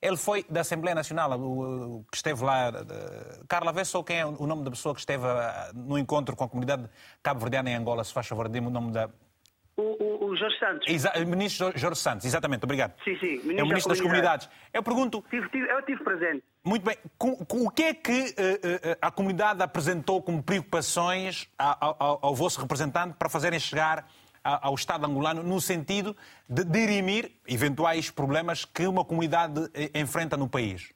ele 0.00 0.16
foi 0.16 0.44
da 0.48 0.60
Assembleia 0.60 0.94
Nacional, 0.94 1.32
o, 1.40 2.04
que 2.08 2.16
esteve 2.16 2.44
lá. 2.44 2.70
Carla, 3.48 3.72
vê 3.72 3.84
só 3.84 4.00
quem 4.00 4.18
é 4.20 4.24
o 4.26 4.46
nome 4.46 4.62
da 4.62 4.70
pessoa 4.70 4.94
que 4.94 5.00
esteve 5.00 5.24
no 5.74 5.98
encontro 5.98 6.36
com 6.36 6.44
a 6.44 6.48
comunidade 6.48 6.88
cabo-verdiana 7.20 7.70
em 7.70 7.74
Angola, 7.74 8.04
se 8.04 8.12
faz 8.12 8.26
favor, 8.28 8.48
dê-me 8.48 8.68
o 8.68 8.70
nome 8.70 8.92
da. 8.92 9.08
O, 9.80 10.24
o, 10.26 10.30
o 10.30 10.36
Jorge 10.36 10.58
Santos. 10.58 10.88
Exa... 10.88 11.12
Ministro 11.24 11.72
Jorge 11.76 12.00
Santos, 12.00 12.26
exatamente, 12.26 12.64
obrigado. 12.64 12.94
Sim, 13.04 13.16
sim. 13.20 13.56
é 13.56 13.62
o 13.62 13.66
Ministro 13.66 13.90
das 13.90 14.00
Comunidades. 14.00 14.48
Eu 14.74 14.82
pergunto. 14.82 15.24
Tive- 15.30 15.48
tive- 15.50 15.70
eu 15.70 15.78
estive 15.78 16.02
presente. 16.02 16.42
Muito 16.64 16.82
bem. 16.84 16.96
Com, 17.16 17.36
com 17.44 17.64
o 17.66 17.70
que 17.70 17.82
é 17.84 17.94
que 17.94 18.34
eh, 18.36 18.60
eh, 18.82 18.98
a 19.00 19.10
comunidade 19.12 19.62
apresentou 19.62 20.20
como 20.20 20.42
preocupações 20.42 21.48
ao, 21.56 21.96
ao- 22.00 22.18
ao 22.22 22.34
vosso 22.34 22.60
representante 22.60 23.14
para 23.16 23.28
fazerem 23.28 23.60
chegar 23.60 24.08
a- 24.42 24.66
ao 24.66 24.74
Estado 24.74 25.06
angolano 25.06 25.44
no 25.44 25.60
sentido 25.60 26.16
de 26.48 26.64
dirimir 26.64 27.30
eventuais 27.46 28.10
problemas 28.10 28.64
que 28.64 28.84
uma 28.86 29.04
comunidade 29.04 29.70
eh, 29.74 29.92
enfrenta 30.00 30.36
no 30.36 30.48
país? 30.48 30.92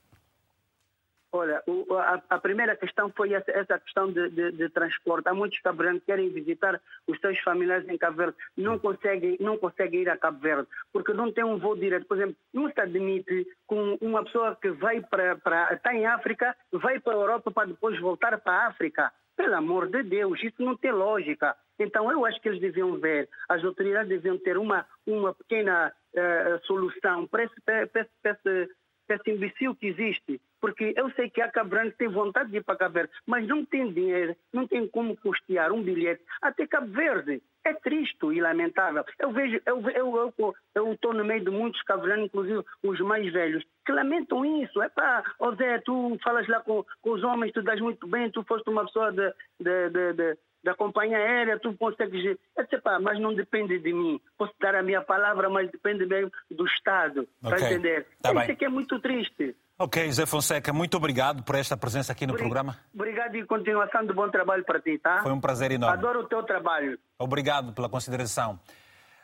Olha, 1.34 1.62
o- 1.66 1.94
a, 1.94 2.22
a 2.28 2.38
primeira 2.38 2.76
questão 2.76 3.10
foi 3.10 3.32
essa, 3.32 3.50
essa 3.52 3.78
questão 3.78 4.12
de, 4.12 4.28
de- 4.30 4.52
de 4.52 4.68
transporte. 4.68 5.28
Há 5.28 5.34
muitos 5.34 5.58
cabo 5.60 5.82
que 5.82 6.00
querem 6.00 6.28
visitar 6.28 6.78
os 7.06 7.18
seus 7.20 7.38
familiares 7.40 7.88
em 7.88 7.96
Cabo 7.96 8.18
Verde, 8.18 8.36
não 8.56 8.78
conseguem, 8.78 9.38
não 9.40 9.56
conseguem 9.56 10.02
ir 10.02 10.10
a 10.10 10.16
Cabo 10.18 10.38
Verde, 10.40 10.68
porque 10.92 11.14
não 11.14 11.32
tem 11.32 11.42
um 11.42 11.56
voo 11.58 11.74
direto. 11.74 12.06
Por 12.06 12.18
exemplo, 12.18 12.36
não 12.52 12.70
se 12.70 12.78
admite 12.80 13.46
com 13.66 13.96
uma 14.02 14.22
pessoa 14.24 14.54
que 14.60 14.70
vai 14.72 15.00
para, 15.00 15.36
para 15.36 15.72
está 15.72 15.94
em 15.94 16.04
África, 16.04 16.54
vai 16.70 17.00
para 17.00 17.14
a 17.14 17.16
Europa 17.16 17.50
para 17.50 17.68
depois 17.68 17.98
voltar 17.98 18.38
para 18.38 18.52
a 18.52 18.66
África. 18.68 19.10
Pelo 19.34 19.54
amor 19.56 19.88
de 19.88 20.02
Deus, 20.02 20.38
isso 20.42 20.62
não 20.62 20.76
tem 20.76 20.92
lógica. 20.92 21.56
Então, 21.78 22.12
eu 22.12 22.26
acho 22.26 22.38
que 22.42 22.48
eles 22.50 22.60
deviam 22.60 22.98
ver, 23.00 23.28
as 23.48 23.64
autoridades 23.64 24.10
deviam 24.10 24.36
ter 24.38 24.58
uma, 24.58 24.84
uma 25.06 25.34
pequena 25.34 25.90
eh, 26.14 26.60
solução 26.64 27.26
para 27.26 27.44
esse, 27.44 27.58
para 27.62 27.82
esse- 27.84 28.10
para 28.22 28.32
esse- 28.32 28.70
esse 29.14 29.30
imbecil 29.30 29.74
que 29.74 29.88
existe. 29.88 30.40
Porque 30.60 30.94
eu 30.96 31.10
sei 31.12 31.28
que 31.28 31.40
Cabo 31.48 31.70
que 31.70 31.98
tem 31.98 32.08
vontade 32.08 32.50
de 32.50 32.58
ir 32.58 32.64
para 32.64 32.76
Cabo 32.76 32.94
Verde, 32.94 33.12
mas 33.26 33.46
não 33.46 33.64
tem 33.64 33.92
dinheiro, 33.92 34.36
não 34.52 34.66
tem 34.66 34.86
como 34.88 35.16
custear 35.16 35.72
um 35.72 35.82
bilhete 35.82 36.22
até 36.40 36.66
Cabo 36.66 36.88
Verde. 36.88 37.42
É 37.64 37.72
triste 37.74 38.26
e 38.26 38.40
lamentável. 38.40 39.04
Eu 39.18 39.30
vejo, 39.30 39.60
eu 39.66 39.80
eu, 39.90 40.34
eu, 40.74 40.92
estou 40.92 41.14
no 41.14 41.24
meio 41.24 41.44
de 41.44 41.50
muitos 41.50 41.80
cabo 41.82 42.08
inclusive 42.14 42.64
os 42.82 43.00
mais 43.00 43.32
velhos, 43.32 43.64
que 43.86 43.92
lamentam 43.92 44.44
isso. 44.62 44.82
É 44.82 44.88
pá, 44.88 45.22
ó 45.38 45.54
Zé, 45.54 45.78
tu 45.78 46.18
falas 46.24 46.46
lá 46.48 46.60
com, 46.60 46.84
com 47.00 47.10
os 47.12 47.22
homens, 47.22 47.52
tu 47.52 47.62
dás 47.62 47.80
muito 47.80 48.06
bem, 48.06 48.30
tu 48.30 48.42
foste 48.44 48.68
uma 48.68 48.84
pessoa 48.84 49.12
de, 49.12 49.32
de, 49.60 49.90
de, 49.90 50.12
de- 50.14 50.38
da 50.64 50.74
companhia 50.76 51.16
aérea, 51.18 51.58
tu 51.58 51.74
consegues. 51.76 52.24
Eu 52.56 52.66
sei, 52.70 52.80
pá, 52.80 53.00
mas 53.00 53.18
não 53.18 53.34
depende 53.34 53.78
de 53.80 53.92
mim. 53.92 54.20
Posso 54.38 54.54
dar 54.60 54.76
a 54.76 54.82
minha 54.82 55.02
palavra, 55.02 55.50
mas 55.50 55.68
depende 55.70 56.06
mesmo 56.06 56.30
do 56.50 56.64
Estado. 56.66 57.26
Para 57.40 57.60
entender? 57.60 58.06
tá 58.22 58.30
Isso 58.30 58.38
bem. 58.40 58.50
é 58.50 58.54
que 58.56 58.64
é 58.64 58.68
muito 58.68 59.00
triste. 59.00 59.56
Ok, 59.78 60.04
José 60.06 60.26
Fonseca, 60.26 60.72
muito 60.72 60.96
obrigado 60.96 61.42
por 61.42 61.54
esta 61.56 61.76
presença 61.76 62.12
aqui 62.12 62.26
no 62.26 62.34
programa. 62.36 62.76
Obrigado 62.94 63.34
e 63.36 63.44
continuação 63.44 64.06
de 64.06 64.12
bom 64.12 64.28
trabalho 64.30 64.64
para 64.64 64.80
ti, 64.80 64.98
tá? 64.98 65.22
Foi 65.22 65.32
um 65.32 65.40
prazer 65.40 65.72
enorme. 65.72 65.96
Adoro 65.98 66.20
o 66.20 66.24
teu 66.28 66.42
trabalho. 66.44 66.98
Obrigado 67.18 67.72
pela 67.72 67.88
consideração. 67.88 68.60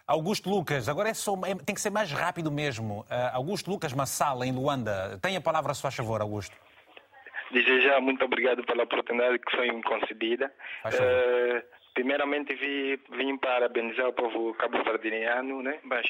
Augusto 0.07 0.49
Lucas, 0.49 0.89
agora 0.89 1.11
é 1.11 1.15
só- 1.15 1.35
é- 1.47 1.55
tem 1.55 1.75
que 1.75 1.81
ser 1.81 1.91
mais 1.91 2.11
rápido 2.11 2.51
mesmo. 2.51 3.05
Ah, 3.11 3.33
Augusto 3.35 3.71
Lucas 3.71 3.93
Massala, 3.93 4.47
em 4.47 4.53
Luanda. 4.53 5.19
Tem 5.21 5.37
a 5.37 5.41
palavra, 5.41 5.73
se 5.75 5.83
faz 5.83 5.95
favor, 5.95 6.21
Augusto. 6.23 6.57
Desde 7.53 7.81
já, 7.83 8.01
muito 8.01 8.25
obrigado 8.25 8.65
pela 8.65 8.83
oportunidade 8.85 9.39
que 9.39 9.55
foi 9.55 9.71
me 9.71 9.83
concedida. 9.83 10.53
Eh, 10.87 11.65
primeiramente, 11.95 12.55
vi, 12.55 12.99
vim 13.17 13.37
parabenizar 13.39 14.09
o 14.09 14.13
povo 14.13 14.55
cabo-verdiano, 14.55 15.63
né? 15.63 15.79
Mas 15.85 16.07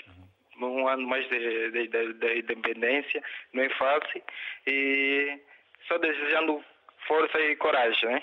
um 0.66 0.88
ano 0.88 1.06
mais 1.06 1.28
de, 1.28 1.70
de, 1.70 1.88
de- 1.88 2.12
de 2.14 2.38
independência 2.38 3.22
não 3.52 3.62
é 3.62 3.68
fácil. 3.76 4.22
E 4.66 5.40
só 5.86 5.98
desejando 5.98 6.62
força 7.06 7.38
e 7.40 7.56
coragem, 7.56 8.10
né? 8.10 8.22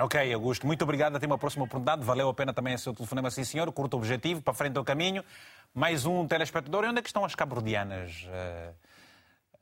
Ok, 0.00 0.32
Augusto, 0.32 0.64
muito 0.66 0.82
obrigado. 0.84 1.16
Até 1.16 1.26
uma 1.26 1.38
próxima 1.38 1.64
oportunidade. 1.64 2.04
Valeu 2.04 2.28
a 2.28 2.34
pena 2.34 2.54
também 2.54 2.74
o 2.74 2.78
seu 2.78 2.94
telefonema, 2.94 3.30
sim, 3.30 3.42
senhor. 3.42 3.70
Curto 3.72 3.96
objetivo, 3.96 4.40
para 4.40 4.54
frente 4.54 4.76
ao 4.78 4.84
caminho. 4.84 5.24
Mais 5.74 6.06
um 6.06 6.26
telespectador. 6.26 6.84
E 6.84 6.88
onde 6.88 7.00
é 7.00 7.02
que 7.02 7.08
estão 7.08 7.24
as 7.24 7.34
cabo-verdianas? 7.34 8.24
Eh, 8.30 8.72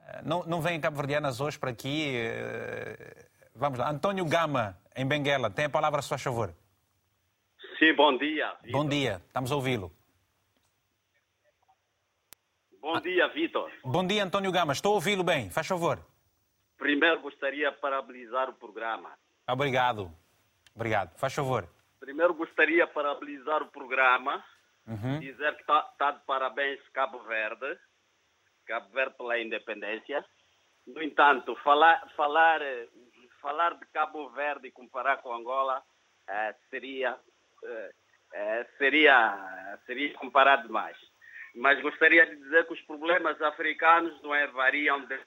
eh, 0.08 0.20
Não, 0.24 0.44
não 0.44 0.60
vêm 0.60 0.78
cabo-verdianas 0.78 1.40
hoje 1.40 1.58
para 1.58 1.70
aqui? 1.70 2.12
Eh, 2.16 3.24
Vamos 3.54 3.78
lá. 3.78 3.88
António 3.90 4.26
Gama, 4.26 4.76
em 4.94 5.06
Benguela. 5.06 5.48
Tem 5.50 5.64
a 5.64 5.70
palavra, 5.70 6.02
se 6.02 6.10
faz 6.10 6.22
favor. 6.22 6.52
Sim, 7.78 7.94
bom 7.94 8.16
dia. 8.18 8.52
Bom 8.70 8.86
dia. 8.86 9.22
Estamos 9.26 9.50
a 9.50 9.54
ouvi-lo. 9.56 9.90
Bom 12.86 13.00
dia, 13.00 13.26
Vitor. 13.26 13.68
Bom 13.82 14.06
dia, 14.06 14.22
António 14.22 14.52
Gama. 14.52 14.72
Estou 14.72 14.92
a 14.92 14.94
ouvi-lo 14.94 15.24
bem. 15.24 15.50
Faz 15.50 15.66
favor. 15.66 15.98
Primeiro 16.78 17.20
gostaria 17.20 17.72
de 17.72 17.76
parabenizar 17.78 18.48
o 18.48 18.52
programa. 18.52 19.10
Obrigado. 19.50 20.08
Obrigado. 20.72 21.18
Faz 21.18 21.34
favor. 21.34 21.68
Primeiro 21.98 22.32
gostaria 22.34 22.86
de 22.86 22.92
parabenizar 22.92 23.60
o 23.60 23.66
programa, 23.72 24.44
Uhum. 24.86 25.18
dizer 25.18 25.52
que 25.56 25.62
está 25.62 25.82
tá 25.98 26.12
de 26.12 26.20
parabéns 26.26 26.78
Cabo 26.92 27.18
Verde, 27.24 27.76
Cabo 28.66 28.88
Verde 28.90 29.16
pela 29.16 29.36
independência. 29.40 30.24
No 30.86 31.02
entanto, 31.02 31.56
falar, 31.64 32.08
falar, 32.16 32.60
falar 33.42 33.74
de 33.74 33.86
Cabo 33.86 34.28
Verde 34.30 34.68
e 34.68 34.70
comparar 34.70 35.16
com 35.16 35.34
Angola 35.34 35.82
eh, 36.28 36.54
seria, 36.70 37.18
eh, 37.64 37.90
eh, 38.32 38.66
seria, 38.78 39.78
seria 39.86 40.14
comparar 40.14 40.62
demais. 40.62 40.96
Mas 41.56 41.80
gostaria 41.80 42.26
de 42.26 42.36
dizer 42.36 42.66
que 42.66 42.74
os 42.74 42.80
problemas 42.82 43.40
africanos 43.40 44.20
não 44.22 44.34
é, 44.34 44.46
variam 44.48 45.00
de 45.06 45.18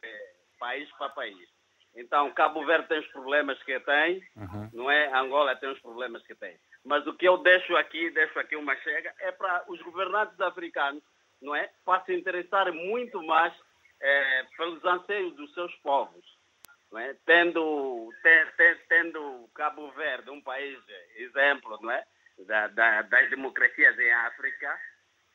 país 0.60 0.88
para 0.92 1.10
país. 1.10 1.50
Então, 1.96 2.32
Cabo 2.34 2.64
Verde 2.66 2.88
tem 2.88 3.00
os 3.00 3.08
problemas 3.08 3.62
que 3.64 3.80
tem, 3.80 4.24
não 4.72 4.92
é? 4.92 5.12
Angola 5.12 5.56
tem 5.56 5.70
os 5.70 5.80
problemas 5.80 6.22
que 6.28 6.36
tem. 6.36 6.56
Mas 6.86 7.06
o 7.08 7.14
que 7.14 7.28
eu 7.28 7.38
deixo 7.40 7.76
aqui, 7.76 8.12
deixo 8.12 8.38
aqui 8.38 8.56
uma 8.56 8.76
chega, 8.78 9.12
é 9.20 9.32
para 9.32 9.64
os 9.68 9.82
governantes 9.82 10.40
africanos, 10.40 11.04
não 11.42 11.56
é? 11.56 11.70
Para 11.84 12.04
se 12.06 12.14
interessarem 12.14 12.74
muito 12.74 13.22
mais 13.24 13.54
eh, 14.00 14.46
pelos 14.56 14.86
anseios 14.86 15.36
dos 15.36 15.52
seus 15.54 15.74
povos. 15.78 16.24
é? 16.96 17.16
tendo, 17.26 18.14
tendo 18.88 19.50
Cabo 19.56 19.92
Verde, 19.92 20.30
um 20.30 20.42
país 20.42 20.78
exemplo 21.16 21.78
não 21.82 21.92
é? 21.92 22.06
Da, 22.46 22.68
da, 22.68 23.02
das 23.02 23.30
democracias 23.32 23.98
em 23.98 24.12
África, 24.12 24.80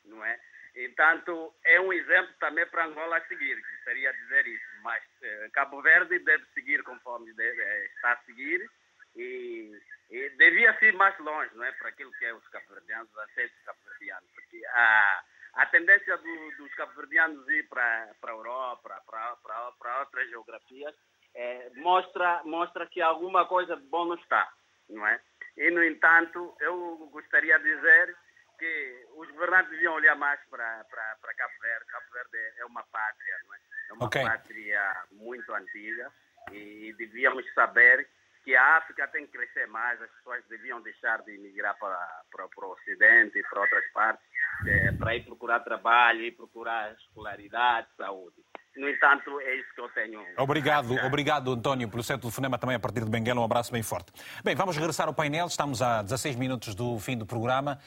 não 0.04 0.24
é? 0.24 0.38
Entanto, 0.76 1.54
é 1.64 1.80
um 1.80 1.92
exemplo 1.92 2.34
também 2.40 2.66
para 2.66 2.86
Angola 2.86 3.20
seguir, 3.28 3.62
seria 3.84 4.12
dizer 4.12 4.46
isso. 4.46 4.66
Mas 4.82 5.02
eh, 5.22 5.48
Cabo 5.52 5.80
Verde 5.80 6.18
deve 6.18 6.44
seguir 6.46 6.82
conforme 6.82 7.32
deve, 7.34 7.62
eh, 7.62 7.86
está 7.94 8.12
a 8.12 8.22
seguir 8.24 8.68
e, 9.14 9.80
e, 10.10 10.30
devia 10.30 10.76
ir 10.82 10.94
mais 10.94 11.16
longe, 11.20 11.54
não 11.54 11.64
é? 11.64 11.70
Para 11.72 11.90
aquilo 11.90 12.10
que 12.12 12.24
é 12.24 12.34
os 12.34 12.46
cabo-verdianos, 12.48 13.08
os 13.12 13.18
aceitos 13.18 13.56
cabo-verdianos. 13.64 14.28
Porque 14.34 14.66
a, 14.66 15.24
a 15.54 15.66
tendência 15.66 16.16
do, 16.16 16.56
dos 16.56 16.74
cabo-verdianos 16.74 17.48
ir 17.48 17.68
para, 17.68 18.12
para 18.20 18.32
a 18.32 18.34
Europa, 18.34 19.00
para, 19.06 19.36
para, 19.36 19.72
para 19.72 20.00
outras 20.00 20.28
geografias, 20.28 20.94
é, 21.36 21.70
mostra, 21.76 22.42
mostra 22.44 22.86
que 22.86 23.00
alguma 23.00 23.46
coisa 23.46 23.76
de 23.76 23.86
bom 23.86 24.06
não 24.06 24.16
está, 24.16 24.52
não 24.88 25.06
é? 25.06 25.20
E, 25.56 25.70
no 25.70 25.84
entanto, 25.84 26.56
eu 26.58 27.08
gostaria 27.12 27.56
de 27.60 27.76
dizer 27.76 28.16
que 28.58 29.06
os 29.16 29.30
governantes 29.30 29.70
deviam 29.70 29.94
olhar 29.94 30.16
mais 30.16 30.40
para, 30.50 30.84
para, 30.84 31.16
para 31.20 31.34
Cabo 31.34 31.54
Verde. 31.60 31.86
Cabo 31.86 32.06
Verde 32.12 32.60
é 32.60 32.64
uma 32.64 32.82
pátria, 32.84 33.38
não 33.46 33.54
é? 33.54 33.58
É 33.90 33.92
uma 33.92 34.06
okay. 34.06 34.22
pátria 34.24 35.04
muito 35.12 35.52
antiga 35.54 36.12
e 36.52 36.94
devíamos 36.98 37.44
saber 37.54 38.08
que 38.44 38.54
a 38.54 38.76
África 38.76 39.08
tem 39.08 39.26
que 39.26 39.32
crescer 39.32 39.66
mais, 39.68 40.00
as 40.02 40.10
pessoas 40.10 40.44
deviam 40.50 40.80
deixar 40.82 41.22
de 41.22 41.34
emigrar 41.34 41.76
para, 41.78 41.96
para, 42.30 42.46
para 42.48 42.66
o 42.66 42.72
Ocidente 42.72 43.38
e 43.38 43.42
para 43.42 43.60
outras 43.62 43.84
partes, 43.92 44.24
é, 44.66 44.92
para 44.92 45.16
ir 45.16 45.24
procurar 45.24 45.60
trabalho, 45.60 46.20
ir 46.20 46.32
procurar 46.32 46.92
escolaridade, 46.92 47.88
saúde. 47.96 48.36
No 48.76 48.88
entanto, 48.88 49.40
é 49.40 49.54
isso 49.54 49.72
que 49.74 49.80
eu 49.80 49.88
tenho. 49.90 50.20
Obrigado, 50.36 50.94
obrigado 51.06 51.52
António, 51.52 51.88
pelo 51.88 52.02
seu 52.02 52.18
telefonema 52.18 52.58
também 52.58 52.76
a 52.76 52.80
partir 52.80 53.04
de 53.04 53.10
Benguela. 53.10 53.40
Um 53.40 53.44
abraço 53.44 53.72
bem 53.72 53.82
forte. 53.82 54.12
Bem, 54.42 54.54
vamos 54.54 54.76
regressar 54.76 55.06
ao 55.06 55.14
painel. 55.14 55.46
Estamos 55.46 55.80
a 55.80 56.02
16 56.02 56.36
minutos 56.36 56.74
do 56.74 56.98
fim 56.98 57.16
do 57.16 57.24
programa. 57.24 57.78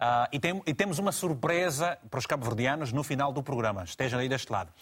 Uh, 0.00 0.26
e, 0.32 0.40
tem, 0.40 0.62
e, 0.66 0.72
temos 0.72 0.98
uma 0.98 1.12
surpresa 1.12 1.98
para 2.10 2.18
os 2.18 2.24
cabo-verdianos 2.24 2.90
no 2.90 3.02
final 3.02 3.34
do 3.34 3.42
programa. 3.42 3.84
Estejam 3.84 4.18
aí 4.18 4.30
deste 4.30 4.50
lado. 4.50 4.72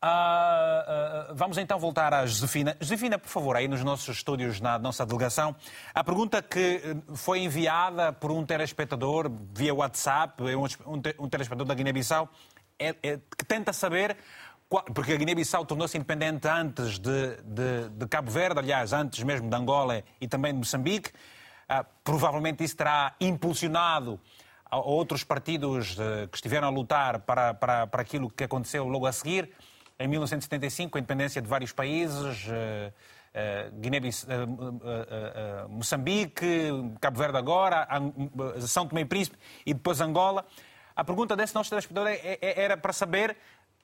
Uh, 0.00 1.30
uh, 1.30 1.34
vamos 1.34 1.58
então 1.58 1.80
voltar 1.80 2.14
à 2.14 2.24
Josefina. 2.26 2.76
Josefina, 2.80 3.18
por 3.18 3.28
favor, 3.28 3.56
aí 3.56 3.66
nos 3.66 3.82
nossos 3.82 4.16
estúdios, 4.16 4.60
na 4.60 4.78
nossa 4.78 5.04
delegação, 5.04 5.56
a 5.92 6.04
pergunta 6.04 6.40
que 6.40 6.80
eh, 6.84 6.96
foi 7.14 7.40
enviada 7.40 8.12
por 8.12 8.30
um 8.30 8.46
telespectador 8.46 9.30
via 9.52 9.74
WhatsApp, 9.74 10.48
é 10.48 10.56
um, 10.56 10.64
um 11.18 11.28
telespectador 11.28 11.66
da 11.66 11.74
Guiné-Bissau, 11.74 12.28
é, 12.78 12.94
é, 13.02 13.18
que 13.36 13.44
tenta 13.44 13.72
saber 13.72 14.16
porque 14.94 15.12
a 15.12 15.16
Guiné-Bissau 15.16 15.66
tornou-se 15.66 15.96
independente 15.96 16.48
antes 16.48 16.98
de, 16.98 17.36
de, 17.42 17.88
de, 17.90 18.06
Cabo 18.08 18.30
Verde, 18.30 18.58
aliás, 18.58 18.92
antes 18.92 19.22
mesmo 19.22 19.50
de 19.50 19.54
Angola 19.54 20.02
e 20.20 20.26
também 20.26 20.52
de 20.52 20.58
Moçambique. 20.58 21.10
Provavelmente 22.02 22.64
isso 22.64 22.76
terá 22.76 23.14
impulsionado 23.20 24.18
outros 24.78 25.24
partidos 25.24 25.96
uh, 25.98 26.28
que 26.28 26.36
estiveram 26.36 26.68
a 26.68 26.70
lutar 26.70 27.20
para, 27.20 27.54
para, 27.54 27.86
para 27.86 28.02
aquilo 28.02 28.30
que 28.30 28.44
aconteceu 28.44 28.86
logo 28.86 29.06
a 29.06 29.12
seguir. 29.12 29.50
Em 29.98 30.08
1975, 30.08 30.96
a 30.96 31.00
independência 31.00 31.40
de 31.40 31.48
vários 31.48 31.72
países, 31.72 32.46
uh, 32.46 32.92
Guiné 33.80 33.98
Moçambique, 35.70 36.70
Cabo 37.00 37.18
Verde 37.18 37.38
agora, 37.38 37.88
São 38.60 38.86
Tomé 38.86 39.00
e 39.00 39.04
Príncipe 39.06 39.38
e 39.64 39.72
depois 39.72 40.00
Angola. 40.00 40.44
A 40.94 41.02
pergunta 41.02 41.34
desse 41.34 41.54
nosso 41.54 41.70
telespectador 41.70 42.10
é, 42.10 42.38
é, 42.42 42.62
era 42.62 42.76
para 42.76 42.92
saber 42.92 43.36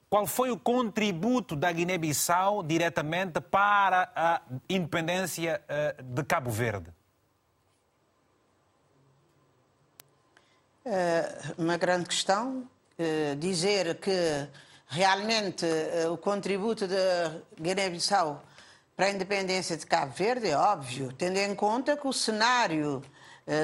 qual 0.09 0.27
foi 0.27 0.51
o 0.51 0.59
contributo 0.59 1.55
da 1.55 1.71
Guiné-Bissau 1.71 2.63
diretamente 2.63 3.41
para 3.41 4.11
a 4.17 4.41
independência 4.69 5.61
eh, 5.69 5.97
de 6.03 6.25
Cabo 6.25 6.51
Verde? 6.51 6.91
Uma 11.57 11.77
grande 11.77 12.07
questão. 12.09 12.69
Eh, 13.01 13.37
dizer 13.39 13.95
que 14.01 14.49
realmente 14.89 15.65
eh, 15.65 16.09
o 16.09 16.17
contributo 16.17 16.89
da 16.89 17.33
Guiné-Bissau 17.61 18.43
para 18.97 19.07
a 19.07 19.11
independência 19.11 19.77
de 19.77 19.87
Cabo 19.87 20.13
Verde 20.13 20.49
é 20.49 20.57
óbvio, 20.57 21.13
tendo 21.13 21.37
em 21.37 21.55
conta 21.55 21.97
que 21.97 22.09
o 22.09 22.13
cenário 22.13 23.01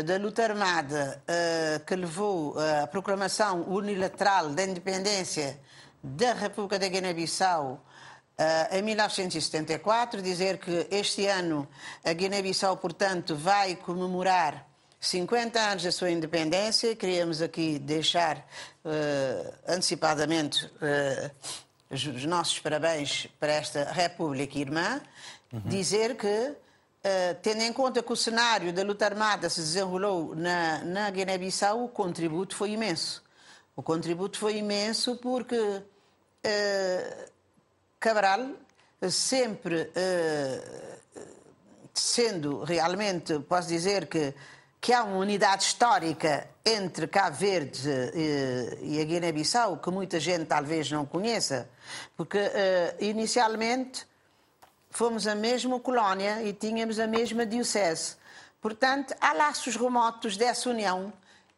da 0.06 0.16
luta 0.16 0.42
armada 0.44 1.22
que 1.86 1.94
levou 1.94 2.54
à 2.58 2.86
proclamação 2.86 3.68
unilateral 3.68 4.48
da 4.48 4.62
independência 4.62 5.60
da 6.02 6.32
República 6.32 6.78
da 6.78 6.88
Guiné-Bissau 6.88 7.84
em 8.70 8.80
1974, 8.80 10.22
dizer 10.22 10.56
que 10.56 10.86
este 10.90 11.26
ano 11.26 11.68
a 12.02 12.14
Guiné-Bissau, 12.14 12.78
portanto, 12.78 13.36
vai 13.36 13.76
comemorar 13.76 14.64
50 15.04 15.60
anos 15.60 15.82
da 15.82 15.92
sua 15.92 16.10
independência. 16.10 16.96
Queríamos 16.96 17.42
aqui 17.42 17.78
deixar 17.78 18.38
uh, 18.38 19.54
antecipadamente 19.68 20.64
uh, 20.66 21.30
os 21.90 22.24
nossos 22.24 22.58
parabéns 22.58 23.28
para 23.38 23.52
esta 23.52 23.92
República 23.92 24.58
Irmã. 24.58 25.00
Uhum. 25.52 25.60
Dizer 25.66 26.16
que 26.16 26.56
Uh, 27.06 27.36
tendo 27.42 27.60
em 27.60 27.70
conta 27.70 28.02
que 28.02 28.10
o 28.10 28.16
cenário 28.16 28.72
da 28.72 28.82
luta 28.82 29.04
armada 29.04 29.50
se 29.50 29.60
desenrolou 29.60 30.34
na, 30.34 30.78
na 30.84 31.10
Guiné-Bissau, 31.10 31.84
o 31.84 31.88
contributo 31.90 32.56
foi 32.56 32.70
imenso. 32.70 33.22
O 33.76 33.82
contributo 33.82 34.38
foi 34.38 34.56
imenso 34.56 35.14
porque 35.16 35.82
Cabral 38.00 38.52
sempre 39.10 39.92
sendo 41.92 42.64
realmente, 42.64 43.38
posso 43.40 43.68
dizer 43.68 44.06
que, 44.06 44.34
que 44.84 44.92
há 44.92 45.02
uma 45.02 45.16
unidade 45.16 45.62
histórica 45.62 46.46
entre 46.62 47.06
Cabo 47.06 47.34
Verde 47.34 47.88
uh, 47.88 48.84
e 48.84 49.00
a 49.00 49.04
Guiné-Bissau, 49.04 49.78
que 49.78 49.90
muita 49.90 50.20
gente 50.20 50.44
talvez 50.44 50.90
não 50.90 51.06
conheça, 51.06 51.70
porque 52.14 52.38
inicialmente 53.00 54.06
fomos 54.90 55.26
a 55.26 55.34
mesma 55.34 55.80
colónia 55.80 56.42
e 56.42 56.52
tínhamos 56.52 56.98
a 56.98 57.06
mesma 57.06 57.46
diocese. 57.46 58.16
Portanto, 58.60 59.14
há 59.22 59.32
laços 59.32 59.74
remotos 59.74 60.36
dessa 60.36 60.68
união 60.68 61.10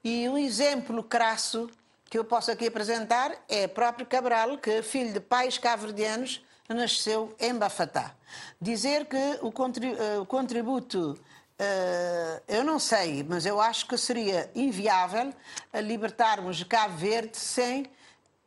e 0.05 0.29
um 0.29 0.39
exemplo 0.39 1.03
crasso 1.03 1.69
que 2.09 2.17
eu 2.17 2.25
posso 2.25 2.53
aqui 2.53 2.69
apresentar 2.69 3.33
é 3.49 3.67
próprio 3.67 4.07
Cabral, 4.07 4.57
que, 4.57 4.83
filho 4.83 5.13
de 5.13 5.19
pais 5.19 5.59
caverdianos, 5.59 6.45
nasceu 6.69 7.35
em 7.41 7.55
Bafatá. 7.55 8.15
Dizer 8.61 9.07
que 9.07 9.39
o 9.43 9.49
eh, 9.49 10.25
contributo, 10.27 11.19
eh, 11.59 12.43
eu 12.49 12.65
não 12.65 12.79
sei, 12.79 13.25
mas 13.29 13.47
eu 13.47 13.61
acho 13.61 13.87
que 13.87 13.97
seria 13.97 14.51
inviável 14.55 15.33
libertarmos 15.75 16.63
Cabo 16.65 16.97
Verde 16.97 17.37
sem 17.37 17.87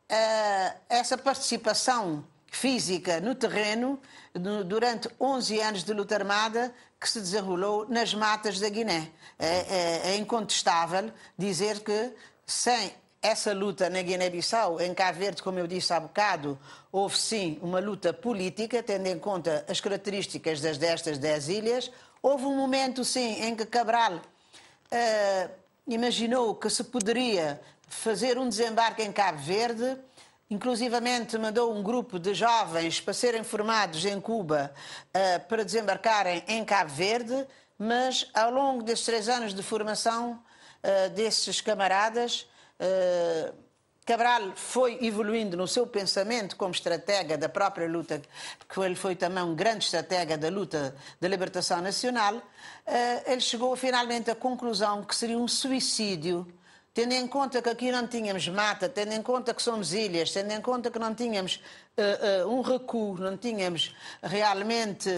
eh, 0.08 0.74
essa 0.88 1.16
participação 1.18 2.24
física 2.50 3.20
no 3.20 3.34
terreno 3.34 4.00
durante 4.66 5.08
11 5.20 5.60
anos 5.60 5.84
de 5.84 5.92
luta 5.92 6.16
armada 6.16 6.74
que 7.00 7.08
se 7.08 7.20
desenrolou 7.20 7.86
nas 7.88 8.12
matas 8.12 8.60
da 8.60 8.68
Guiné. 8.68 9.10
É, 9.38 9.46
é, 9.46 10.00
é 10.10 10.16
incontestável 10.16 11.10
dizer 11.38 11.80
que 11.80 12.12
sem 12.44 12.92
essa 13.22 13.52
luta 13.52 13.90
na 13.90 14.02
Guiné-Bissau, 14.02 14.80
em 14.80 14.94
Cabo 14.94 15.18
Verde, 15.18 15.42
como 15.42 15.58
eu 15.58 15.66
disse 15.66 15.92
há 15.92 16.00
bocado, 16.00 16.58
houve 16.90 17.18
sim 17.18 17.58
uma 17.60 17.78
luta 17.78 18.12
política, 18.12 18.82
tendo 18.82 19.06
em 19.06 19.18
conta 19.18 19.64
as 19.68 19.80
características 19.80 20.60
das 20.60 20.78
destas 20.78 21.18
dez 21.18 21.48
ilhas. 21.48 21.90
Houve 22.22 22.44
um 22.44 22.56
momento, 22.56 23.04
sim, 23.04 23.42
em 23.42 23.56
que 23.56 23.64
Cabral 23.64 24.14
uh, 24.16 25.50
imaginou 25.86 26.54
que 26.54 26.68
se 26.68 26.84
poderia 26.84 27.60
fazer 27.88 28.38
um 28.38 28.48
desembarque 28.48 29.02
em 29.02 29.10
Cabo 29.10 29.38
Verde, 29.38 29.96
inclusivamente 30.50 31.38
mandou 31.38 31.74
um 31.74 31.82
grupo 31.82 32.18
de 32.18 32.34
jovens 32.34 33.00
para 33.00 33.14
serem 33.14 33.42
formados 33.42 34.04
em 34.04 34.20
Cuba 34.20 34.72
uh, 35.08 35.48
para 35.48 35.64
desembarcarem 35.64 36.44
em 36.46 36.64
Cabo 36.64 36.90
Verde, 36.90 37.46
mas 37.78 38.28
ao 38.34 38.50
longo 38.50 38.82
destes 38.82 39.06
três 39.06 39.28
anos 39.28 39.54
de 39.54 39.62
formação 39.62 40.32
uh, 40.84 41.10
desses 41.10 41.60
camaradas, 41.60 42.46
eh, 42.82 43.52
Cabral 44.10 44.54
foi 44.56 44.98
evoluindo 45.02 45.56
no 45.56 45.68
seu 45.68 45.86
pensamento 45.86 46.56
como 46.56 46.72
estratega 46.72 47.38
da 47.38 47.48
própria 47.48 47.86
luta, 47.86 48.20
que 48.68 48.80
ele 48.80 48.96
foi 48.96 49.14
também 49.14 49.44
um 49.44 49.54
grande 49.54 49.84
estratega 49.84 50.36
da 50.36 50.48
luta 50.48 50.96
da 51.20 51.28
libertação 51.28 51.80
nacional. 51.80 52.42
Eh, 52.84 53.30
ele 53.30 53.40
chegou 53.40 53.76
finalmente 53.76 54.28
à 54.28 54.34
conclusão 54.34 55.04
que 55.04 55.14
seria 55.14 55.38
um 55.38 55.46
suicídio, 55.46 56.44
tendo 56.92 57.12
em 57.12 57.24
conta 57.28 57.62
que 57.62 57.68
aqui 57.68 57.92
não 57.92 58.04
tínhamos 58.08 58.48
mata, 58.48 58.88
tendo 58.88 59.12
em 59.12 59.22
conta 59.22 59.54
que 59.54 59.62
somos 59.62 59.94
ilhas, 59.94 60.32
tendo 60.32 60.50
em 60.50 60.60
conta 60.60 60.90
que 60.90 60.98
não 60.98 61.14
tínhamos 61.14 61.62
uh, 61.96 62.48
uh, 62.48 62.52
um 62.52 62.62
recuo, 62.62 63.16
não 63.16 63.36
tínhamos 63.36 63.94
realmente 64.20 65.08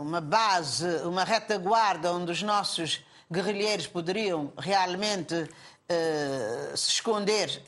uma 0.00 0.20
base, 0.20 0.86
uma 1.04 1.24
retaguarda 1.24 2.12
onde 2.12 2.32
os 2.32 2.42
nossos 2.42 3.04
guerrilheiros 3.30 3.86
poderiam 3.86 4.52
realmente 4.58 5.48
uh, 5.90 6.76
se 6.76 6.90
esconder 6.90 7.62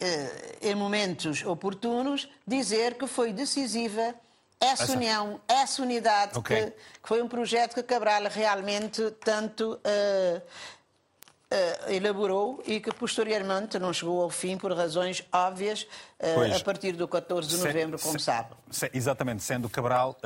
uh, 0.00 0.66
em 0.66 0.74
momentos 0.74 1.44
oportunos, 1.44 2.28
dizer 2.46 2.94
que 2.94 3.06
foi 3.06 3.32
decisiva 3.32 4.14
essa, 4.60 4.84
essa, 4.84 4.92
união, 4.92 5.40
essa 5.46 5.82
unidade, 5.82 6.38
okay. 6.38 6.64
que, 6.64 6.70
que, 6.70 6.76
foi 7.02 7.22
um 7.22 7.28
projeto 7.28 7.74
que 7.74 7.82
Cabral 7.82 8.22
realmente 8.30 9.10
tanto 9.22 9.74
uh, 9.74 10.38
uh, 10.38 11.92
elaborou 11.92 12.62
e 12.66 12.80
que 12.80 12.90
posteriormente 12.92 13.78
não 13.78 13.92
chegou 13.92 14.22
ao 14.22 14.30
fim 14.30 14.56
por 14.56 14.72
razões 14.72 15.22
óbvias 15.30 15.86
uh, 16.20 16.56
a 16.56 16.60
partir 16.60 16.92
do 16.92 17.06
14 17.06 17.48
de 17.48 17.56
novembro, 17.58 17.98
se, 17.98 18.04
como 18.04 18.18
se, 18.18 18.24
sabe. 18.24 18.54
Se, 18.70 18.90
exatamente, 18.94 19.42
sendo 19.42 19.68
Cabral 19.68 20.16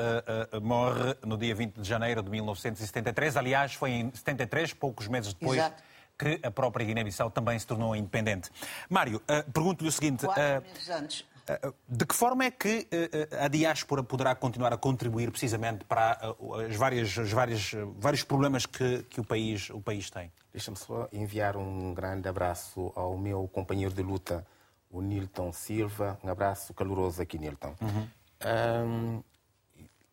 morre 0.63 1.17
no 1.27 1.37
dia 1.37 1.55
20 1.55 1.81
de 1.81 1.89
janeiro 1.89 2.23
de 2.23 2.31
1973. 2.31 3.37
Aliás, 3.37 3.75
foi 3.75 3.91
em 3.91 4.13
73, 4.15 4.75
poucos 4.75 5.09
meses 5.09 5.35
depois. 5.35 5.59
Exato 5.59 5.90
que 6.21 6.39
a 6.43 6.51
própria 6.51 6.85
Guiné-Bissau 6.85 7.31
também 7.31 7.59
se 7.59 7.67
tornou 7.67 7.97
independente. 7.97 8.51
Mário, 8.89 9.17
uh, 9.19 9.51
pergunto-lhe 9.53 9.89
o 9.89 9.93
seguinte. 9.93 10.27
Quatro 10.27 10.63
meses 10.63 10.91
antes. 10.91 11.31
Eh, 11.51 11.73
de 11.89 12.07
que 12.07 12.15
forma 12.15 12.45
é 12.45 12.51
que 12.51 12.87
eh, 12.91 13.29
a 13.45 13.49
diáspora 13.49 14.05
poderá 14.05 14.35
continuar 14.37 14.73
a 14.73 14.77
contribuir 14.77 15.31
precisamente 15.31 15.85
para 15.85 16.19
eh, 16.23 16.67
as 16.67 16.77
várias, 16.77 17.19
as 17.19 17.33
várias, 17.33 17.73
vários 17.99 18.23
problemas 18.23 18.67
que, 18.67 19.03
que 19.05 19.21
o, 19.21 19.25
país, 19.25 19.69
o 19.71 19.81
país 19.81 20.11
tem? 20.11 20.31
Deixa-me 20.53 20.77
só 20.77 21.09
enviar 21.13 21.57
um 21.57 21.93
grande 21.93 22.29
abraço 22.29 22.93
ao 22.95 23.17
meu 23.17 23.49
companheiro 23.49 23.93
de 23.93 24.03
luta, 24.03 24.47
o 24.91 25.01
Nilton 25.01 25.53
Silva. 25.53 26.19
Um 26.23 26.29
abraço 26.29 26.73
caloroso 26.73 27.21
aqui, 27.21 27.37
Nilton. 27.37 27.75
Uhum. 27.81 28.09
Um, 28.43 29.23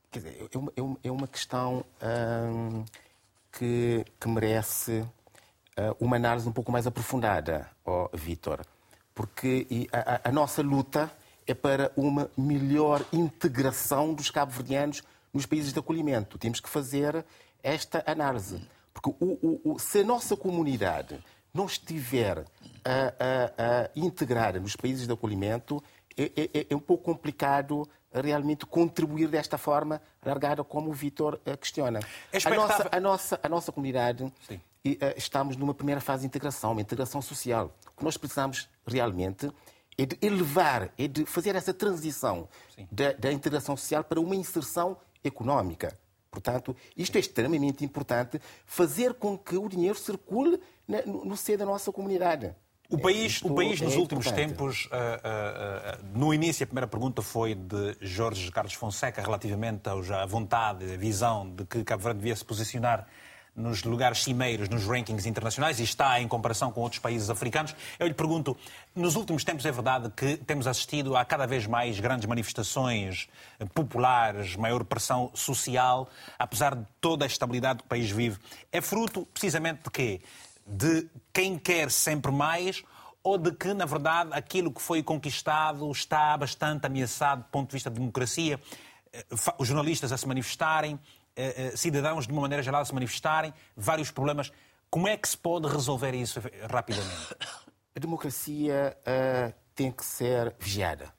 quer 0.10 0.20
dizer, 0.20 0.50
é 0.52 0.58
uma, 0.58 0.98
é 1.04 1.12
uma 1.12 1.26
é 1.26 1.28
questão 1.28 1.86
um, 2.02 2.84
que, 3.52 4.06
que 4.20 4.28
merece 4.28 5.06
uma 6.00 6.16
análise 6.16 6.48
um 6.48 6.52
pouco 6.52 6.72
mais 6.72 6.88
aprofundada, 6.88 7.70
oh, 7.86 8.10
Vítor. 8.14 8.62
Porque 9.14 9.88
a, 9.92 10.16
a, 10.16 10.30
a 10.30 10.32
nossa 10.32 10.62
luta 10.62 11.12
é 11.46 11.54
para 11.54 11.92
uma 11.96 12.30
melhor 12.38 13.04
integração 13.12 14.14
dos 14.14 14.30
cabo-verdianos 14.30 15.02
nos 15.34 15.46
países 15.46 15.72
de 15.72 15.80
acolhimento. 15.80 16.38
Temos 16.38 16.60
que 16.60 16.70
fazer 16.70 17.26
esta 17.64 18.04
análise. 18.06 18.62
Porque 18.94 19.10
o, 19.24 19.38
o, 19.42 19.74
o, 19.74 19.80
se 19.80 20.00
a 20.00 20.04
nossa 20.04 20.36
comunidade 20.36 21.20
não 21.54 21.66
estiver 21.66 22.46
a, 22.84 23.14
a, 23.20 23.84
a 23.86 23.90
integrar 23.96 24.60
nos 24.60 24.76
países 24.76 25.08
de 25.08 25.14
acolhimento, 25.14 25.84
é, 26.18 26.32
é, 26.36 26.68
é, 26.70 26.76
um 26.76 26.80
pouco 26.80 27.04
complicado 27.04 27.88
realmente 28.12 28.66
contribuir 28.66 29.28
desta 29.28 29.58
forma 29.58 30.02
largada 30.26 30.64
como 30.64 30.90
o 30.90 30.94
Vitor 30.94 31.40
eh, 31.46 31.56
questiona. 31.56 32.00
É 32.32 32.38
a, 32.44 32.56
nossa, 32.56 32.90
a, 32.92 33.00
nossa, 33.00 33.40
a 33.44 33.50
nossa 33.50 33.72
comunidade, 33.72 34.32
Sim. 34.48 34.60
Eh, 35.02 35.16
estamos 35.18 35.58
numa 35.58 35.74
primeira 35.74 36.00
fase 36.00 36.22
de 36.22 36.28
integração, 36.28 36.72
uma 36.72 36.82
integração 36.82 37.22
social. 37.22 37.76
O 37.94 37.98
que 37.98 38.06
nós 38.06 38.16
precisamos 38.16 38.70
realmente 38.86 39.52
é 39.98 40.06
de 40.06 40.18
elevar, 40.22 40.94
é 40.98 41.08
de 41.08 41.26
fazer 41.26 41.56
essa 41.56 41.74
transição 41.74 42.48
da, 42.92 43.14
da, 43.14 43.32
integração 43.32 43.76
social 43.76 44.04
para 44.04 44.20
uma 44.20 44.36
inserção 44.36 44.96
económica. 45.24 45.98
Portanto, 46.30 46.76
isto 46.96 47.16
é 47.16 47.20
extremamente 47.20 47.84
importante, 47.84 48.40
fazer 48.66 49.16
com 49.16 49.38
que 49.38 49.58
o 49.58 49.68
dinheiro 49.68 49.98
circule 49.98 50.60
no, 50.88 51.26
no 51.26 51.36
seio 51.36 51.58
da 51.58 51.66
nossa 51.66 51.92
comunidade. 51.92 52.54
O 52.90 52.98
país, 52.98 53.42
o 53.42 53.54
país 53.54 53.82
nos 53.82 53.96
é 53.96 53.98
últimos 53.98 54.32
tempos, 54.32 54.86
uh, 54.86 54.90
uh, 54.90 56.00
uh, 56.00 56.18
no 56.18 56.34
início 56.34 56.64
a 56.64 56.68
primeira 56.68 56.88
pergunta 56.88 57.22
foi 57.22 57.54
de 57.54 57.98
Jorge 58.00 58.50
Carlos 58.50 58.74
Fonseca 58.76 59.22
relativamente 59.22 59.90
à 59.90 60.26
vontade, 60.26 60.94
à 60.94 60.96
visão 60.96 61.50
de 61.50 61.66
que 61.66 61.84
Cabo 61.84 62.04
Verde 62.04 62.20
devia 62.20 62.36
se 62.36 62.46
posicionar 62.46 63.06
nos 63.58 63.84
lugares 63.84 64.24
cimeiros, 64.24 64.70
nos 64.70 64.86
rankings 64.86 65.28
internacionais 65.28 65.80
e 65.80 65.84
está 65.84 66.22
em 66.22 66.28
comparação 66.28 66.72
com 66.72 66.82
outros 66.82 67.00
países 67.00 67.28
africanos. 67.28 67.76
Eu 67.98 68.06
lhe 68.06 68.14
pergunto, 68.14 68.56
nos 68.96 69.16
últimos 69.16 69.44
tempos 69.44 69.66
é 69.66 69.72
verdade 69.72 70.12
que 70.16 70.38
temos 70.38 70.68
assistido 70.68 71.18
a 71.18 71.26
cada 71.26 71.48
vez 71.48 71.66
mais 71.66 72.00
grandes 72.00 72.28
manifestações 72.28 73.28
populares, 73.74 74.56
maior 74.56 74.84
pressão 74.84 75.32
social, 75.34 76.08
apesar 76.38 76.76
de 76.76 76.86
toda 77.02 77.26
a 77.26 77.28
estabilidade 77.28 77.80
que 77.80 77.86
o 77.86 77.90
país 77.90 78.12
vive. 78.12 78.38
É 78.72 78.80
fruto 78.80 79.26
precisamente 79.34 79.82
de 79.86 79.90
quê? 79.90 80.22
De 80.66 81.10
quem 81.34 81.58
quer 81.58 81.90
sempre 81.90 82.32
mais 82.32 82.84
ou 83.24 83.40
de 83.40 83.52
que, 83.52 83.74
na 83.74 83.86
verdade, 83.86 84.30
aquilo 84.34 84.72
que 84.72 84.82
foi 84.82 85.02
conquistado 85.02 85.92
está 85.92 86.38
bastante 86.38 86.86
ameaçado 86.86 87.40
do 87.40 87.50
ponto 87.50 87.70
de 87.70 87.74
vista 87.74 87.90
da 87.90 87.96
democracia? 87.96 88.60
Eh, 89.12 89.26
os 89.58 89.68
jornalistas 89.68 90.12
a 90.12 90.18
se 90.18 90.28
manifestarem, 90.28 91.00
cidadãos, 91.76 92.26
de 92.26 92.34
uma 92.34 92.42
maneira 92.42 92.64
geral, 92.64 92.86
se 92.86 92.94
manifestarem, 92.94 93.54
vários 93.76 94.12
problemas. 94.12 94.52
Como 94.90 95.08
é 95.08 95.18
que 95.18 95.28
se 95.28 95.38
pode 95.38 95.68
resolver 95.68 96.14
isso 96.14 96.40
rapidamente? 96.70 97.36
A 97.96 98.00
democracia 98.00 98.96
uh, 99.02 99.54
tem 99.76 99.92
que 99.92 100.06
ser 100.06 100.56
vigiada. 100.60 101.14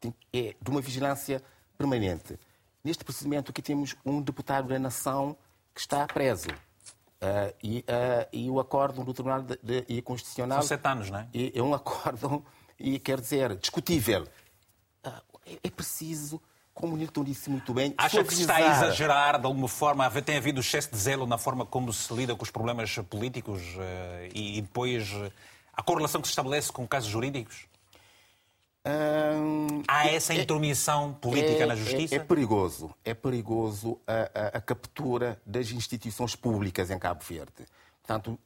Tem, 0.00 0.12
é 0.32 0.54
de 0.60 0.70
uma 0.70 0.80
vigilância 0.80 1.42
permanente. 1.78 2.38
Neste 2.84 3.04
procedimento 3.04 3.50
aqui 3.50 3.62
temos 3.62 3.94
um 4.04 4.20
deputado 4.20 4.68
da 4.68 4.78
nação 4.78 5.36
que 5.74 5.80
está 5.80 6.06
preso. 6.06 6.48
Uh, 6.50 7.54
e, 7.62 7.78
uh, 7.78 8.28
e, 8.32 8.50
o 8.50 8.58
acórdão 8.58 9.04
do 9.04 9.14
Tribunal 9.14 9.42
de, 9.42 9.82
de, 9.82 10.02
Constitucional... 10.02 10.58
São 10.58 10.68
sete 10.68 10.88
anos, 10.88 11.08
não 11.08 11.20
é? 11.20 11.28
É, 11.32 11.58
é 11.58 11.62
um 11.62 11.72
acórdão, 11.72 12.44
e 12.78 12.98
quer 12.98 13.20
dizer, 13.20 13.54
discutível. 13.56 14.26
É, 15.04 15.58
é 15.62 15.70
preciso 15.70 16.42
como 16.82 16.94
o 16.94 16.96
Nilton 16.96 17.22
disse 17.22 17.48
muito 17.48 17.72
bem, 17.72 17.94
Acha 17.96 18.24
que 18.24 18.34
está 18.34 18.56
a 18.56 18.60
exagerar 18.60 19.38
de 19.38 19.46
alguma 19.46 19.68
forma? 19.68 20.10
Tem 20.20 20.36
havido 20.36 20.58
excesso 20.58 20.90
de 20.90 20.96
zelo 20.96 21.28
na 21.28 21.38
forma 21.38 21.64
como 21.64 21.92
se 21.92 22.12
lida 22.12 22.34
com 22.34 22.42
os 22.42 22.50
problemas 22.50 22.92
políticos 23.08 23.62
eh, 23.78 24.30
e 24.34 24.60
depois 24.60 25.08
eh, 25.12 25.30
a 25.72 25.80
correlação 25.80 26.20
que 26.20 26.26
se 26.26 26.32
estabelece 26.32 26.72
com 26.72 26.84
casos 26.84 27.08
jurídicos? 27.08 27.66
Hum, 28.84 29.84
Há 29.86 30.08
essa 30.08 30.34
intromissão 30.34 31.10
é, 31.16 31.20
política 31.20 31.62
é, 31.62 31.66
na 31.66 31.76
justiça? 31.76 32.16
É, 32.16 32.18
é, 32.18 32.20
perigoso. 32.20 32.92
É 33.04 33.14
perigoso 33.14 34.00
a, 34.04 34.56
a, 34.56 34.58
a, 34.58 34.60
captura 34.60 35.40
das 35.46 35.70
instituições 35.70 36.34
públicas 36.34 36.90
em 36.90 36.98
Cabo 36.98 37.22
Verde. 37.22 37.64
Portanto, 38.04 38.36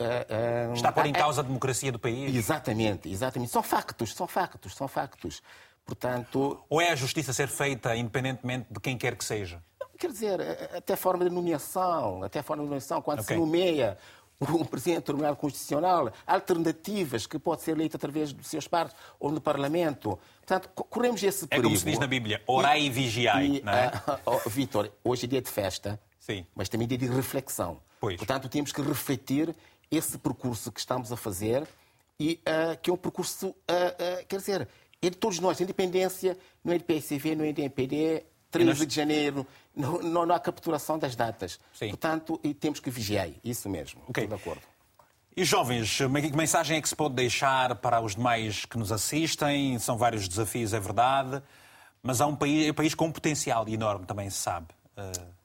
Está 0.74 0.91
a 0.91 0.93
pôr 0.93 1.07
em 1.07 1.12
causa 1.14 1.41
a 1.41 1.45
democracia 1.45 1.91
do 1.91 1.99
país? 1.99 2.37
Exatamente, 2.37 3.09
exatamente. 3.09 3.51
São 3.51 3.62
factos, 3.62 4.14
são 4.14 4.26
factos, 4.26 4.74
são 4.74 4.87
factos. 4.87 5.41
Portanto... 5.87 6.61
Ou 6.68 6.80
é 6.80 6.91
a 6.91 6.97
justiça 6.97 7.32
ser 7.32 7.49
feita 7.49 7.97
independentemente 7.97 8.66
de 8.70 8.80
quem 8.80 8.99
quer 8.99 9.16
que 9.16 9.24
seja? 9.24 9.62
Quer 9.97 10.11
dizer, 10.11 10.41
até 10.76 10.93
a 10.93 10.97
forma 10.97 11.24
de 11.24 11.30
nomeação, 11.30 12.22
até 12.22 12.41
a 12.41 12.43
forma 12.43 12.64
de 12.64 12.68
nomeação, 12.68 13.01
quando 13.01 13.20
okay. 13.20 13.34
se 13.34 13.41
nomeia 13.41 13.97
um 14.41 14.64
presidente 14.64 14.99
do 14.99 15.03
Tribunal 15.05 15.37
Constitucional, 15.37 16.12
alternativas 16.26 17.26
que 17.26 17.39
pode 17.39 17.62
ser 17.62 17.72
eleito 17.72 17.97
através 17.97 18.32
dos 18.32 18.47
seus 18.47 18.68
pares 18.68 18.93
ou 19.18 19.32
no 19.32 19.41
Parlamento. 19.41 20.18
Portanto, 20.45 20.68
corremos 20.68 21.22
esse 21.22 21.47
perigo. 21.47 21.66
É 21.66 21.70
como 21.70 21.78
se 21.78 21.84
diz 21.87 21.99
na 21.99 22.07
Bíblia, 22.07 22.43
orai 22.47 22.82
e, 22.82 22.87
e 22.87 22.91
vigiai, 22.91 23.47
e, 23.47 23.62
não 23.62 23.72
é? 23.72 23.93
Uh, 24.26 24.49
Vitor, 24.51 24.91
hoje 25.03 25.24
é 25.24 25.28
dia 25.28 25.41
de 25.41 25.51
festa, 25.51 26.01
Sim. 26.18 26.45
mas 26.55 26.68
também 26.68 26.87
dia 26.87 26.99
de 26.99 27.07
reflexão. 27.07 27.80
Pois. 28.01 28.16
Portanto, 28.16 28.49
temos 28.49 28.72
que 28.72 28.82
refletir 28.82 29.55
esse 29.91 30.18
percurso 30.18 30.70
que 30.70 30.80
estamos 30.80 31.12
a 31.12 31.16
fazer 31.16 31.66
e 32.19 32.40
uh, 32.43 32.78
que 32.81 32.90
é 32.90 32.93
um 32.93 32.97
percurso, 32.97 33.48
uh, 33.48 34.27
quer 34.28 34.36
dizer, 34.36 34.69
de 35.02 35.10
todos 35.10 35.39
nós. 35.39 35.60
Independência 35.60 36.36
não 36.64 36.73
é 36.73 36.78
de 36.78 36.85
PSV, 36.85 37.35
não 37.35 37.44
é 37.44 37.52
de 37.52 37.62
MPD, 37.62 38.24
13 38.51 38.68
nós... 38.68 38.86
de 38.86 38.94
janeiro, 38.94 39.47
não, 39.74 40.01
não, 40.02 40.27
não, 40.27 40.35
há 40.35 40.40
capturação 40.40 40.98
das 40.98 41.14
datas. 41.14 41.60
Sim. 41.74 41.89
Portanto, 41.89 42.40
e 42.43 42.55
temos 42.55 42.81
que 42.81 42.90
vigiar. 42.90 43.28
Isso 43.44 43.68
mesmo. 43.68 44.02
Okay. 44.09 44.24
Estou 44.24 44.36
de 44.36 44.43
acordo. 44.43 44.62
E 45.36 45.44
jovens, 45.44 45.98
que 45.98 46.36
mensagem 46.36 46.78
é 46.78 46.81
que 46.81 46.89
se 46.89 46.97
pode 46.97 47.14
deixar 47.14 47.74
para 47.77 48.01
os 48.01 48.14
demais 48.14 48.64
que 48.64 48.78
nos 48.78 48.90
assistem? 48.90 49.78
São 49.78 49.98
vários 49.98 50.27
desafios, 50.27 50.73
é 50.73 50.81
verdade, 50.81 51.43
mas 52.02 52.23
há 52.23 52.27
um 52.27 52.35
país, 52.35 52.66
é 52.66 52.70
um 52.70 52.74
país 52.74 52.94
com 52.94 53.06
um 53.06 53.12
potencial 53.12 53.68
enorme, 53.68 54.06
também 54.06 54.31
se 54.31 54.39
sabe. 54.39 54.68
Uh... 54.97 55.36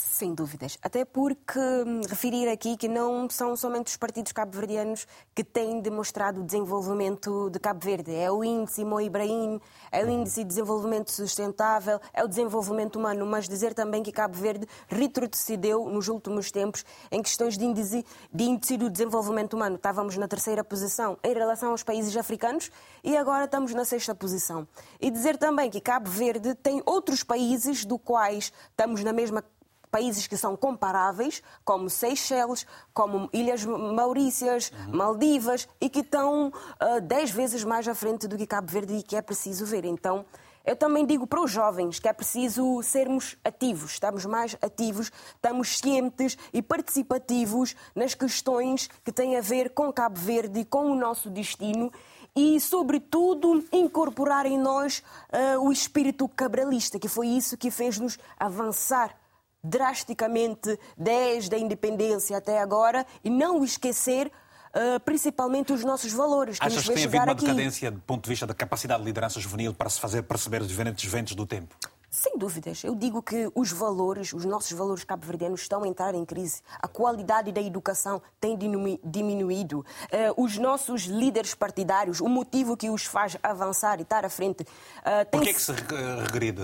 Sem 0.00 0.34
dúvidas. 0.34 0.78
Até 0.82 1.04
porque 1.04 1.58
hum, 1.58 2.00
referir 2.08 2.48
aqui 2.48 2.74
que 2.74 2.88
não 2.88 3.28
são 3.28 3.54
somente 3.54 3.88
os 3.88 3.98
partidos 3.98 4.32
cabo-verdianos 4.32 5.06
que 5.34 5.44
têm 5.44 5.78
demonstrado 5.82 6.40
o 6.40 6.44
desenvolvimento 6.44 7.50
de 7.50 7.58
Cabo 7.58 7.84
Verde. 7.84 8.14
É 8.14 8.30
o 8.30 8.42
índice 8.42 8.82
Mo 8.82 8.98
Ibrahim, 8.98 9.60
é 9.92 10.02
o 10.02 10.08
índice 10.08 10.40
de 10.40 10.48
desenvolvimento 10.48 11.12
sustentável, 11.12 12.00
é 12.14 12.24
o 12.24 12.28
desenvolvimento 12.28 12.96
humano. 12.96 13.26
Mas 13.26 13.46
dizer 13.46 13.74
também 13.74 14.02
que 14.02 14.10
Cabo 14.10 14.38
Verde 14.38 14.66
retrocedeu 14.88 15.86
nos 15.86 16.08
últimos 16.08 16.50
tempos 16.50 16.82
em 17.12 17.22
questões 17.22 17.58
de 17.58 17.64
índice, 17.66 18.04
de 18.32 18.44
índice 18.44 18.78
do 18.78 18.88
desenvolvimento 18.88 19.52
humano. 19.52 19.76
Estávamos 19.76 20.16
na 20.16 20.26
terceira 20.26 20.64
posição 20.64 21.18
em 21.22 21.34
relação 21.34 21.72
aos 21.72 21.82
países 21.82 22.16
africanos 22.16 22.70
e 23.04 23.18
agora 23.18 23.44
estamos 23.44 23.74
na 23.74 23.84
sexta 23.84 24.14
posição. 24.14 24.66
E 24.98 25.10
dizer 25.10 25.36
também 25.36 25.68
que 25.68 25.80
Cabo 25.80 26.08
Verde 26.08 26.54
tem 26.54 26.82
outros 26.86 27.22
países 27.22 27.84
do 27.84 27.98
quais 27.98 28.50
estamos 28.70 29.04
na 29.04 29.12
mesma 29.12 29.44
países 29.90 30.26
que 30.26 30.36
são 30.36 30.56
comparáveis, 30.56 31.42
como 31.64 31.90
Seychelles, 31.90 32.66
como 32.94 33.28
Ilhas 33.32 33.64
Maurícias, 33.64 34.70
uhum. 34.70 34.96
Maldivas, 34.96 35.68
e 35.80 35.88
que 35.88 36.00
estão 36.00 36.48
uh, 36.48 37.00
dez 37.02 37.30
vezes 37.30 37.64
mais 37.64 37.86
à 37.88 37.94
frente 37.94 38.28
do 38.28 38.36
que 38.36 38.46
Cabo 38.46 38.70
Verde 38.70 38.94
e 38.94 39.02
que 39.02 39.16
é 39.16 39.22
preciso 39.22 39.66
ver. 39.66 39.84
Então, 39.84 40.24
eu 40.64 40.76
também 40.76 41.06
digo 41.06 41.26
para 41.26 41.42
os 41.42 41.50
jovens 41.50 41.98
que 41.98 42.08
é 42.08 42.12
preciso 42.12 42.82
sermos 42.82 43.36
ativos, 43.42 43.92
estamos 43.92 44.26
mais 44.26 44.56
ativos, 44.60 45.10
estamos 45.34 45.78
cientes 45.78 46.36
e 46.52 46.60
participativos 46.60 47.74
nas 47.94 48.14
questões 48.14 48.88
que 49.02 49.10
têm 49.10 49.36
a 49.36 49.40
ver 49.40 49.70
com 49.70 49.92
Cabo 49.92 50.18
Verde 50.18 50.64
com 50.64 50.90
o 50.90 50.94
nosso 50.94 51.30
destino 51.30 51.90
e, 52.36 52.60
sobretudo, 52.60 53.64
incorporar 53.72 54.46
em 54.46 54.58
nós 54.58 55.02
uh, 55.32 55.60
o 55.60 55.72
espírito 55.72 56.28
cabralista, 56.28 56.98
que 56.98 57.08
foi 57.08 57.28
isso 57.28 57.56
que 57.56 57.70
fez-nos 57.70 58.18
avançar 58.38 59.16
drasticamente 59.62 60.78
desde 60.96 61.54
a 61.54 61.58
independência 61.58 62.36
até 62.36 62.60
agora 62.60 63.06
e 63.22 63.30
não 63.30 63.64
esquecer 63.64 64.30
Uh, 64.72 65.00
principalmente 65.00 65.72
os 65.72 65.82
nossos 65.82 66.12
valores. 66.12 66.60
Que 66.60 66.64
Achas 66.64 66.86
que 66.86 66.94
tem 66.94 67.04
havido 67.04 67.24
uma 67.24 67.34
decadência 67.34 67.90
do 67.90 67.98
ponto 68.02 68.22
de 68.22 68.30
vista 68.30 68.46
da 68.46 68.54
capacidade 68.54 69.00
de 69.00 69.06
liderança 69.06 69.40
juvenil 69.40 69.74
para 69.74 69.90
se 69.90 69.98
fazer 69.98 70.22
perceber 70.22 70.62
os 70.62 70.68
diferentes 70.68 71.10
ventos 71.10 71.34
do 71.34 71.44
tempo? 71.44 71.74
Sem 72.10 72.36
dúvidas. 72.36 72.82
Eu 72.82 72.96
digo 72.96 73.22
que 73.22 73.48
os 73.54 73.70
valores, 73.70 74.32
os 74.32 74.44
nossos 74.44 74.72
valores 74.72 75.04
cabo-verdianos 75.04 75.60
estão 75.60 75.84
a 75.84 75.88
entrar 75.88 76.12
em 76.12 76.24
crise. 76.24 76.60
A 76.80 76.88
qualidade 76.88 77.52
da 77.52 77.60
educação 77.60 78.20
tem 78.40 78.58
diminuído. 79.04 79.78
Uh, 79.78 80.42
os 80.42 80.58
nossos 80.58 81.02
líderes 81.02 81.54
partidários, 81.54 82.20
o 82.20 82.28
motivo 82.28 82.76
que 82.76 82.90
os 82.90 83.04
faz 83.04 83.36
avançar 83.40 84.00
e 84.00 84.02
estar 84.02 84.24
à 84.24 84.28
frente... 84.28 84.62
Uh, 84.62 85.24
Por 85.30 85.40
que 85.40 85.50
é 85.50 85.52
que 85.52 85.62
se 85.62 85.70
regride? 85.70 86.62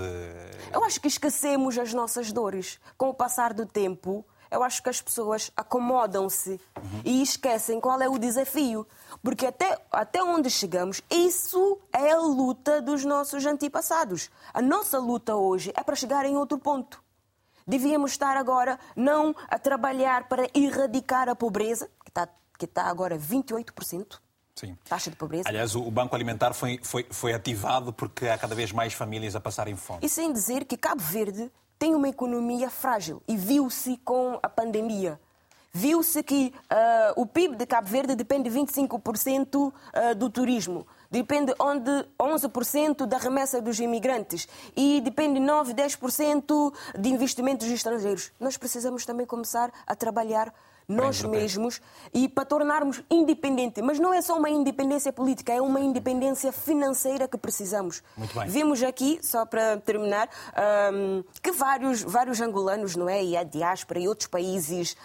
Eu 0.73 0.82
acho 0.82 1.01
que 1.01 1.06
esquecemos 1.06 1.78
as 1.78 1.94
nossas 1.94 2.32
dores. 2.32 2.81
Com 2.98 3.10
o 3.10 3.14
passar 3.14 3.55
do 3.55 3.64
tempo, 3.64 4.27
eu 4.51 4.62
acho 4.62 4.82
que 4.82 4.89
as 4.89 5.01
pessoas 5.01 5.51
acomodam-se 5.56 6.60
uhum. 6.77 7.02
e 7.05 7.23
esquecem 7.23 7.81
qual 7.81 8.01
é 8.01 8.09
o 8.09 8.18
desafio. 8.18 8.86
Porque 9.23 9.47
até, 9.47 9.78
até 9.90 10.23
onde 10.23 10.51
chegamos, 10.51 11.02
isso 11.10 11.78
é 11.93 12.12
a 12.12 12.20
luta 12.20 12.81
dos 12.81 13.05
nossos 13.05 13.44
antepassados. 13.44 14.31
A 14.52 14.62
nossa 14.62 14.98
luta 14.98 15.35
hoje 15.35 15.73
é 15.77 15.82
para 15.82 15.97
chegar 15.97 16.24
em 16.24 16.36
outro 16.36 16.59
ponto. 16.59 17.02
Devíamos 17.66 18.12
estar 18.12 18.36
agora 18.36 18.78
não 18.94 19.35
a 19.48 19.59
trabalhar 19.59 20.28
para 20.28 20.48
erradicar 20.55 21.28
a 21.28 21.35
pobreza, 21.35 21.90
que 22.05 22.10
está, 22.10 22.28
que 22.56 22.64
está 22.64 22.85
agora 22.85 23.18
28%. 23.18 24.18
Sim. 24.55 24.77
Taxa 24.89 25.10
de 25.10 25.16
pobreza. 25.16 25.48
Aliás, 25.48 25.74
o 25.74 25.90
Banco 25.90 26.14
Alimentar 26.14 26.55
foi, 26.55 26.81
foi, 26.82 27.06
foi 27.10 27.35
ativado 27.35 27.93
porque 27.93 28.27
há 28.27 28.39
cada 28.39 28.55
vez 28.55 28.73
mais 28.73 28.94
famílias 28.94 29.36
a 29.36 29.40
passarem 29.40 29.77
fome. 29.77 29.98
E 30.02 30.09
sem 30.09 30.32
dizer 30.32 30.64
que 30.64 30.78
Cabo 30.78 31.02
Verde 31.02 31.51
tem 31.78 31.94
uma 31.94 32.09
economia 32.09 32.70
frágil 32.70 33.23
e 33.28 33.36
viu-se 33.36 33.97
com 33.98 34.39
a 34.43 34.48
pandemia. 34.48 35.20
Viu-se 35.73 36.23
que 36.23 36.55
uh, 36.73 37.20
o 37.20 37.27
PIB 37.27 37.57
de 37.57 37.66
Cabo 37.66 37.86
Verde 37.86 38.15
depende 38.15 38.48
de 38.48 38.59
25% 38.59 39.57
uh, 39.57 39.73
do 40.15 40.31
turismo, 40.31 40.86
depende 41.11 41.55
onde 41.59 41.90
11% 42.19 43.05
da 43.05 43.19
remessa 43.19 43.61
dos 43.61 43.78
imigrantes 43.78 44.48
e 44.74 45.03
depende 45.03 45.39
9, 45.39 45.74
10% 45.74 46.73
de 46.98 47.11
investimentos 47.11 47.66
estrangeiros. 47.66 48.32
Nós 48.40 48.57
precisamos 48.57 49.05
também 49.05 49.27
começar 49.27 49.70
a 49.86 49.94
trabalhar 49.94 50.51
nós 50.89 51.23
mesmos 51.23 51.81
e 52.15 52.29
para 52.29 52.45
tornarmos 52.45 53.03
independente. 53.11 53.83
Mas 53.83 53.99
não 53.99 54.13
é 54.13 54.23
só 54.23 54.37
uma 54.37 54.49
independência 54.49 55.13
política, 55.13 55.53
é 55.53 55.61
uma 55.61 55.81
independência 55.81 56.53
financeira 56.53 57.27
que 57.27 57.37
precisamos. 57.37 58.03
Muito 58.17 58.39
bem. 58.39 58.49
Vimos 58.49 58.83
aqui, 58.83 59.19
só 59.23 59.45
para 59.45 59.79
terminar, 59.79 60.29
um, 60.93 61.25
que 61.43 61.53
vários, 61.53 62.03
vários 62.03 62.41
angolanos, 62.41 62.95
não 62.97 63.09
é? 63.09 63.23
E 63.23 63.37
a 63.37 63.43
diáspora 63.43 63.99
e 63.99 64.09
outros 64.09 64.29
países 64.29 64.93
uh, 64.93 64.97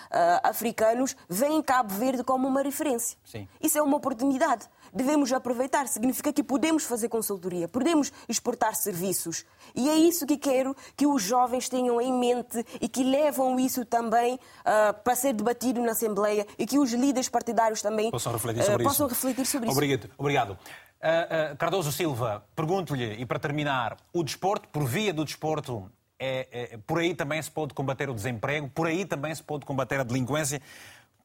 africanos 0.44 1.16
veem 1.28 1.62
Cabo 1.62 1.94
Verde 1.94 2.24
como 2.24 2.48
uma 2.48 2.62
referência. 2.62 3.18
Sim. 3.24 3.48
Isso 3.62 3.78
é 3.78 3.82
uma 3.82 3.98
oportunidade 3.98 4.70
devemos 4.94 5.32
aproveitar. 5.32 5.88
Significa 5.88 6.32
que 6.32 6.44
podemos 6.44 6.84
fazer 6.84 7.10
consultoria, 7.10 7.68
podemos 7.68 8.12
exportar 8.28 8.76
serviços. 8.76 9.46
E 9.76 9.90
é 9.90 9.96
isso 9.96 10.26
que 10.26 10.38
quero 10.38 10.76
que 10.96 11.06
os 11.08 11.22
jovens 11.22 11.70
tenham 11.70 12.00
em 12.02 12.14
mente 12.14 12.66
e 12.80 12.88
que 12.88 13.04
levam 13.04 13.60
isso 13.60 13.86
também 13.86 14.36
uh, 14.36 14.94
para 15.04 15.16
ser 15.16 15.34
debatido 15.34 15.82
na 15.82 15.92
Assembleia 15.92 16.46
e 16.58 16.66
que 16.66 16.80
os 16.80 16.92
líderes 16.94 17.30
partidários 17.30 17.82
também 17.82 18.12
possam 18.12 18.34
refletir 18.34 18.64
sobre 18.64 18.84
uh, 18.84 18.88
possam 18.88 19.08
isso. 19.08 19.16
Refletir 19.16 19.46
sobre 19.46 19.70
Obrigado. 19.70 20.06
isso. 20.06 20.14
Obrigado. 20.18 20.52
Uh, 20.52 21.58
Cardoso 21.58 21.92
Silva, 21.92 22.46
pergunto-lhe, 22.56 23.14
e 23.20 23.26
para 23.26 23.40
terminar, 23.40 23.98
o 24.14 24.24
desporto, 24.24 24.68
por 24.70 24.86
via 24.86 25.12
do 25.12 25.26
desporto, 25.26 25.90
é, 26.20 26.48
é, 26.52 26.78
por 26.86 27.00
aí 27.00 27.16
também 27.16 27.42
se 27.42 27.50
pode 27.50 27.74
combater 27.74 28.08
o 28.08 28.14
desemprego, 28.14 28.70
por 28.70 28.86
aí 28.86 29.04
também 29.04 29.34
se 29.34 29.42
pode 29.42 29.66
combater 29.66 30.00
a 30.00 30.04
delinquência, 30.04 30.62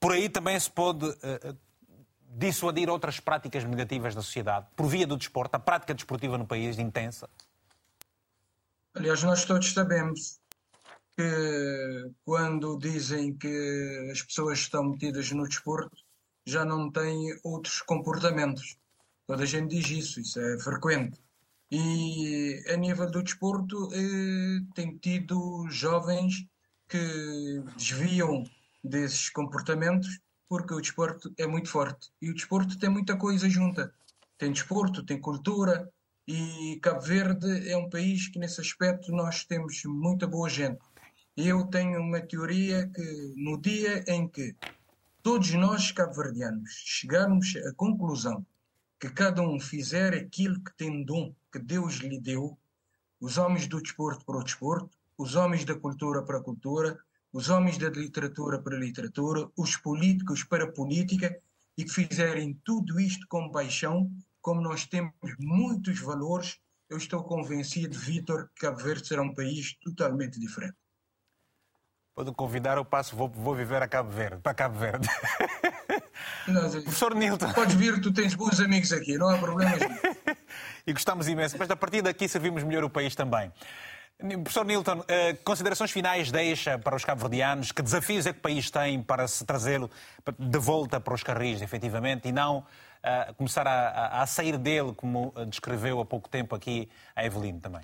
por 0.01 0.13
aí 0.13 0.31
também 0.31 0.59
se 0.59 0.71
pode 0.71 1.05
uh, 1.05 1.57
dissuadir 2.37 2.91
outras 2.91 3.19
práticas 3.19 3.65
negativas 3.65 4.15
da 4.15 4.21
sociedade, 4.21 4.67
por 4.77 4.87
via 4.87 5.07
do 5.07 5.17
desporto, 5.17 5.57
a 5.57 5.59
prática 5.59 5.95
desportiva 5.95 6.37
no 6.37 6.47
país 6.47 6.79
intensa? 6.79 7.29
Aliás, 8.95 9.23
nós 9.23 9.45
todos 9.47 9.73
sabemos 9.73 10.39
que 11.17 12.13
quando 12.25 12.79
dizem 12.79 13.35
que 13.35 14.11
as 14.13 14.21
pessoas 14.23 14.59
estão 14.59 14.85
metidas 14.85 15.33
no 15.33 15.49
desporto, 15.49 15.97
já 16.45 16.63
não 16.65 16.91
têm 16.91 17.39
outros 17.43 17.81
comportamentos. 17.81 18.77
Toda 19.27 19.43
a 19.43 19.47
gente 19.47 19.75
diz 19.75 19.91
isso, 19.91 20.21
isso 20.21 20.39
é 20.39 20.59
frequente. 20.59 21.19
E 21.71 22.63
a 22.69 22.77
nível 22.77 23.11
do 23.11 23.23
desporto, 23.23 23.89
eh, 23.93 24.61
tem 24.75 24.97
tido 24.99 25.67
jovens 25.69 26.47
que 26.87 27.63
desviam 27.77 28.45
desses 28.85 29.31
comportamentos 29.31 30.21
porque 30.49 30.75
o 30.75 30.81
desporto 30.81 31.33
é 31.39 31.47
muito 31.47 31.69
forte. 31.69 32.11
E 32.21 32.31
o 32.31 32.35
desporto 32.35 32.79
tem 32.79 32.89
muita 32.89 33.17
coisa 33.17 33.49
junta. 33.49 33.93
Tem 34.39 34.53
desporto, 34.53 35.05
tem 35.05 35.21
cultura, 35.21 35.91
e 36.29 36.81
Cabo 36.83 37.01
Verde 37.01 37.71
é 37.71 37.77
um 37.77 37.89
país 37.89 38.27
que, 38.27 38.39
nesse 38.39 38.61
aspecto, 38.61 39.13
nós 39.13 39.45
temos 39.45 39.83
muita 39.85 40.27
boa 40.27 40.49
gente. 40.49 40.81
E 41.37 41.47
eu 41.47 41.65
tenho 41.67 42.01
uma 42.01 42.21
teoria 42.21 42.89
que, 42.89 43.35
no 43.37 43.61
dia 43.61 44.05
em 44.09 44.27
que 44.27 44.57
todos 45.23 45.53
nós, 45.53 45.93
cabo-verdianos, 45.93 46.71
chegarmos 46.85 47.55
à 47.57 47.73
conclusão 47.75 48.45
que 48.99 49.09
cada 49.09 49.41
um 49.41 49.61
fizer 49.61 50.15
aquilo 50.15 50.61
que 50.65 50.77
tem 50.77 51.05
dom 51.05 51.33
que 51.53 51.61
Deus 51.61 51.97
lhe 51.97 52.19
deu, 52.19 52.59
os 53.21 53.39
homens 53.39 53.69
do 53.69 53.81
desporto 53.81 54.25
para 54.25 54.39
o 54.39 54.43
desporto, 54.43 54.91
os 55.17 55.37
homens 55.37 55.65
da 55.65 55.77
cultura 55.77 56.23
para 56.23 56.39
a 56.39 56.43
cultura, 56.43 56.99
os 57.37 57.51
homens 57.51 57.77
da 57.77 57.91
literatura 57.91 58.59
para 58.59 58.77
a 58.77 58.81
literatura, 58.81 59.47
os 59.59 59.77
políticos 59.77 60.43
para 60.43 60.65
a 60.65 60.73
política 60.73 61.39
e 61.77 61.85
que 61.85 61.93
fizerem 61.93 62.59
tudo 62.65 62.99
isto 62.99 63.27
com 63.29 63.51
paixão, 63.51 64.11
como 64.41 64.63
nós 64.63 64.87
temos 64.87 65.13
muitos 65.39 66.01
valores, 66.01 66.57
eu 66.89 66.97
estou 66.97 67.23
convencido, 67.23 67.99
Vítor, 67.99 68.49
que 68.55 68.63
Cabo 68.63 68.79
Verde 68.79 69.07
será 69.07 69.21
um 69.21 69.35
país 69.35 69.77
totalmente 69.85 70.41
diferente. 70.41 70.79
Pode 72.15 72.33
convidar, 72.33 72.79
eu 72.79 72.87
passo, 72.87 73.15
vou, 73.15 73.29
vou 73.29 73.55
viver 73.55 73.83
a 73.83 73.89
Cabo 73.89 74.09
Verde, 74.09 74.41
para 74.41 74.55
Cabo 74.55 74.79
Verde. 74.79 75.07
Não, 76.49 76.71
Professor 76.71 77.15
Nilton. 77.15 77.53
Podes 77.53 77.75
vir, 77.75 78.01
tu 78.01 78.15
tens 78.15 78.35
bons 78.35 78.59
amigos 78.61 78.93
aqui, 78.93 79.19
não 79.19 79.29
há 79.29 79.37
problemas. 79.37 79.79
e 80.87 80.93
gostamos 80.93 81.29
imenso, 81.29 81.57
mas 81.59 81.71
a 81.71 81.77
partir 81.77 82.01
daqui 82.01 82.27
servimos 82.29 82.63
melhor 82.63 82.85
o 82.85 82.89
país 82.89 83.15
também. 83.15 83.53
Professor 84.19 84.65
Nilton, 84.65 85.05
eh, 85.09 85.35
considerações 85.45 85.91
finais 85.91 86.33
deixa 86.33 86.79
para 86.79 86.97
os 86.97 87.05
cabo-verdianos? 87.05 87.71
Que 87.71 87.83
desafios 87.83 88.27
é 88.27 88.33
que 88.33 88.39
o 88.39 88.43
país 88.43 88.71
tem 88.71 89.03
para 89.03 89.29
se 89.29 89.45
trazê-lo 89.45 89.91
de 90.39 90.59
volta 90.59 90.99
para 90.99 91.13
os 91.13 91.23
carris, 91.23 91.61
efetivamente, 91.61 92.27
e 92.27 92.33
não 92.33 92.61
uh, 92.61 93.35
começar 93.35 93.67
a, 93.69 94.23
a, 94.23 94.27
sair 94.27 94.57
dele, 94.57 94.95
como 94.95 95.35
descreveu 95.49 96.01
há 96.01 96.07
pouco 96.07 96.31
tempo 96.31 96.55
aqui 96.55 96.91
a 97.15 97.27
Evelyn 97.27 97.61
também? 97.61 97.83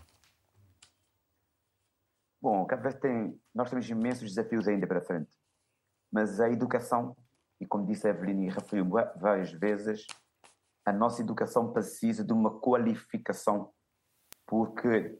Bom, 2.40 2.64
Cabo 2.64 2.82
Verde 2.82 3.00
tem, 3.00 3.40
nós 3.54 3.68
temos 3.68 3.88
imensos 3.90 4.34
desafios 4.34 4.66
ainda 4.66 4.86
para 4.86 5.02
frente, 5.02 5.30
mas 6.10 6.40
a 6.40 6.48
educação, 6.48 7.14
e 7.60 7.66
como 7.66 7.86
disse 7.86 8.06
a 8.06 8.10
Evelyn 8.10 8.46
e 8.46 8.48
referiu 8.48 8.88
várias 9.16 9.52
vezes, 9.52 10.06
a 10.84 10.92
nossa 10.92 11.20
educação 11.20 11.72
precisa 11.72 12.24
de 12.24 12.32
uma 12.32 12.58
qualificação, 12.58 13.70
porque 14.46 14.88
eh, 14.88 15.16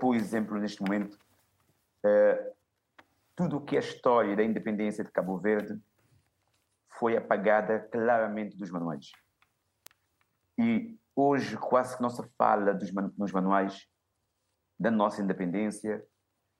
por 0.00 0.14
exemplo, 0.14 0.58
neste 0.58 0.80
momento, 0.82 1.18
eh, 2.04 2.52
tudo 3.34 3.56
o 3.56 3.60
que 3.60 3.76
é 3.76 3.78
a 3.78 3.82
história 3.82 4.36
da 4.36 4.44
independência 4.44 5.02
de 5.02 5.10
Cabo 5.10 5.36
Verde 5.38 5.80
foi 6.98 7.16
apagada 7.16 7.80
claramente 7.80 8.56
dos 8.56 8.70
manuais. 8.70 9.10
E 10.56 10.96
hoje 11.16 11.56
quase 11.56 11.96
que 11.96 12.02
não 12.02 12.10
se 12.10 12.22
fala 12.38 12.72
dos 12.72 12.92
nos 13.18 13.32
manuais 13.32 13.88
da 14.78 14.90
nossa 14.90 15.20
independência, 15.20 16.04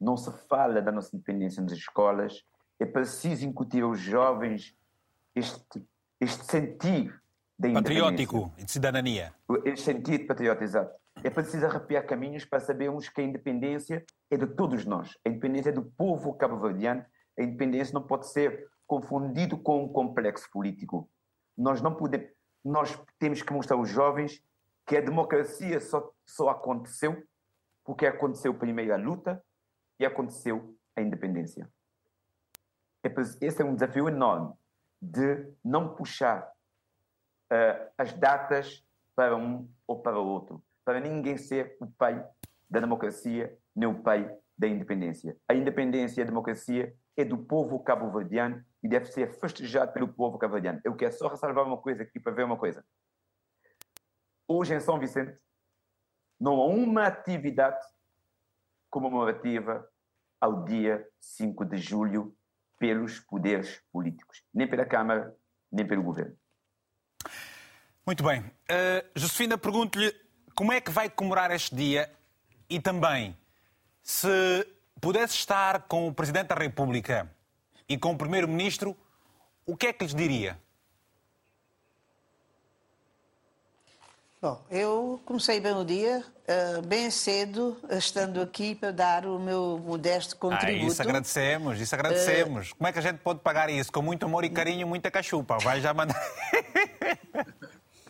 não 0.00 0.16
se 0.16 0.30
fala 0.48 0.82
da 0.82 0.90
nossa 0.90 1.14
independência 1.14 1.62
nas 1.62 1.72
escolas. 1.72 2.44
É 2.80 2.86
preciso 2.86 3.46
incutir 3.46 3.84
aos 3.84 4.00
jovens 4.00 4.76
este, 5.34 5.86
este 6.20 6.44
sentido 6.44 7.14
da 7.56 7.72
Patriótico 7.72 8.52
e 8.58 8.64
de 8.64 8.70
cidadania. 8.70 9.32
Este 9.64 9.84
sentido 9.84 10.26
patriótico, 10.26 10.64
exato. 10.64 11.03
É 11.22 11.30
preciso 11.30 11.66
arrepiar 11.66 12.06
caminhos 12.06 12.44
para 12.44 12.60
sabermos 12.60 13.08
que 13.08 13.20
a 13.20 13.24
independência 13.24 14.04
é 14.30 14.36
de 14.36 14.46
todos 14.46 14.84
nós. 14.84 15.16
A 15.24 15.28
independência 15.28 15.70
é 15.70 15.72
do 15.72 15.84
povo 15.84 16.34
cabo-verdiano. 16.34 17.04
A 17.38 17.42
independência 17.42 17.94
não 17.94 18.06
pode 18.06 18.30
ser 18.30 18.68
confundido 18.86 19.56
com 19.56 19.84
um 19.84 19.88
complexo 19.88 20.50
político. 20.50 21.08
Nós 21.56 21.80
não 21.80 21.94
podemos, 21.94 22.28
nós 22.64 23.00
temos 23.18 23.42
que 23.42 23.52
mostrar 23.52 23.76
aos 23.76 23.88
jovens 23.88 24.42
que 24.86 24.96
a 24.96 25.00
democracia 25.00 25.80
só, 25.80 26.12
só 26.26 26.50
aconteceu 26.50 27.22
porque 27.84 28.06
aconteceu 28.06 28.54
primeiro 28.54 28.94
a 28.94 28.96
luta 28.96 29.42
e 30.00 30.06
aconteceu 30.06 30.76
a 30.96 31.02
independência. 31.02 31.70
É, 33.04 33.08
esse 33.42 33.60
é 33.60 33.64
um 33.64 33.74
desafio 33.74 34.08
enorme 34.08 34.54
de 35.00 35.52
não 35.62 35.94
puxar 35.94 36.50
uh, 37.52 37.92
as 37.98 38.12
datas 38.14 38.82
para 39.14 39.36
um 39.36 39.70
ou 39.86 40.00
para 40.00 40.18
o 40.18 40.26
outro, 40.26 40.64
para 40.84 41.00
ninguém 41.00 41.36
ser 41.36 41.76
o 41.80 41.86
pai 41.86 42.24
da 42.68 42.80
democracia 42.80 43.56
nem 43.74 43.88
o 43.88 44.02
pai 44.02 44.30
da 44.56 44.68
independência. 44.68 45.36
A 45.48 45.54
independência 45.54 46.20
e 46.20 46.22
a 46.22 46.26
democracia 46.26 46.94
é 47.16 47.24
do 47.24 47.38
povo 47.38 47.80
cabo-verdiano 47.80 48.64
e 48.82 48.88
deve 48.88 49.06
ser 49.06 49.32
festejado 49.40 49.92
pelo 49.92 50.08
povo 50.08 50.38
cabo-verdiano. 50.38 50.80
Eu 50.84 50.94
quero 50.94 51.12
só 51.12 51.28
ressalvar 51.28 51.66
uma 51.66 51.78
coisa 51.78 52.02
aqui 52.02 52.20
para 52.20 52.32
ver 52.32 52.44
uma 52.44 52.56
coisa. 52.56 52.84
Hoje 54.46 54.74
em 54.74 54.80
São 54.80 54.98
Vicente 54.98 55.36
não 56.38 56.60
há 56.60 56.66
uma 56.66 57.06
atividade 57.06 57.84
comemorativa 58.90 59.88
ao 60.40 60.64
dia 60.64 61.06
5 61.20 61.64
de 61.64 61.78
julho 61.78 62.36
pelos 62.78 63.18
poderes 63.20 63.82
políticos, 63.90 64.44
nem 64.52 64.68
pela 64.68 64.84
Câmara, 64.84 65.34
nem 65.72 65.86
pelo 65.86 66.02
governo. 66.02 66.36
Muito 68.06 68.22
bem. 68.22 68.40
Uh, 68.42 69.08
Josefina, 69.16 69.56
pergunto-lhe 69.56 70.12
como 70.54 70.72
é 70.72 70.80
que 70.80 70.90
vai 70.90 71.10
comemorar 71.10 71.50
este 71.50 71.74
dia 71.74 72.10
e 72.68 72.80
também 72.80 73.36
se 74.02 74.66
pudesse 75.00 75.34
estar 75.34 75.82
com 75.82 76.08
o 76.08 76.14
Presidente 76.14 76.48
da 76.48 76.54
República 76.54 77.30
e 77.88 77.98
com 77.98 78.12
o 78.12 78.16
Primeiro-Ministro, 78.16 78.96
o 79.66 79.76
que 79.76 79.88
é 79.88 79.92
que 79.92 80.04
lhes 80.04 80.14
diria? 80.14 80.58
Bom, 84.40 84.62
eu 84.70 85.18
comecei 85.24 85.58
bem 85.58 85.72
o 85.72 85.84
dia, 85.84 86.22
uh, 86.46 86.82
bem 86.82 87.10
cedo, 87.10 87.78
estando 87.88 88.42
aqui 88.42 88.74
para 88.74 88.90
dar 88.90 89.24
o 89.24 89.38
meu 89.38 89.80
modesto 89.82 90.36
contributo. 90.36 90.84
Ah, 90.84 90.88
isso 90.88 91.00
agradecemos, 91.00 91.80
isso 91.80 91.94
agradecemos. 91.94 92.70
Uh... 92.70 92.76
Como 92.76 92.86
é 92.86 92.92
que 92.92 92.98
a 92.98 93.02
gente 93.02 93.20
pode 93.20 93.40
pagar 93.40 93.70
isso? 93.70 93.90
Com 93.90 94.02
muito 94.02 94.26
amor 94.26 94.44
e 94.44 94.50
carinho, 94.50 94.86
muita 94.86 95.10
cachupa. 95.10 95.56
Vai 95.62 95.80
já 95.80 95.94
mandar. 95.94 96.20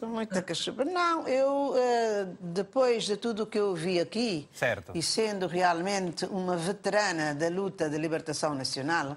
Com 0.05 0.11
muita 0.11 0.43
cachupa. 0.43 0.85
Não, 0.85 1.27
eu, 1.27 1.71
uh, 1.71 2.37
depois 2.41 3.05
de 3.05 3.17
tudo 3.17 3.45
o 3.45 3.47
que 3.47 3.59
eu 3.59 3.75
vi 3.75 4.01
aqui, 4.01 4.49
certo. 4.53 4.93
e 4.95 5.03
sendo 5.03 5.47
realmente 5.47 6.25
uma 6.27 6.57
veterana 6.57 7.35
da 7.35 7.49
luta 7.49 7.89
de 7.89 7.99
libertação 7.99 8.55
nacional, 8.55 9.17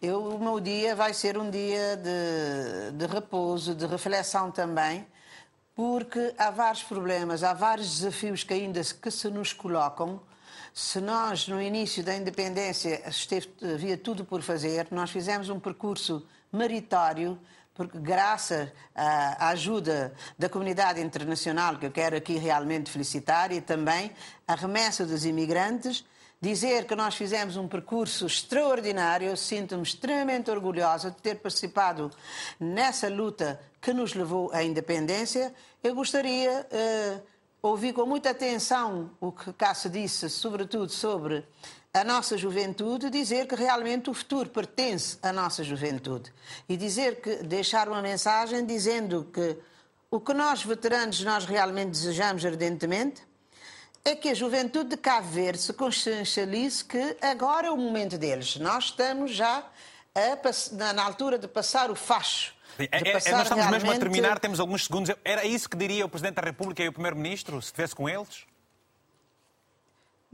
eu, 0.00 0.22
o 0.22 0.38
meu 0.38 0.60
dia 0.60 0.94
vai 0.94 1.14
ser 1.14 1.38
um 1.38 1.50
dia 1.50 1.96
de, 1.96 2.92
de 2.96 3.06
repouso, 3.06 3.74
de 3.74 3.86
reflexão 3.86 4.50
também 4.50 5.06
porque 5.74 6.34
há 6.38 6.50
vários 6.50 6.82
problemas, 6.82 7.42
há 7.42 7.52
vários 7.52 7.98
desafios 7.98 8.44
que 8.44 8.54
ainda 8.54 8.80
que 8.82 9.10
se 9.10 9.28
nos 9.28 9.52
colocam. 9.52 10.20
Se 10.72 11.00
nós, 11.00 11.48
no 11.48 11.60
início 11.60 12.02
da 12.02 12.14
independência, 12.14 13.02
esteve, 13.08 13.48
havia 13.62 13.96
tudo 13.96 14.24
por 14.24 14.42
fazer, 14.42 14.86
nós 14.90 15.10
fizemos 15.10 15.48
um 15.48 15.58
percurso 15.58 16.26
meritório, 16.52 17.38
porque 17.74 17.98
graças 17.98 18.68
à 18.94 19.48
ajuda 19.48 20.14
da 20.38 20.48
comunidade 20.48 21.00
internacional, 21.00 21.76
que 21.76 21.86
eu 21.86 21.90
quero 21.90 22.16
aqui 22.16 22.38
realmente 22.38 22.90
felicitar, 22.90 23.50
e 23.50 23.60
também 23.60 24.12
a 24.46 24.54
remessa 24.54 25.04
dos 25.04 25.24
imigrantes, 25.24 26.04
dizer 26.40 26.86
que 26.86 26.94
nós 26.94 27.14
fizemos 27.16 27.56
um 27.56 27.66
percurso 27.66 28.26
extraordinário. 28.26 29.28
Eu 29.28 29.36
sinto-me 29.36 29.82
extremamente 29.82 30.50
orgulhosa 30.50 31.10
de 31.10 31.16
ter 31.16 31.36
participado 31.36 32.10
nessa 32.60 33.08
luta 33.08 33.60
que 33.80 33.92
nos 33.92 34.14
levou 34.14 34.50
à 34.52 34.62
independência. 34.62 35.52
Eu 35.82 35.94
gostaria 35.94 36.66
uh, 36.70 37.22
ouvir 37.62 37.92
com 37.92 38.06
muita 38.06 38.30
atenção 38.30 39.10
o 39.20 39.32
que 39.32 39.52
Cássio 39.54 39.90
disse, 39.90 40.28
sobretudo 40.28 40.90
sobre 40.90 41.44
a 41.94 42.02
nossa 42.02 42.36
juventude, 42.36 43.08
dizer 43.08 43.46
que 43.46 43.54
realmente 43.54 44.10
o 44.10 44.14
futuro 44.14 44.50
pertence 44.50 45.16
à 45.22 45.32
nossa 45.32 45.62
juventude 45.62 46.32
e 46.68 46.76
dizer 46.76 47.20
que 47.20 47.36
deixar 47.36 47.88
uma 47.88 48.02
mensagem 48.02 48.66
dizendo 48.66 49.30
que 49.32 49.56
o 50.10 50.18
que 50.18 50.34
nós 50.34 50.64
veteranos 50.64 51.22
nós 51.22 51.44
realmente 51.44 51.90
desejamos 51.90 52.44
ardentemente 52.44 53.22
é 54.04 54.16
que 54.16 54.28
a 54.28 54.34
juventude 54.34 54.90
de 54.90 54.96
Cabo 54.96 55.28
Verde 55.28 55.60
se 55.60 55.72
consciencialize 55.72 56.84
que 56.84 57.16
agora 57.22 57.68
é 57.68 57.70
o 57.70 57.76
momento 57.76 58.18
deles. 58.18 58.56
Nós 58.56 58.86
estamos 58.86 59.30
já 59.30 59.64
a, 60.14 60.92
na 60.92 61.02
altura 61.04 61.38
de 61.38 61.46
passar 61.46 61.92
o 61.92 61.94
facho. 61.94 62.54
É, 62.76 62.86
é, 62.90 63.12
nós 63.12 63.24
estamos 63.24 63.48
realmente... 63.48 63.70
mesmo 63.70 63.92
a 63.92 63.98
terminar, 63.98 64.40
temos 64.40 64.58
alguns 64.58 64.84
segundos. 64.84 65.14
Era 65.24 65.44
isso 65.44 65.70
que 65.70 65.76
diria 65.76 66.04
o 66.04 66.08
Presidente 66.08 66.34
da 66.34 66.42
República 66.42 66.82
e 66.82 66.88
o 66.88 66.92
Primeiro-Ministro, 66.92 67.62
se 67.62 67.68
estivesse 67.68 67.94
com 67.94 68.08
eles? 68.08 68.44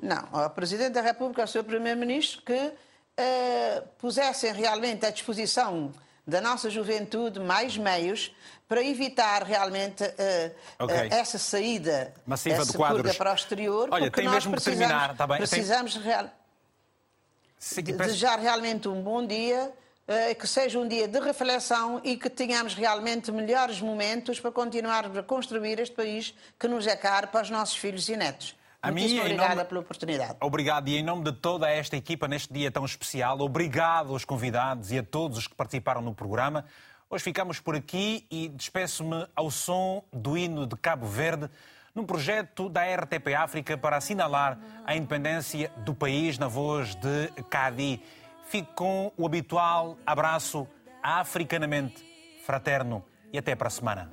Não, 0.03 0.47
o 0.47 0.51
Presidente 0.51 0.93
da 0.93 1.03
República 1.03 1.43
e 1.43 1.45
o 1.45 1.49
seu 1.49 1.63
Primeiro-Ministro 1.63 2.43
que 2.43 2.55
uh, 2.55 3.87
pusessem 3.99 4.53
realmente 4.53 5.05
à 5.05 5.11
disposição 5.11 5.93
da 6.27 6.41
nossa 6.41 6.71
juventude 6.71 7.39
mais 7.39 7.77
meios 7.77 8.35
para 8.67 8.83
evitar 8.83 9.43
realmente 9.43 10.05
uh, 10.05 10.85
okay. 10.85 11.09
uh, 11.09 11.15
essa 11.15 11.39
saída 11.39 12.15
massiva 12.25 12.65
de 12.65 12.73
quadros 12.73 13.17
para 13.17 13.33
o 13.33 13.35
exterior. 13.35 13.89
Olha, 13.91 14.11
tem 14.11 14.29
mesmo 14.29 14.57
que 14.57 14.63
terminar, 14.63 15.11
está 15.11 15.27
bem? 15.27 15.39
Precisamos 15.39 15.95
tem... 15.95 16.03
real... 16.03 16.31
Desejar 17.99 18.39
realmente 18.39 18.89
um 18.89 19.03
bom 19.03 19.27
dia, 19.27 19.71
uh, 20.09 20.35
que 20.35 20.47
seja 20.47 20.79
um 20.79 20.89
dia 20.89 21.07
de 21.07 21.21
reflexão 21.21 22.01
e 22.03 22.17
que 22.17 22.31
tenhamos 22.31 22.73
realmente 22.73 23.31
melhores 23.31 23.83
momentos 23.83 24.41
para 24.41 24.51
continuarmos 24.51 25.19
a 25.19 25.23
construir 25.23 25.79
este 25.79 25.95
país 25.95 26.35
que 26.59 26.67
nos 26.67 26.87
é 26.87 26.97
caro 26.97 27.29
para 27.29 27.43
os 27.43 27.51
nossos 27.51 27.77
filhos 27.77 28.09
e 28.09 28.17
netos. 28.17 28.59
A 28.83 28.91
mim, 28.91 29.19
obrigada 29.19 29.57
nome... 29.57 29.69
pela 29.69 29.81
oportunidade. 29.81 30.37
Obrigado. 30.41 30.89
E 30.89 30.97
em 30.97 31.03
nome 31.03 31.25
de 31.25 31.33
toda 31.33 31.69
esta 31.69 31.97
equipa, 31.97 32.27
neste 32.27 32.53
dia 32.53 32.71
tão 32.71 32.85
especial, 32.85 33.39
obrigado 33.41 34.13
aos 34.13 34.25
convidados 34.25 34.91
e 34.91 34.99
a 34.99 35.03
todos 35.03 35.37
os 35.39 35.47
que 35.47 35.55
participaram 35.55 36.01
no 36.01 36.15
programa. 36.15 36.65
Hoje 37.11 37.25
ficamos 37.25 37.61
por 37.61 37.75
aqui 37.75 38.27
e 38.31 38.49
despeço-me 38.49 39.27
ao 39.35 39.51
som 39.51 40.03
do 40.13 40.39
hino 40.39 40.67
de 40.67 40.77
Cabo 40.77 41.07
Verde, 41.07 41.51
num 41.95 42.07
projeto 42.07 42.69
da 42.69 42.83
RTP 42.85 43.35
África 43.37 43.77
para 43.77 43.97
assinalar 43.97 44.59
a 44.87 44.95
independência 44.95 45.71
do 45.79 45.95
país 45.95 46.39
na 46.39 46.49
voz 46.49 46.95
de 46.95 47.27
Cadi. 47.51 48.01
Fico 48.47 48.73
com 48.75 49.13
o 49.17 49.27
habitual 49.27 49.99
abraço 50.07 50.67
africanamente 51.03 52.03
fraterno 52.47 53.05
e 53.33 53.39
até 53.39 53.55
para 53.55 53.69
a 53.69 53.71
semana. 53.71 54.11